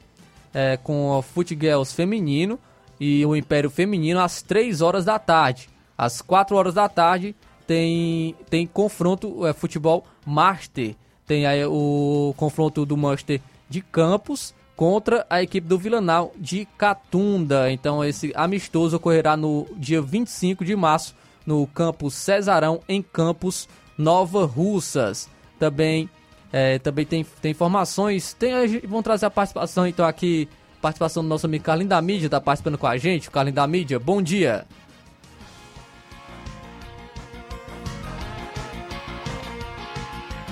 é, 0.55 0.77
com 0.77 1.11
o 1.11 1.23
Futgirls 1.23 1.93
feminino 1.93 2.59
e 3.01 3.25
o 3.27 3.35
Império 3.35 3.71
Feminino 3.71 4.21
às 4.21 4.43
3 4.43 4.81
horas 4.81 5.05
da 5.05 5.19
tarde. 5.19 5.69
Às 5.97 6.23
4 6.23 6.55
horas 6.55 6.75
da 6.75 6.89
tarde 6.89 7.35
tem, 7.69 8.35
tem 8.49 8.67
confronto 8.67 9.47
é, 9.47 9.53
futebol 9.53 10.07
Master. 10.25 10.97
Tem 11.27 11.45
aí 11.45 11.63
o 11.67 12.33
confronto 12.35 12.87
do 12.87 12.97
Master 12.97 13.43
de 13.69 13.83
Campos 13.83 14.55
contra 14.75 15.27
a 15.29 15.43
equipe 15.43 15.69
do 15.69 15.79
Vilanal 15.79 16.33
de 16.39 16.67
Catunda. 16.79 17.71
Então 17.71 18.03
esse 18.03 18.33
amistoso 18.35 18.97
ocorrerá 18.97 19.37
no 19.37 19.67
dia 19.77 20.01
25 20.01 20.65
de 20.65 20.75
março 20.75 21.15
no 21.45 21.67
campus 21.67 22.15
Cesarão, 22.15 22.81
em 22.89 23.03
Campos 23.03 23.69
Nova 23.99 24.47
Russas. 24.47 25.29
Também, 25.59 26.09
é, 26.51 26.79
também 26.79 27.05
tem, 27.05 27.27
tem 27.43 27.51
informações. 27.51 28.33
Tem, 28.33 28.81
vamos 28.87 29.05
trazer 29.05 29.27
a 29.27 29.31
participação 29.31 29.87
então 29.87 30.07
aqui, 30.07 30.49
participação 30.81 31.23
do 31.23 31.29
nosso 31.29 31.45
amigo 31.45 31.65
Carlinho 31.65 31.91
da 31.91 32.01
Mídia, 32.01 32.29
está 32.29 32.41
participando 32.41 32.79
com 32.79 32.87
a 32.87 32.97
gente. 32.97 33.31
Carlinho 33.31 33.57
da 33.57 33.67
Mídia, 33.67 33.99
bom 33.99 34.23
dia. 34.23 34.65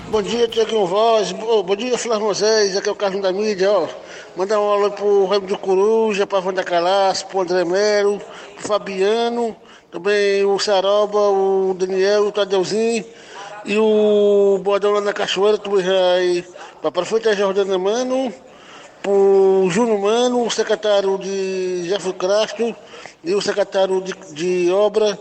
Bom 0.08 0.22
dia, 0.22 0.46
Tiaguinho 0.46 0.86
Voz. 0.86 1.32
Bom 1.32 1.74
dia, 1.74 1.98
Flávio 1.98 2.26
Moisés. 2.26 2.76
Aqui 2.76 2.88
é 2.88 2.92
o 2.92 2.94
Carlos 2.94 3.20
da 3.20 3.32
Mídia, 3.32 3.72
ó. 3.72 3.88
Mandar 4.36 4.60
um 4.60 4.70
alô 4.70 4.90
pro 4.92 5.26
Remo 5.26 5.48
de 5.48 5.58
Coruja, 5.58 6.24
pra 6.24 6.38
Wanda 6.38 6.62
Calaço, 6.62 7.26
pro 7.26 7.40
André 7.40 7.64
Mero, 7.64 8.20
pro 8.54 8.68
Fabiano, 8.68 9.56
também 9.90 10.44
o 10.44 10.60
Saroba, 10.60 11.18
o 11.18 11.74
Daniel, 11.76 12.28
o 12.28 12.32
Tadeuzinho 12.32 13.04
e 13.64 13.76
o 13.76 14.60
Bodão 14.62 14.92
lá 14.92 15.00
na 15.00 15.12
Cachoeira, 15.12 15.58
tudo 15.58 15.78
aí. 15.78 16.44
Pra 16.80 16.92
prefeita 16.92 17.34
Jordana 17.34 17.76
Mano, 17.76 18.32
pro 19.02 19.66
Júnior 19.70 19.98
Mano, 19.98 20.46
o 20.46 20.50
secretário 20.50 21.18
de 21.18 21.82
Jefferson 21.88 22.12
Castro 22.12 22.76
e 23.24 23.34
o 23.34 23.42
secretário 23.42 24.00
de, 24.00 24.14
de 24.32 24.70
obra, 24.70 25.18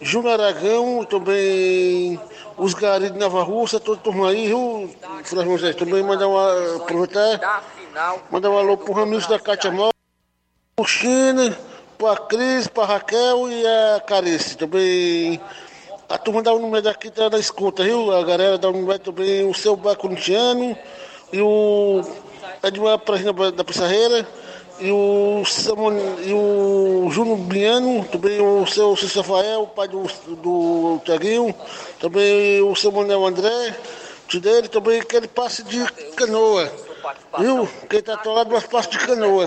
Júnior 0.00 0.40
Aragão, 0.40 1.04
também 1.04 2.18
os 2.56 2.74
garis 2.74 3.12
de 3.12 3.18
Nova 3.18 3.42
Rússia, 3.42 3.78
todo 3.78 4.00
turma 4.00 4.30
aí, 4.30 4.46
viu, 4.46 4.90
Flávio 5.24 5.50
Moisés? 5.50 5.76
Também 5.76 6.02
mandar 6.02 6.28
uma, 6.28 6.76
aproveitar 6.76 7.62
Mandar 8.30 8.50
um 8.50 8.58
alô 8.58 8.76
pro 8.76 8.92
Ramilson 8.92 9.30
da 9.30 9.38
Cátia 9.38 9.70
Mó, 9.70 9.88
pro 10.76 10.86
China, 10.86 11.56
pra 11.96 12.16
Cris, 12.16 12.66
pra 12.68 12.84
Raquel 12.84 13.50
e 13.50 13.66
a 13.66 14.00
Carice. 14.00 14.56
Também 14.56 15.40
a 16.06 16.18
turma 16.18 16.42
da 16.42 16.52
Unimed 16.52 16.86
aqui 16.86 17.10
tá 17.10 17.30
na 17.30 17.38
escuta, 17.38 17.82
viu? 17.82 18.12
A 18.12 18.22
galera 18.22 18.58
da 18.58 18.68
Unimed 18.68 19.00
também, 19.00 19.48
o 19.48 19.54
seu 19.54 19.76
Bar 19.76 19.96
Corintiano 19.96 20.76
e 21.32 21.40
o 21.40 22.02
Edmar 22.62 22.98
Prazinha 22.98 23.32
da 23.32 23.64
Pissarreira 23.64 24.28
e 24.78 24.90
o, 24.90 25.44
Samon, 25.44 25.92
e 26.24 26.32
o 26.32 27.08
Júnior 27.10 27.38
Biano, 27.38 28.04
também 28.04 28.40
o 28.40 28.66
seu 28.66 28.96
Cícero 28.96 29.22
Rafael, 29.22 29.66
pai 29.68 29.88
do, 29.88 30.02
do 30.36 31.00
Tiaguinho, 31.04 31.54
também 31.98 32.60
o 32.62 32.74
seu 32.74 32.92
Manuel 32.92 33.26
André, 33.26 33.74
dele, 34.34 34.68
também 34.68 35.02
que 35.02 35.16
ele 35.16 35.28
passe 35.28 35.62
de 35.62 35.84
canoa. 36.16 36.70
Viu? 37.38 37.68
Quem 37.88 38.02
tá 38.02 38.14
atolado 38.14 38.50
mas 38.50 38.66
passa 38.66 38.90
de 38.90 38.98
canoa. 38.98 39.46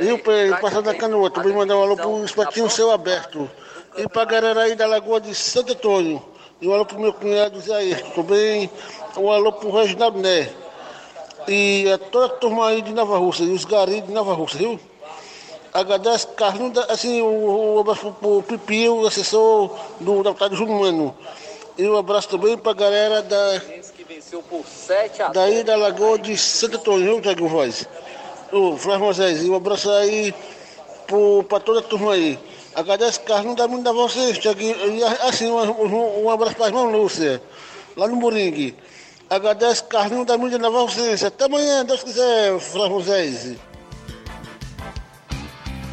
Viu? 0.00 0.20
Ele 0.26 0.56
passar 0.56 0.80
da 0.80 0.94
canoa. 0.94 1.30
Também 1.30 1.52
mandar 1.52 1.76
um 1.76 1.82
alô 1.82 1.96
pro 1.96 2.24
espatinho 2.24 2.70
céu 2.70 2.90
aberto. 2.90 3.50
E 3.96 4.08
pra 4.08 4.24
galera 4.24 4.62
aí 4.62 4.74
da 4.74 4.86
Lagoa 4.86 5.20
de 5.20 5.34
Santo 5.34 5.72
Antônio. 5.72 6.22
E 6.60 6.66
um 6.66 6.72
alô 6.72 6.86
pro 6.86 6.98
meu 6.98 7.12
cunhado 7.12 7.60
Zé 7.60 7.94
Também 8.14 8.70
um 9.16 9.30
alô 9.30 9.52
pro 9.52 9.70
Reginaldo 9.70 10.18
Né. 10.18 10.48
E 11.48 11.90
a 11.90 11.98
toda 11.98 12.26
a 12.26 12.28
turma 12.28 12.68
aí 12.68 12.82
de 12.82 12.92
Nova 12.92 13.18
Rússia, 13.18 13.44
e 13.44 13.50
os 13.50 13.64
garis 13.64 14.06
de 14.06 14.12
Nova 14.12 14.32
Rússia, 14.34 14.58
viu? 14.58 14.80
Agradece 15.72 16.26
Carlinhos, 16.28 16.78
assim, 16.88 17.22
o, 17.22 17.78
abraço 17.80 18.14
pro 18.20 18.42
Pipi, 18.42 18.88
o 18.88 19.06
assessor 19.06 19.74
do 20.00 20.22
deputado 20.22 20.54
Júnior 20.54 20.80
Mano. 20.80 21.16
E 21.78 21.88
um 21.88 21.96
abraço 21.96 22.28
também 22.28 22.58
pra 22.58 22.74
galera 22.74 23.22
da 23.22 23.60
venceu 24.32 24.42
por 24.42 24.64
7 24.66 25.22
a 25.22 25.28
Daí 25.28 25.64
da 25.64 25.76
Lagoa 25.76 26.18
de 26.18 26.36
Santo 26.36 26.76
Antônio, 26.76 27.20
Tiago 27.20 27.48
Voz. 27.48 27.88
O 28.52 28.76
Flávio 28.76 29.06
Moisés, 29.06 29.42
um 29.48 29.54
abraço 29.54 29.90
aí 29.90 30.34
para 31.48 31.60
toda 31.60 31.80
a 31.80 31.82
turma 31.82 32.12
aí. 32.12 32.38
Agradece 32.74 33.20
Carlos, 33.20 33.56
não 33.56 33.68
muito 33.68 33.88
a 33.88 33.92
vocês, 33.92 34.38
Tiaguinho. 34.38 34.76
E 34.94 35.04
assim, 35.04 35.50
um, 35.50 36.24
um 36.24 36.30
abraço 36.30 36.56
para 36.56 36.66
a 36.66 36.68
irmã 36.68 36.84
Lúcia, 36.84 37.42
lá 37.96 38.06
no 38.06 38.16
Moringue. 38.16 38.76
Agradece 39.32 39.82
Carlinhos 39.84 40.26
da 40.26 40.36
mídia 40.36 40.58
da 40.58 40.68
vocês. 40.68 41.24
Até 41.24 41.46
amanhã, 41.46 41.82
Deus 41.86 42.02
quiser, 42.02 42.52
Moisés. 42.90 43.56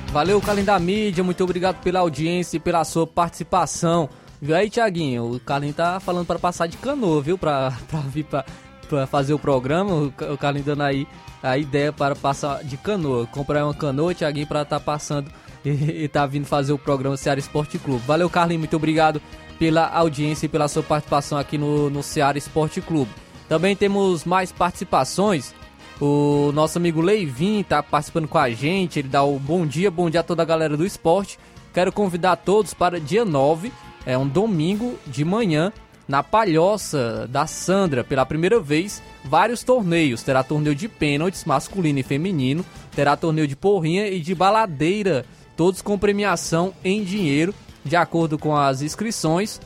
Valeu, 0.08 0.42
Carlinhos 0.42 0.66
da 0.66 0.78
Mídia, 0.78 1.24
muito 1.24 1.42
obrigado 1.42 1.82
pela 1.82 2.02
audiência 2.02 2.58
e 2.58 2.60
pela 2.60 2.84
sua 2.84 3.08
participação. 3.08 4.10
Viu 4.42 4.54
aí, 4.54 4.70
Tiaguinho? 4.70 5.36
O 5.36 5.40
Carlinho 5.40 5.74
tá 5.74 6.02
falando 6.02 6.26
para 6.26 6.38
passar 6.38 6.68
de 6.68 6.76
canoa, 6.76 7.22
viu? 7.22 7.38
Pra, 7.38 7.72
pra 7.90 8.00
vir 8.02 8.26
pra, 8.26 8.44
pra 8.90 9.08
fazer 9.08 9.34
o 9.34 9.40
programa. 9.40 10.12
O 10.34 10.38
Carlinho 10.38 10.66
dando 10.66 10.84
aí 10.84 11.08
a 11.42 11.58
ideia 11.58 11.94
para 11.94 12.18
passar 12.18 12.62
de 12.62 12.76
canoa. 12.76 13.26
Comprar 13.28 13.64
uma 13.64 13.74
canoa, 13.74 14.14
Tiaguinho, 14.14 14.48
para 14.48 14.66
tá 14.66 14.82
passando 14.82 15.32
e, 15.64 15.70
e 16.04 16.08
tá 16.10 16.26
vindo 16.26 16.46
fazer 16.46 16.74
o 16.74 16.78
programa 16.78 17.16
Ceará 17.16 17.40
Esporte 17.40 17.80
Clube. 17.80 18.04
Valeu, 18.06 18.30
Carlinho. 18.30 18.60
Muito 18.60 18.76
obrigado 18.76 19.22
pela 19.58 19.88
audiência 19.88 20.46
e 20.46 20.50
pela 20.50 20.68
sua 20.68 20.84
participação 20.84 21.38
aqui 21.38 21.58
no, 21.58 21.90
no 21.90 22.04
Ceará 22.04 22.38
Esporte 22.38 22.82
Clube. 22.82 23.12
Também 23.50 23.76
temos 23.76 24.24
mais 24.24 24.52
participações. 24.52 25.54
O 26.00 26.52
nosso 26.54 26.78
amigo 26.78 27.02
Leivin 27.02 27.64
tá 27.64 27.84
participando 27.84 28.30
com 28.30 28.38
a 28.38 28.50
gente. 28.50 29.00
Ele 29.00 29.10
dá 29.10 29.24
o 29.24 29.38
bom 29.38 29.66
dia, 29.66 29.92
bom 29.92 30.10
dia 30.10 30.22
a 30.22 30.24
toda 30.24 30.44
a 30.44 30.46
galera 30.46 30.78
do 30.78 30.86
esporte. 30.86 31.38
Quero 31.74 31.92
convidar 31.92 32.38
todos 32.38 32.74
para 32.74 33.00
dia 33.00 33.26
9 33.26 33.72
é 34.06 34.18
um 34.18 34.28
domingo 34.28 34.98
de 35.06 35.24
manhã 35.24 35.72
na 36.08 36.24
Palhoça 36.24 37.28
da 37.30 37.46
Sandra, 37.46 38.04
pela 38.04 38.26
primeira 38.26 38.60
vez, 38.60 39.04
vários 39.24 39.64
torneios. 39.64 40.24
Terá 40.24 40.44
torneio 40.44 40.76
de 40.76 40.88
pênaltis 40.88 41.46
masculino 41.46 42.00
e 42.00 42.04
feminino, 42.04 42.66
terá 42.96 43.16
torneio 43.16 43.48
de 43.48 43.56
porrinha 43.56 44.08
e 44.08 44.20
de 44.20 44.34
baladeira 44.34 45.26
todos 45.56 45.82
com 45.82 46.00
premiação 46.00 46.74
em 46.84 47.04
dinheiro, 47.04 47.54
de 47.86 47.96
acordo 47.96 48.40
com 48.40 48.56
as 48.56 48.82
inscrições. 48.82 49.62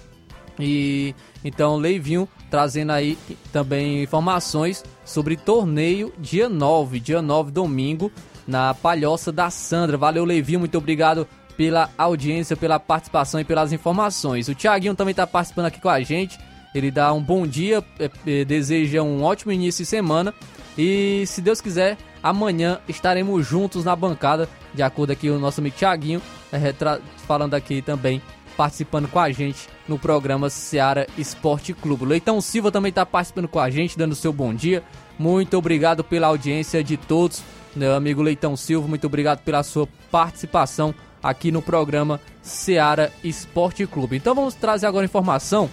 E 0.60 1.16
então 1.44 1.78
Leivinho 1.78 2.28
trazendo 2.54 2.92
aí 2.92 3.18
também 3.52 4.04
informações 4.04 4.86
sobre 5.04 5.36
torneio 5.36 6.14
dia 6.20 6.48
9, 6.48 7.00
dia 7.00 7.20
9 7.20 7.50
domingo, 7.50 8.12
na 8.46 8.76
Palhoça 8.76 9.32
da 9.32 9.50
Sandra. 9.50 9.98
Valeu 9.98 10.24
Leivinho, 10.24 10.60
muito 10.60 10.78
obrigado 10.78 11.28
pela 11.58 11.90
audiência, 11.98 12.56
pela 12.56 12.80
participação 12.80 13.40
e 13.40 13.44
pelas 13.44 13.74
informações. 13.74 14.50
O 14.50 14.54
Thiaguinho 14.54 14.94
também 14.94 15.14
está 15.14 15.26
participando 15.26 15.66
aqui 15.66 15.82
com 15.82 15.90
a 15.90 16.00
gente. 16.02 16.38
Ele 16.76 16.92
dá 16.92 17.12
um 17.12 17.24
bom 17.24 17.48
dia, 17.48 17.84
é, 17.98 18.12
é, 18.28 18.46
deseja 18.46 19.02
um 19.02 19.24
ótimo 19.24 19.52
início 19.52 19.84
de 19.84 19.90
semana 19.90 20.32
e, 20.78 21.24
se 21.26 21.42
Deus 21.42 21.60
quiser, 21.60 21.98
amanhã 22.22 22.80
estaremos 22.88 23.48
juntos 23.48 23.84
na 23.84 23.96
bancada, 23.96 24.48
de 24.76 24.84
acordo 24.84 25.10
aqui 25.10 25.28
com 25.28 25.38
o 25.38 25.40
nosso 25.40 25.60
amigo 25.60 25.76
Thiaguinho, 25.76 26.22
é, 26.52 26.72
falando 27.26 27.56
aqui 27.56 27.82
também, 27.82 28.22
participando 28.56 29.08
com 29.08 29.20
a 29.20 29.32
gente 29.32 29.68
no 29.88 30.00
programa 30.00 30.50
Seara 30.50 31.08
Esporte 31.18 31.74
Clube. 31.74 32.06
Leitão 32.06 32.40
Silva 32.42 32.72
também 32.72 32.90
está 32.90 33.06
participando 33.06 33.48
com 33.48 33.60
a 33.60 33.70
gente, 33.70 33.98
dando 33.98 34.16
seu 34.16 34.32
bom 34.32 34.54
dia. 34.54 34.84
Muito 35.18 35.58
obrigado 35.58 36.04
pela 36.04 36.28
audiência 36.28 36.84
de 36.84 36.98
todos. 36.98 37.44
Meu 37.76 37.96
amigo 37.96 38.22
Leitão 38.22 38.56
Silva, 38.56 38.88
muito 38.88 39.08
obrigado 39.08 39.40
pela 39.40 39.64
sua 39.64 39.88
participação 40.12 40.94
aqui 41.22 41.52
no 41.52 41.62
programa 41.62 42.20
Seara 42.42 43.12
Esporte 43.24 43.88
Clube. 43.88 44.18
Então 44.18 44.36
vamos 44.36 44.54
trazer 44.54 44.86
agora 44.86 45.06
informação 45.06 45.70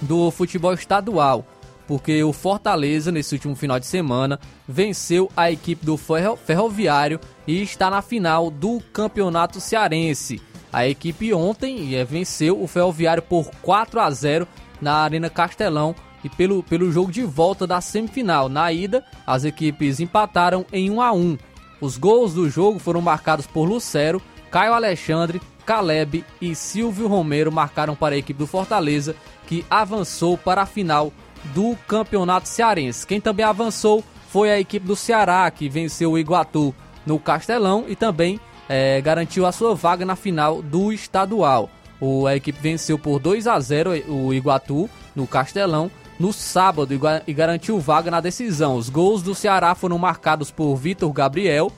do 0.00 0.30
futebol 0.30 0.74
estadual, 0.74 1.46
porque 1.86 2.22
o 2.22 2.32
Fortaleza, 2.32 3.10
nesse 3.10 3.34
último 3.34 3.56
final 3.56 3.80
de 3.80 3.86
semana, 3.86 4.38
venceu 4.68 5.30
a 5.36 5.50
equipe 5.50 5.84
do 5.84 5.96
Ferroviário 5.96 7.18
e 7.46 7.62
está 7.62 7.90
na 7.90 8.02
final 8.02 8.50
do 8.50 8.80
Campeonato 8.92 9.60
Cearense. 9.60 10.40
A 10.74 10.88
equipe 10.88 11.32
ontem 11.32 11.94
eh, 11.94 12.04
venceu 12.04 12.60
o 12.60 12.66
Ferroviário 12.66 13.22
por 13.22 13.48
4 13.62 14.00
a 14.00 14.10
0 14.10 14.48
na 14.80 14.96
Arena 14.96 15.30
Castelão 15.30 15.94
e 16.24 16.28
pelo, 16.28 16.64
pelo 16.64 16.90
jogo 16.90 17.12
de 17.12 17.22
volta 17.22 17.64
da 17.64 17.80
semifinal. 17.80 18.48
Na 18.48 18.72
ida, 18.72 19.04
as 19.24 19.44
equipes 19.44 20.00
empataram 20.00 20.66
em 20.72 20.90
1 20.90 21.00
a 21.00 21.12
1. 21.12 21.38
Os 21.80 21.96
gols 21.96 22.34
do 22.34 22.50
jogo 22.50 22.80
foram 22.80 23.00
marcados 23.00 23.46
por 23.46 23.68
Lucero, 23.68 24.20
Caio 24.50 24.74
Alexandre, 24.74 25.40
Caleb 25.64 26.24
e 26.40 26.56
Silvio 26.56 27.06
Romero 27.06 27.52
marcaram 27.52 27.94
para 27.94 28.16
a 28.16 28.18
equipe 28.18 28.40
do 28.40 28.46
Fortaleza, 28.48 29.14
que 29.46 29.64
avançou 29.70 30.36
para 30.36 30.62
a 30.62 30.66
final 30.66 31.12
do 31.54 31.76
Campeonato 31.86 32.48
Cearense. 32.48 33.06
Quem 33.06 33.20
também 33.20 33.46
avançou 33.46 34.02
foi 34.26 34.50
a 34.50 34.58
equipe 34.58 34.84
do 34.84 34.96
Ceará, 34.96 35.48
que 35.52 35.68
venceu 35.68 36.10
o 36.10 36.18
Iguatu 36.18 36.74
no 37.06 37.16
Castelão 37.20 37.84
e 37.86 37.94
também 37.94 38.40
é, 38.68 39.00
garantiu 39.00 39.46
a 39.46 39.52
sua 39.52 39.74
vaga 39.74 40.04
na 40.04 40.16
final 40.16 40.62
do 40.62 40.92
estadual. 40.92 41.70
O, 42.00 42.26
a 42.26 42.36
equipe 42.36 42.58
venceu 42.60 42.98
por 42.98 43.18
2 43.18 43.46
a 43.46 43.58
0 43.58 43.90
o 44.08 44.34
Iguatu 44.34 44.88
no 45.14 45.26
Castelão 45.26 45.90
no 46.18 46.32
sábado 46.32 46.94
e 47.26 47.32
garantiu 47.32 47.78
vaga 47.80 48.10
na 48.10 48.20
decisão. 48.20 48.76
Os 48.76 48.88
gols 48.88 49.22
do 49.22 49.34
Ceará 49.34 49.74
foram 49.74 49.98
marcados 49.98 50.50
por 50.50 50.76
Vitor 50.76 51.12
Gabriel 51.12 51.72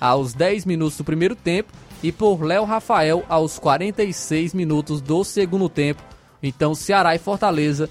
aos 0.00 0.32
10 0.32 0.64
minutos 0.64 0.96
do 0.96 1.04
primeiro 1.04 1.36
tempo 1.36 1.72
e 2.02 2.10
por 2.10 2.42
Léo 2.42 2.64
Rafael 2.64 3.24
aos 3.28 3.58
46 3.58 4.54
minutos 4.54 5.00
do 5.00 5.22
segundo 5.22 5.68
tempo. 5.68 6.02
Então, 6.42 6.74
Ceará 6.74 7.14
e 7.14 7.18
Fortaleza 7.18 7.88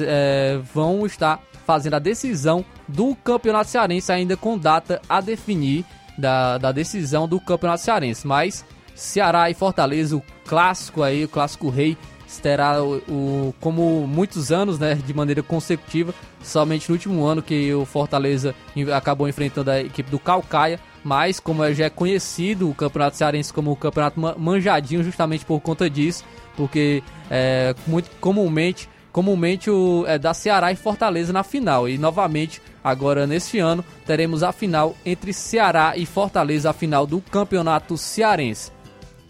é, 0.00 0.58
vão 0.72 1.04
estar 1.04 1.40
fazendo 1.66 1.94
a 1.94 1.98
decisão 1.98 2.64
do 2.88 3.14
Campeonato 3.14 3.70
Cearense, 3.70 4.10
ainda 4.10 4.36
com 4.36 4.58
data 4.58 5.00
a 5.08 5.20
definir 5.20 5.84
da, 6.20 6.58
da 6.58 6.72
decisão 6.72 7.26
do 7.26 7.40
Campeonato 7.40 7.82
Cearense. 7.82 8.26
Mas 8.26 8.64
Ceará 8.94 9.50
e 9.50 9.54
Fortaleza, 9.54 10.16
o 10.16 10.22
clássico 10.46 11.02
aí, 11.02 11.24
o 11.24 11.28
clássico 11.28 11.68
rei, 11.70 11.96
terá 12.42 12.82
o, 12.82 12.96
o, 13.08 13.54
como 13.60 14.06
muitos 14.06 14.52
anos, 14.52 14.78
né, 14.78 14.94
de 14.94 15.12
maneira 15.12 15.42
consecutiva, 15.42 16.14
somente 16.42 16.88
no 16.88 16.94
último 16.94 17.24
ano 17.24 17.42
que 17.42 17.72
o 17.74 17.84
Fortaleza 17.84 18.54
acabou 18.94 19.28
enfrentando 19.28 19.70
a 19.70 19.80
equipe 19.80 20.10
do 20.10 20.18
Calcaia, 20.18 20.78
mas 21.02 21.40
como 21.40 21.72
já 21.72 21.86
é 21.86 21.90
conhecido 21.90 22.68
o 22.68 22.74
Campeonato 22.74 23.16
Cearense 23.16 23.52
como 23.52 23.72
o 23.72 23.76
Campeonato 23.76 24.20
Manjadinho 24.38 25.02
justamente 25.02 25.44
por 25.44 25.60
conta 25.60 25.88
disso, 25.88 26.24
porque 26.56 27.02
é, 27.30 27.74
muito 27.86 28.10
comumente 28.20 28.88
comumente 29.12 29.70
o, 29.70 30.04
é, 30.06 30.18
da 30.18 30.34
Ceará 30.34 30.72
e 30.72 30.76
Fortaleza 30.76 31.32
na 31.32 31.42
final. 31.42 31.88
E 31.88 31.98
novamente, 31.98 32.60
agora 32.82 33.26
neste 33.26 33.58
ano, 33.58 33.84
teremos 34.06 34.42
a 34.42 34.52
final 34.52 34.94
entre 35.04 35.32
Ceará 35.32 35.94
e 35.96 36.06
Fortaleza, 36.06 36.70
a 36.70 36.72
final 36.72 37.06
do 37.06 37.20
Campeonato 37.20 37.96
Cearense. 37.96 38.72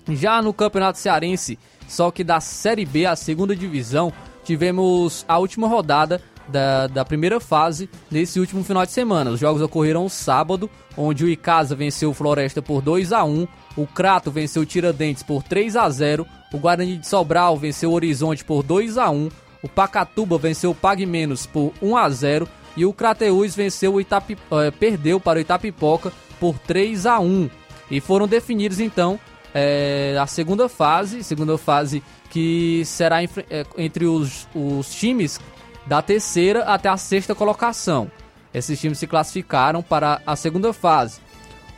Já 0.09 0.43
no 0.43 0.53
Campeonato 0.53 0.99
Cearense, 0.99 1.59
só 1.87 2.11
que 2.11 2.24
da 2.24 2.41
Série 2.41 2.85
B, 2.85 3.07
a 3.07 3.16
segunda 3.16 3.55
divisão, 3.55 4.12
tivemos 4.45 5.24
a 5.28 5.39
última 5.39 5.68
rodada 5.68 6.20
da, 6.49 6.87
da 6.87 7.05
primeira 7.05 7.39
fase 7.39 7.89
nesse 8.11 8.41
último 8.41 8.64
final 8.64 8.85
de 8.85 8.93
semana. 8.93 9.31
Os 9.31 9.41
jogos 9.41 9.62
ocorreram 9.62 10.09
sábado, 10.09 10.68
onde 10.97 11.24
o 11.24 11.28
Icasa 11.28 11.76
venceu 11.76 12.11
o 12.11 12.14
Floresta 12.14 12.61
por 12.61 12.83
2 12.83 13.12
a 13.12 13.24
1 13.24 13.47
o 13.76 13.87
Crato 13.87 14.31
venceu 14.31 14.62
o 14.62 14.66
Tiradentes 14.66 15.22
por 15.22 15.43
3 15.43 15.76
a 15.76 15.89
0 15.89 16.26
o 16.53 16.59
Guarani 16.59 16.99
de 16.99 17.07
Sobral 17.07 17.57
venceu 17.57 17.91
o 17.91 17.95
Horizonte 17.95 18.45
por 18.45 18.62
2 18.62 18.99
a 18.99 19.11
1 19.11 19.28
o 19.63 19.69
Pacatuba 19.69 20.39
venceu 20.39 20.71
o 20.71 20.75
Pag 20.75 21.05
Menos 21.05 21.47
por 21.47 21.73
1 21.83 21.97
a 21.97 22.09
0 22.09 22.49
e 22.77 22.85
o 22.85 22.93
Crateús 22.93 23.55
venceu 23.55 23.95
o 23.95 24.01
Itapi, 24.01 24.37
eh, 24.53 24.71
perdeu 24.71 25.21
para 25.21 25.39
o 25.39 25.43
Itapipoca 25.43 26.13
por 26.39 26.59
3 26.59 27.07
a 27.07 27.19
1 27.19 27.51
e 27.91 28.01
foram 28.01 28.27
definidos 28.29 28.81
então 28.81 29.19
eh, 29.55 30.17
a 30.21 30.27
segunda 30.27 30.69
fase, 30.69 31.25
segunda 31.25 31.59
fase 31.59 32.03
que 32.31 32.83
será 32.85 33.23
eh, 33.23 33.29
entre 33.77 34.07
os, 34.07 34.49
os 34.55 34.95
times 34.95 35.41
da 35.87 36.01
terceira 36.01 36.65
até 36.65 36.89
a 36.89 36.97
sexta 36.97 37.35
colocação. 37.35 38.11
Esses 38.55 38.81
times 38.81 38.99
se 38.99 39.07
classificaram 39.07 39.83
para 39.83 40.23
a 40.27 40.37
segunda 40.37 40.73
fase. 40.73 41.21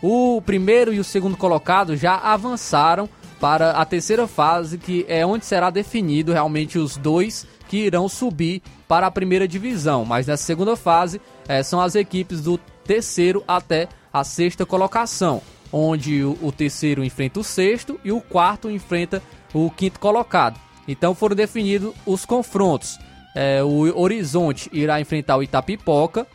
O 0.02 0.42
primeiro 0.42 0.92
e 0.92 0.98
o 0.98 1.04
segundo 1.04 1.36
colocado 1.36 1.96
já 1.96 2.16
avançaram 2.16 3.08
para 3.40 3.72
a 3.72 3.84
terceira 3.84 4.26
fase, 4.26 4.78
que 4.78 5.04
é 5.08 5.24
onde 5.26 5.44
será 5.44 5.70
definido 5.70 6.32
realmente 6.32 6.78
os 6.78 6.96
dois 6.96 7.46
que 7.72 7.78
irão 7.78 8.06
subir 8.06 8.60
para 8.86 9.06
a 9.06 9.10
primeira 9.10 9.48
divisão. 9.48 10.04
Mas 10.04 10.26
nessa 10.26 10.44
segunda 10.44 10.76
fase 10.76 11.18
é, 11.48 11.62
são 11.62 11.80
as 11.80 11.94
equipes 11.94 12.42
do 12.42 12.58
terceiro 12.84 13.42
até 13.48 13.88
a 14.12 14.22
sexta 14.22 14.66
colocação, 14.66 15.40
onde 15.72 16.22
o, 16.22 16.36
o 16.42 16.52
terceiro 16.52 17.02
enfrenta 17.02 17.40
o 17.40 17.42
sexto 17.42 17.98
e 18.04 18.12
o 18.12 18.20
quarto 18.20 18.70
enfrenta 18.70 19.22
o 19.54 19.70
quinto 19.70 19.98
colocado. 19.98 20.60
Então 20.86 21.14
foram 21.14 21.34
definidos 21.34 21.94
os 22.04 22.26
confrontos 22.26 22.98
é, 23.34 23.62
o 23.62 23.98
Horizonte 23.98 24.68
irá 24.74 25.00
enfrentar 25.00 25.38
o 25.38 25.42
Itapipoca 25.42 26.26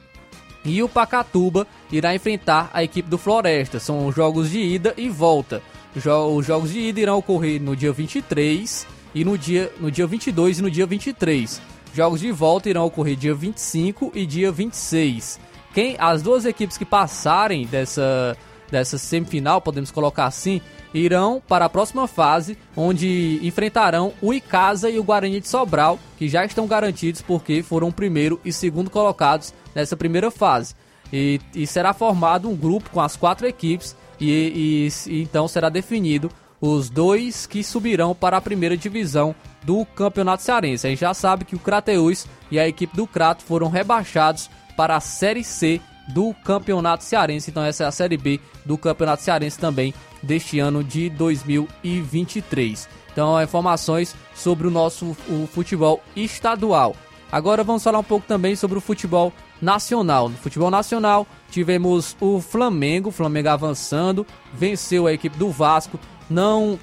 e 0.66 0.82
o 0.82 0.90
Pacatuba 0.90 1.68
irá 1.92 2.16
enfrentar 2.16 2.72
a 2.74 2.84
equipe 2.84 3.08
do 3.08 3.20
Floresta. 3.20 3.80
São 3.80 4.12
jogos 4.12 4.50
de 4.50 4.60
ida 4.60 4.96
e 4.98 5.08
volta. 5.08 5.62
Os 5.96 6.04
jogos 6.44 6.72
de 6.72 6.80
ida 6.80 7.00
irão 7.00 7.20
ocorrer 7.20 7.62
no 7.62 7.76
dia 7.76 7.92
23 7.92 8.97
e 9.18 9.26
no 9.26 9.36
dia, 9.36 9.74
no 9.80 9.90
dia 9.90 10.06
22 10.06 10.60
e 10.60 10.62
no 10.62 10.70
dia 10.70 10.86
23. 10.86 11.60
Jogos 11.92 12.20
de 12.20 12.32
volta 12.32 12.70
irão 12.70 12.86
ocorrer 12.86 13.16
dia 13.16 13.34
25 13.34 14.12
e 14.14 14.28
dia 14.28 14.52
26. 14.52 15.40
Quem 15.74 15.96
as 15.98 16.22
duas 16.22 16.46
equipes 16.46 16.78
que 16.78 16.86
passarem 16.86 17.66
dessa 17.66 18.38
dessa 18.70 18.98
semifinal, 18.98 19.62
podemos 19.62 19.92
colocar 19.92 20.26
assim, 20.26 20.60
irão 20.94 21.42
para 21.48 21.64
a 21.66 21.70
próxima 21.70 22.06
fase, 22.06 22.58
onde 22.76 23.40
enfrentarão 23.42 24.14
o 24.22 24.34
Icasa 24.34 24.90
e 24.90 25.00
o 25.00 25.04
Guarani 25.06 25.40
de 25.40 25.48
Sobral, 25.48 25.98
que 26.18 26.28
já 26.28 26.44
estão 26.44 26.68
garantidos 26.68 27.22
porque 27.22 27.64
foram 27.64 27.94
primeiro 27.94 28.42
e 28.44 28.52
segundo 28.52 28.90
colocados 28.90 29.54
nessa 29.74 29.96
primeira 29.96 30.30
fase. 30.30 30.76
E, 31.14 31.40
e 31.56 31.66
será 31.66 31.94
formado 31.94 32.50
um 32.50 32.56
grupo 32.56 32.90
com 32.90 33.00
as 33.00 33.16
quatro 33.16 33.48
equipes 33.48 33.96
e, 34.20 34.90
e, 35.08 35.12
e 35.12 35.22
então 35.24 35.48
será 35.48 35.70
definido 35.70 36.30
os 36.60 36.90
dois 36.90 37.46
que 37.46 37.64
subirão 37.64 38.16
para 38.16 38.38
a 38.38 38.42
primeira 38.42 38.76
divisão 38.76 39.36
do 39.64 39.86
Campeonato 39.86 40.44
Cearense. 40.44 40.88
A 40.88 40.90
gente 40.90 41.00
já 41.00 41.14
sabe 41.14 41.46
que 41.46 41.56
o 41.56 41.60
Crateus 41.60 42.26
e 42.50 42.60
a 42.60 42.68
equipe 42.68 42.96
do 42.96 43.06
Crato 43.06 43.44
foram 43.44 43.70
rebaixados 43.70 44.50
para 44.76 44.96
a 44.96 45.02
Série 45.02 45.44
C 45.44 45.82
do 46.08 46.34
Campeonato 46.44 47.04
Cearense. 47.04 47.52
Então 47.52 47.64
essa 47.64 47.84
é 47.84 47.88
a 47.88 47.92
Série 47.92 48.18
B 48.18 48.40
do 48.66 48.78
Campeonato 48.78 49.24
Cearense 49.24 49.60
também 49.60 49.94
deste 50.24 50.60
ano 50.60 50.84
de 50.84 51.10
2023. 51.10 52.88
Então, 53.12 53.42
informações 53.42 54.16
sobre 54.36 54.68
o 54.68 54.72
nosso 54.72 55.18
o 55.28 55.48
futebol 55.52 56.02
estadual. 56.16 56.96
Agora 57.32 57.64
vamos 57.64 57.84
falar 57.84 58.00
um 58.00 58.04
pouco 58.04 58.28
também 58.28 58.56
sobre 58.56 58.78
o 58.78 58.82
futebol 58.82 59.34
nacional. 59.62 60.30
No 60.30 60.38
futebol 60.38 60.70
nacional, 60.70 61.26
tivemos 61.50 62.16
o 62.22 62.40
Flamengo, 62.40 63.10
o 63.10 63.12
Flamengo 63.12 63.50
avançando, 63.50 64.26
venceu 64.54 65.08
a 65.08 65.14
equipe 65.14 65.36
do 65.38 65.50
Vasco, 65.50 66.00
não 66.30 66.80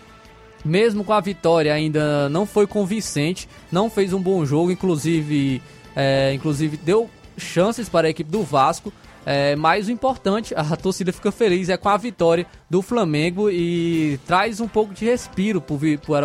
mesmo 0.64 1.04
com 1.04 1.12
a 1.12 1.20
vitória 1.20 1.74
ainda 1.74 2.28
não 2.30 2.46
foi 2.46 2.66
convincente, 2.66 3.48
não 3.70 3.90
fez 3.90 4.12
um 4.14 4.20
bom 4.20 4.46
jogo, 4.46 4.70
inclusive, 4.70 5.62
é, 5.94 6.32
inclusive 6.32 6.78
deu 6.78 7.10
chances 7.36 7.88
para 7.88 8.06
a 8.06 8.10
equipe 8.10 8.30
do 8.30 8.42
Vasco, 8.42 8.92
É, 9.26 9.56
mas 9.56 9.88
o 9.88 9.90
importante, 9.90 10.52
a 10.56 10.76
torcida 10.76 11.10
fica 11.10 11.32
feliz 11.32 11.70
é 11.70 11.78
com 11.78 11.88
a 11.88 11.96
vitória 11.96 12.46
do 12.68 12.82
Flamengo 12.82 13.50
e 13.50 14.20
traz 14.26 14.60
um 14.60 14.68
pouco 14.68 14.92
de 14.92 15.06
respiro 15.06 15.62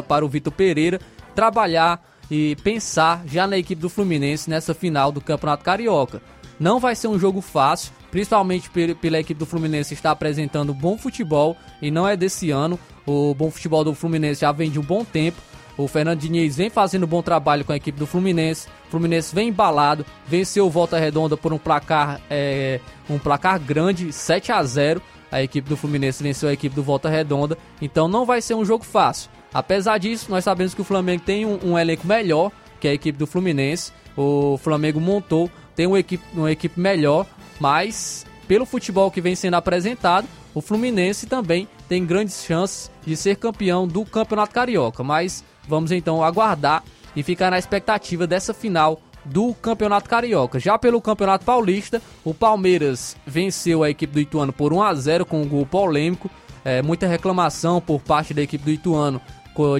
para, 0.05 0.25
o 0.25 0.27
Vitor 0.27 0.51
Pereira 0.51 0.99
trabalhar 1.33 2.03
e 2.29 2.57
pensar 2.57 3.23
já 3.25 3.47
na 3.47 3.57
equipe 3.57 3.81
do 3.81 3.89
Fluminense 3.89 4.49
nessa 4.49 4.73
final 4.73 5.13
do 5.13 5.21
Campeonato 5.21 5.63
Carioca. 5.63 6.21
Não 6.59 6.77
vai 6.77 6.93
ser 6.93 7.07
um 7.07 7.17
jogo 7.17 7.39
fácil, 7.39 7.93
principalmente 8.11 8.69
pela 8.69 9.19
equipe 9.19 9.39
do 9.39 9.45
Fluminense 9.45 9.93
está 9.93 10.11
apresentando 10.11 10.73
bom 10.73 10.97
futebol 10.97 11.55
e 11.81 11.89
não 11.89 12.05
é 12.05 12.17
desse 12.17 12.51
ano. 12.51 12.77
O 13.09 13.33
bom 13.33 13.49
futebol 13.49 13.83
do 13.83 13.95
Fluminense 13.95 14.41
já 14.41 14.51
vem 14.51 14.69
de 14.69 14.79
um 14.79 14.83
bom 14.83 15.03
tempo. 15.03 15.41
O 15.75 15.87
Fernando 15.87 16.19
Diniz 16.19 16.55
vem 16.55 16.69
fazendo 16.69 17.05
um 17.05 17.07
bom 17.07 17.23
trabalho 17.23 17.65
com 17.65 17.71
a 17.71 17.75
equipe 17.75 17.97
do 17.97 18.05
Fluminense. 18.05 18.67
O 18.87 18.91
Fluminense 18.91 19.33
vem 19.33 19.49
embalado, 19.49 20.05
venceu 20.27 20.67
o 20.67 20.69
Volta 20.69 20.99
Redonda 20.99 21.35
por 21.35 21.51
um 21.51 21.57
placar, 21.57 22.21
é, 22.29 22.79
um 23.09 23.17
placar 23.17 23.59
grande, 23.59 24.13
7 24.13 24.51
a 24.51 24.63
0. 24.63 25.01
A 25.31 25.41
equipe 25.41 25.67
do 25.67 25.75
Fluminense 25.75 26.21
venceu 26.21 26.49
a 26.49 26.53
equipe 26.53 26.75
do 26.75 26.83
Volta 26.83 27.09
Redonda, 27.09 27.57
então 27.81 28.07
não 28.07 28.27
vai 28.27 28.43
ser 28.43 28.53
um 28.53 28.63
jogo 28.63 28.85
fácil. 28.85 29.31
Apesar 29.51 29.97
disso, 29.97 30.29
nós 30.29 30.43
sabemos 30.43 30.75
que 30.75 30.81
o 30.81 30.83
Flamengo 30.83 31.23
tem 31.25 31.47
um, 31.47 31.57
um 31.63 31.79
elenco 31.79 32.05
melhor 32.05 32.51
que 32.79 32.87
a 32.87 32.93
equipe 32.93 33.17
do 33.17 33.25
Fluminense. 33.25 33.91
O 34.15 34.55
Flamengo 34.59 35.01
montou, 35.01 35.49
tem 35.75 35.87
uma 35.87 35.97
equipe, 35.97 36.23
uma 36.31 36.51
equipe 36.51 36.79
melhor, 36.79 37.25
mas 37.59 38.23
pelo 38.47 38.67
futebol 38.67 39.09
que 39.09 39.19
vem 39.19 39.35
sendo 39.35 39.55
apresentado, 39.55 40.27
o 40.53 40.61
Fluminense 40.61 41.25
também 41.25 41.67
tem 41.89 42.05
grandes 42.05 42.45
chances 42.45 42.89
de 43.05 43.17
ser 43.17 43.35
campeão 43.35 43.85
do 43.85 44.05
Campeonato 44.05 44.53
Carioca. 44.53 45.03
Mas 45.03 45.43
Vamos 45.69 45.91
então 45.91 46.23
aguardar 46.23 46.83
e 47.15 47.21
ficar 47.21 47.51
na 47.51 47.59
expectativa 47.59 48.25
dessa 48.25 48.55
final 48.55 48.99
do 49.23 49.53
Campeonato 49.53 50.09
Carioca. 50.09 50.59
Já 50.59 50.79
pelo 50.79 50.99
Campeonato 50.99 51.45
Paulista, 51.45 52.01
o 52.25 52.33
Palmeiras 52.33 53.15
venceu 53.25 53.83
a 53.83 53.89
equipe 53.89 54.11
do 54.11 54.19
Ituano 54.19 54.51
por 54.51 54.73
1 54.73 54.81
a 54.81 54.93
0 54.95 55.25
com 55.27 55.43
um 55.43 55.47
gol 55.47 55.67
polêmico. 55.67 56.27
É, 56.65 56.81
muita 56.81 57.05
reclamação 57.05 57.79
por 57.79 58.01
parte 58.01 58.33
da 58.33 58.41
equipe 58.41 58.65
do 58.65 58.71
Ituano 58.71 59.21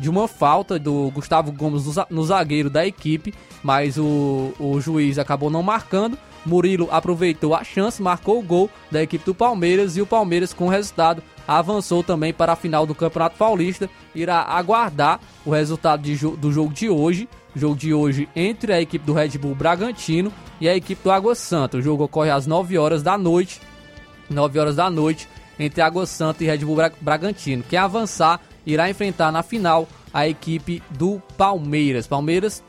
de 0.01 0.09
uma 0.09 0.27
falta 0.27 0.77
do 0.77 1.09
Gustavo 1.11 1.53
Gomes 1.53 1.83
no 2.09 2.23
zagueiro 2.25 2.69
da 2.69 2.85
equipe, 2.85 3.33
mas 3.63 3.97
o, 3.97 4.53
o 4.59 4.79
juiz 4.81 5.17
acabou 5.17 5.49
não 5.49 5.63
marcando. 5.63 6.17
Murilo 6.49 6.89
aproveitou 6.91 7.53
a 7.53 7.63
chance, 7.63 8.01
marcou 8.01 8.39
o 8.39 8.43
gol 8.43 8.69
da 8.91 9.01
equipe 9.01 9.23
do 9.23 9.35
Palmeiras 9.35 9.95
e 9.95 10.01
o 10.01 10.05
Palmeiras, 10.05 10.51
com 10.51 10.65
o 10.65 10.69
resultado, 10.69 11.23
avançou 11.47 12.03
também 12.03 12.33
para 12.33 12.53
a 12.53 12.55
final 12.55 12.85
do 12.85 12.95
Campeonato 12.95 13.37
Paulista. 13.37 13.89
Irá 14.13 14.41
aguardar 14.41 15.19
o 15.45 15.51
resultado 15.51 16.01
do 16.35 16.51
jogo 16.51 16.73
de 16.73 16.89
hoje. 16.89 17.29
Jogo 17.55 17.75
de 17.75 17.93
hoje 17.93 18.29
entre 18.35 18.71
a 18.73 18.79
equipe 18.79 19.03
do 19.03 19.13
Red 19.13 19.29
Bull 19.29 19.55
Bragantino 19.55 20.31
e 20.61 20.69
a 20.69 20.75
equipe 20.75 21.01
do 21.03 21.09
Água 21.09 21.33
Santa. 21.33 21.77
O 21.77 21.81
jogo 21.81 22.03
ocorre 22.03 22.29
às 22.29 22.45
9 22.45 22.77
horas 22.77 23.01
da 23.01 23.17
noite. 23.17 23.59
9 24.29 24.59
horas 24.59 24.75
da 24.75 24.89
noite 24.89 25.27
entre 25.59 25.81
Água 25.81 26.05
Santa 26.05 26.43
e 26.43 26.47
Red 26.47 26.59
Bull 26.59 26.75
Bra 26.75 26.91
Bragantino. 27.01 27.63
Quem 27.67 27.79
avançar 27.79 28.39
irá 28.65 28.89
enfrentar 28.89 29.31
na 29.31 29.41
final 29.41 29.87
a 30.13 30.27
equipe 30.27 30.83
do 30.91 31.19
Palmeiras. 31.35 32.05
Palmeiras, 32.05 32.63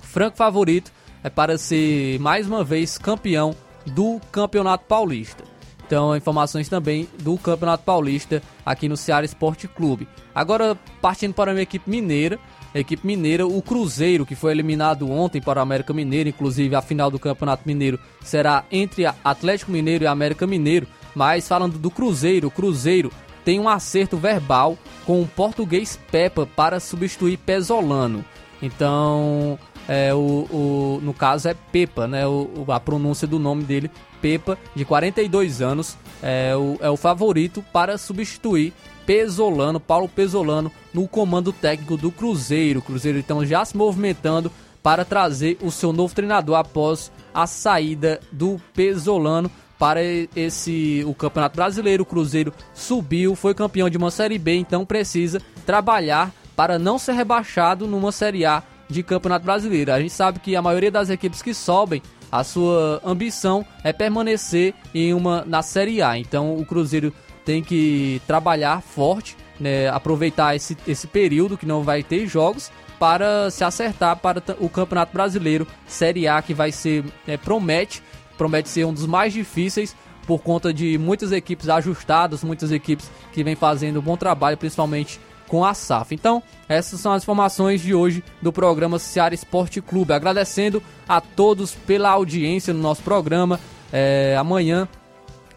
franco 0.00 0.36
favorito 0.36 0.92
para 1.30 1.58
ser 1.58 2.18
mais 2.20 2.46
uma 2.46 2.64
vez 2.64 2.98
campeão 2.98 3.54
do 3.86 4.20
Campeonato 4.30 4.84
Paulista. 4.86 5.44
Então, 5.86 6.16
informações 6.16 6.68
também 6.68 7.06
do 7.20 7.36
Campeonato 7.36 7.84
Paulista 7.84 8.42
aqui 8.64 8.88
no 8.88 8.96
Ceará 8.96 9.26
Esporte 9.26 9.68
Clube. 9.68 10.08
Agora, 10.34 10.78
partindo 11.02 11.34
para 11.34 11.50
a 11.50 11.54
minha 11.54 11.64
equipe 11.64 11.90
mineira, 11.90 12.38
a 12.74 12.78
equipe 12.78 13.06
mineira, 13.06 13.46
o 13.46 13.60
Cruzeiro, 13.60 14.24
que 14.24 14.34
foi 14.34 14.52
eliminado 14.52 15.10
ontem 15.10 15.40
para 15.42 15.60
o 15.60 15.62
América 15.62 15.92
Mineiro, 15.92 16.30
inclusive 16.30 16.74
a 16.74 16.80
final 16.80 17.10
do 17.10 17.18
Campeonato 17.18 17.64
Mineiro 17.66 17.98
será 18.24 18.64
entre 18.70 19.04
Atlético 19.04 19.70
Mineiro 19.70 20.04
e 20.04 20.06
América 20.06 20.46
Mineiro. 20.46 20.86
Mas 21.14 21.46
falando 21.46 21.78
do 21.78 21.90
Cruzeiro, 21.90 22.48
o 22.48 22.50
Cruzeiro 22.50 23.12
tem 23.44 23.60
um 23.60 23.68
acerto 23.68 24.16
verbal 24.16 24.78
com 25.04 25.20
o 25.20 25.28
português 25.28 25.98
Peppa 26.10 26.46
para 26.46 26.80
substituir 26.80 27.36
Pesolano. 27.36 28.24
Então, 28.62 29.58
é, 29.88 30.14
o, 30.14 30.18
o, 30.18 31.00
no 31.02 31.12
caso 31.12 31.48
é 31.48 31.54
Pepa, 31.54 32.06
né? 32.06 32.26
O, 32.26 32.64
a 32.68 32.78
pronúncia 32.78 33.26
do 33.26 33.38
nome 33.38 33.64
dele, 33.64 33.90
Pepa, 34.20 34.58
de 34.74 34.84
42 34.84 35.60
anos, 35.60 35.96
é 36.22 36.54
o, 36.56 36.78
é 36.80 36.90
o 36.90 36.96
favorito 36.96 37.64
para 37.72 37.98
substituir 37.98 38.72
Pesolano, 39.04 39.80
Paulo 39.80 40.08
Pesolano, 40.08 40.70
no 40.94 41.08
comando 41.08 41.52
técnico 41.52 41.96
do 41.96 42.10
Cruzeiro. 42.10 42.78
O 42.78 42.82
Cruzeiro 42.82 43.18
então 43.18 43.44
já 43.44 43.64
se 43.64 43.76
movimentando 43.76 44.50
para 44.82 45.04
trazer 45.04 45.58
o 45.60 45.70
seu 45.70 45.92
novo 45.92 46.14
treinador 46.14 46.56
após 46.56 47.10
a 47.32 47.46
saída 47.46 48.20
do 48.30 48.60
Pesolano 48.74 49.50
para 49.78 50.00
esse 50.36 51.02
o 51.06 51.14
Campeonato 51.14 51.56
Brasileiro. 51.56 52.04
O 52.04 52.06
Cruzeiro 52.06 52.52
subiu, 52.74 53.34
foi 53.34 53.54
campeão 53.54 53.90
de 53.90 53.96
uma 53.96 54.10
Série 54.10 54.38
B, 54.38 54.54
então 54.54 54.84
precisa 54.84 55.40
trabalhar 55.66 56.32
para 56.54 56.78
não 56.78 56.98
ser 56.98 57.12
rebaixado 57.12 57.86
numa 57.86 58.12
Série 58.12 58.44
A 58.44 58.62
de 58.88 59.02
Campeonato 59.02 59.44
Brasileiro. 59.44 59.92
A 59.92 60.00
gente 60.00 60.12
sabe 60.12 60.38
que 60.38 60.54
a 60.56 60.62
maioria 60.62 60.90
das 60.90 61.10
equipes 61.10 61.42
que 61.42 61.54
sobem, 61.54 62.02
a 62.30 62.42
sua 62.44 63.00
ambição 63.04 63.64
é 63.84 63.92
permanecer 63.92 64.74
em 64.94 65.12
uma 65.12 65.44
na 65.46 65.62
Série 65.62 66.02
A. 66.02 66.18
Então 66.18 66.56
o 66.56 66.64
Cruzeiro 66.64 67.12
tem 67.44 67.62
que 67.62 68.20
trabalhar 68.26 68.80
forte, 68.80 69.36
né, 69.58 69.88
aproveitar 69.88 70.54
esse, 70.54 70.76
esse 70.86 71.06
período 71.06 71.58
que 71.58 71.66
não 71.66 71.82
vai 71.82 72.02
ter 72.02 72.26
jogos 72.26 72.70
para 72.98 73.50
se 73.50 73.64
acertar 73.64 74.16
para 74.16 74.42
o 74.60 74.68
Campeonato 74.68 75.12
Brasileiro 75.12 75.66
Série 75.86 76.28
A 76.28 76.40
que 76.40 76.54
vai 76.54 76.70
ser 76.70 77.04
é, 77.26 77.36
promete 77.36 78.02
promete 78.38 78.68
ser 78.68 78.84
um 78.84 78.94
dos 78.94 79.06
mais 79.06 79.32
difíceis 79.32 79.94
por 80.26 80.40
conta 80.40 80.72
de 80.72 80.96
muitas 80.98 81.32
equipes 81.32 81.68
ajustadas, 81.68 82.44
muitas 82.44 82.70
equipes 82.70 83.10
que 83.32 83.42
vêm 83.42 83.56
fazendo 83.56 83.98
um 83.98 84.02
bom 84.02 84.16
trabalho, 84.16 84.56
principalmente 84.56 85.20
com 85.52 85.66
a 85.66 85.74
SAF. 85.74 86.14
Então, 86.14 86.42
essas 86.66 86.98
são 86.98 87.12
as 87.12 87.22
informações 87.22 87.82
de 87.82 87.94
hoje 87.94 88.24
do 88.40 88.50
programa 88.50 88.98
Ceará 88.98 89.34
Esporte 89.34 89.82
Clube. 89.82 90.14
Agradecendo 90.14 90.82
a 91.06 91.20
todos 91.20 91.74
pela 91.74 92.08
audiência 92.08 92.72
no 92.72 92.80
nosso 92.80 93.02
programa. 93.02 93.60
É, 93.92 94.34
amanhã, 94.38 94.88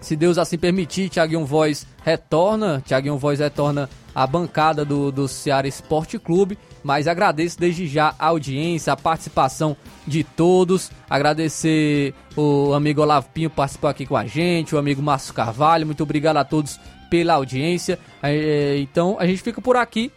se 0.01 0.17
Deus 0.17 0.37
assim 0.37 0.57
permitir, 0.57 1.07
Thiaguinho 1.07 1.45
Voz 1.45 1.87
retorna. 2.03 2.83
Thiaguinho 2.85 3.17
Voz 3.17 3.39
retorna 3.39 3.89
à 4.13 4.27
bancada 4.27 4.83
do, 4.83 5.13
do 5.13 5.29
Ceará 5.29 5.65
Esporte 5.65 6.19
Clube. 6.19 6.57
Mas 6.83 7.07
agradeço 7.07 7.57
desde 7.57 7.87
já 7.87 8.13
a 8.19 8.27
audiência, 8.27 8.91
a 8.91 8.97
participação 8.97 9.77
de 10.05 10.25
todos. 10.25 10.91
Agradecer 11.09 12.13
o 12.35 12.73
amigo 12.73 13.01
Olavo 13.01 13.29
Pinho 13.33 13.49
participou 13.49 13.89
aqui 13.89 14.05
com 14.05 14.17
a 14.17 14.25
gente, 14.25 14.75
o 14.75 14.77
amigo 14.77 15.01
Márcio 15.01 15.33
Carvalho. 15.33 15.85
Muito 15.85 16.03
obrigado 16.03 16.35
a 16.35 16.43
todos 16.43 16.77
pela 17.09 17.33
audiência. 17.33 17.99
É, 18.21 18.77
então 18.79 19.17
a 19.19 19.25
gente 19.25 19.41
fica 19.41 19.61
por 19.61 19.77
aqui. 19.77 20.11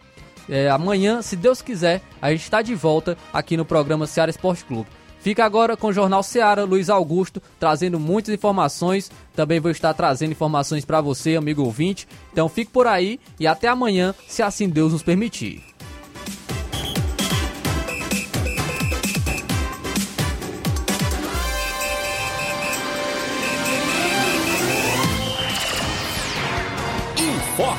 É, 0.47 0.69
amanhã, 0.69 1.21
se 1.21 1.35
Deus 1.35 1.61
quiser, 1.61 2.01
a 2.21 2.31
gente 2.31 2.43
está 2.43 2.61
de 2.61 2.73
volta 2.73 3.17
aqui 3.31 3.55
no 3.55 3.63
programa 3.63 4.07
Ceará 4.07 4.29
Esporte 4.29 4.65
Clube. 4.65 4.87
Fica 5.21 5.43
agora 5.43 5.75
com 5.75 5.87
o 5.87 5.93
Jornal 5.93 6.23
Ceará, 6.23 6.63
Luiz 6.63 6.89
Augusto, 6.89 7.41
trazendo 7.59 7.99
muitas 7.99 8.33
informações. 8.33 9.11
Também 9.35 9.59
vou 9.59 9.69
estar 9.69 9.93
trazendo 9.93 10.31
informações 10.31 10.85
para 10.85 11.01
você, 11.01 11.35
amigo 11.35 11.63
ouvinte. 11.63 12.07
Então 12.31 12.47
fique 12.47 12.71
por 12.71 12.87
aí 12.87 13.19
e 13.39 13.45
até 13.45 13.67
amanhã, 13.67 14.15
se 14.27 14.41
assim 14.41 14.69
Deus 14.69 14.93
nos 14.93 15.03
permitir. 15.03 15.68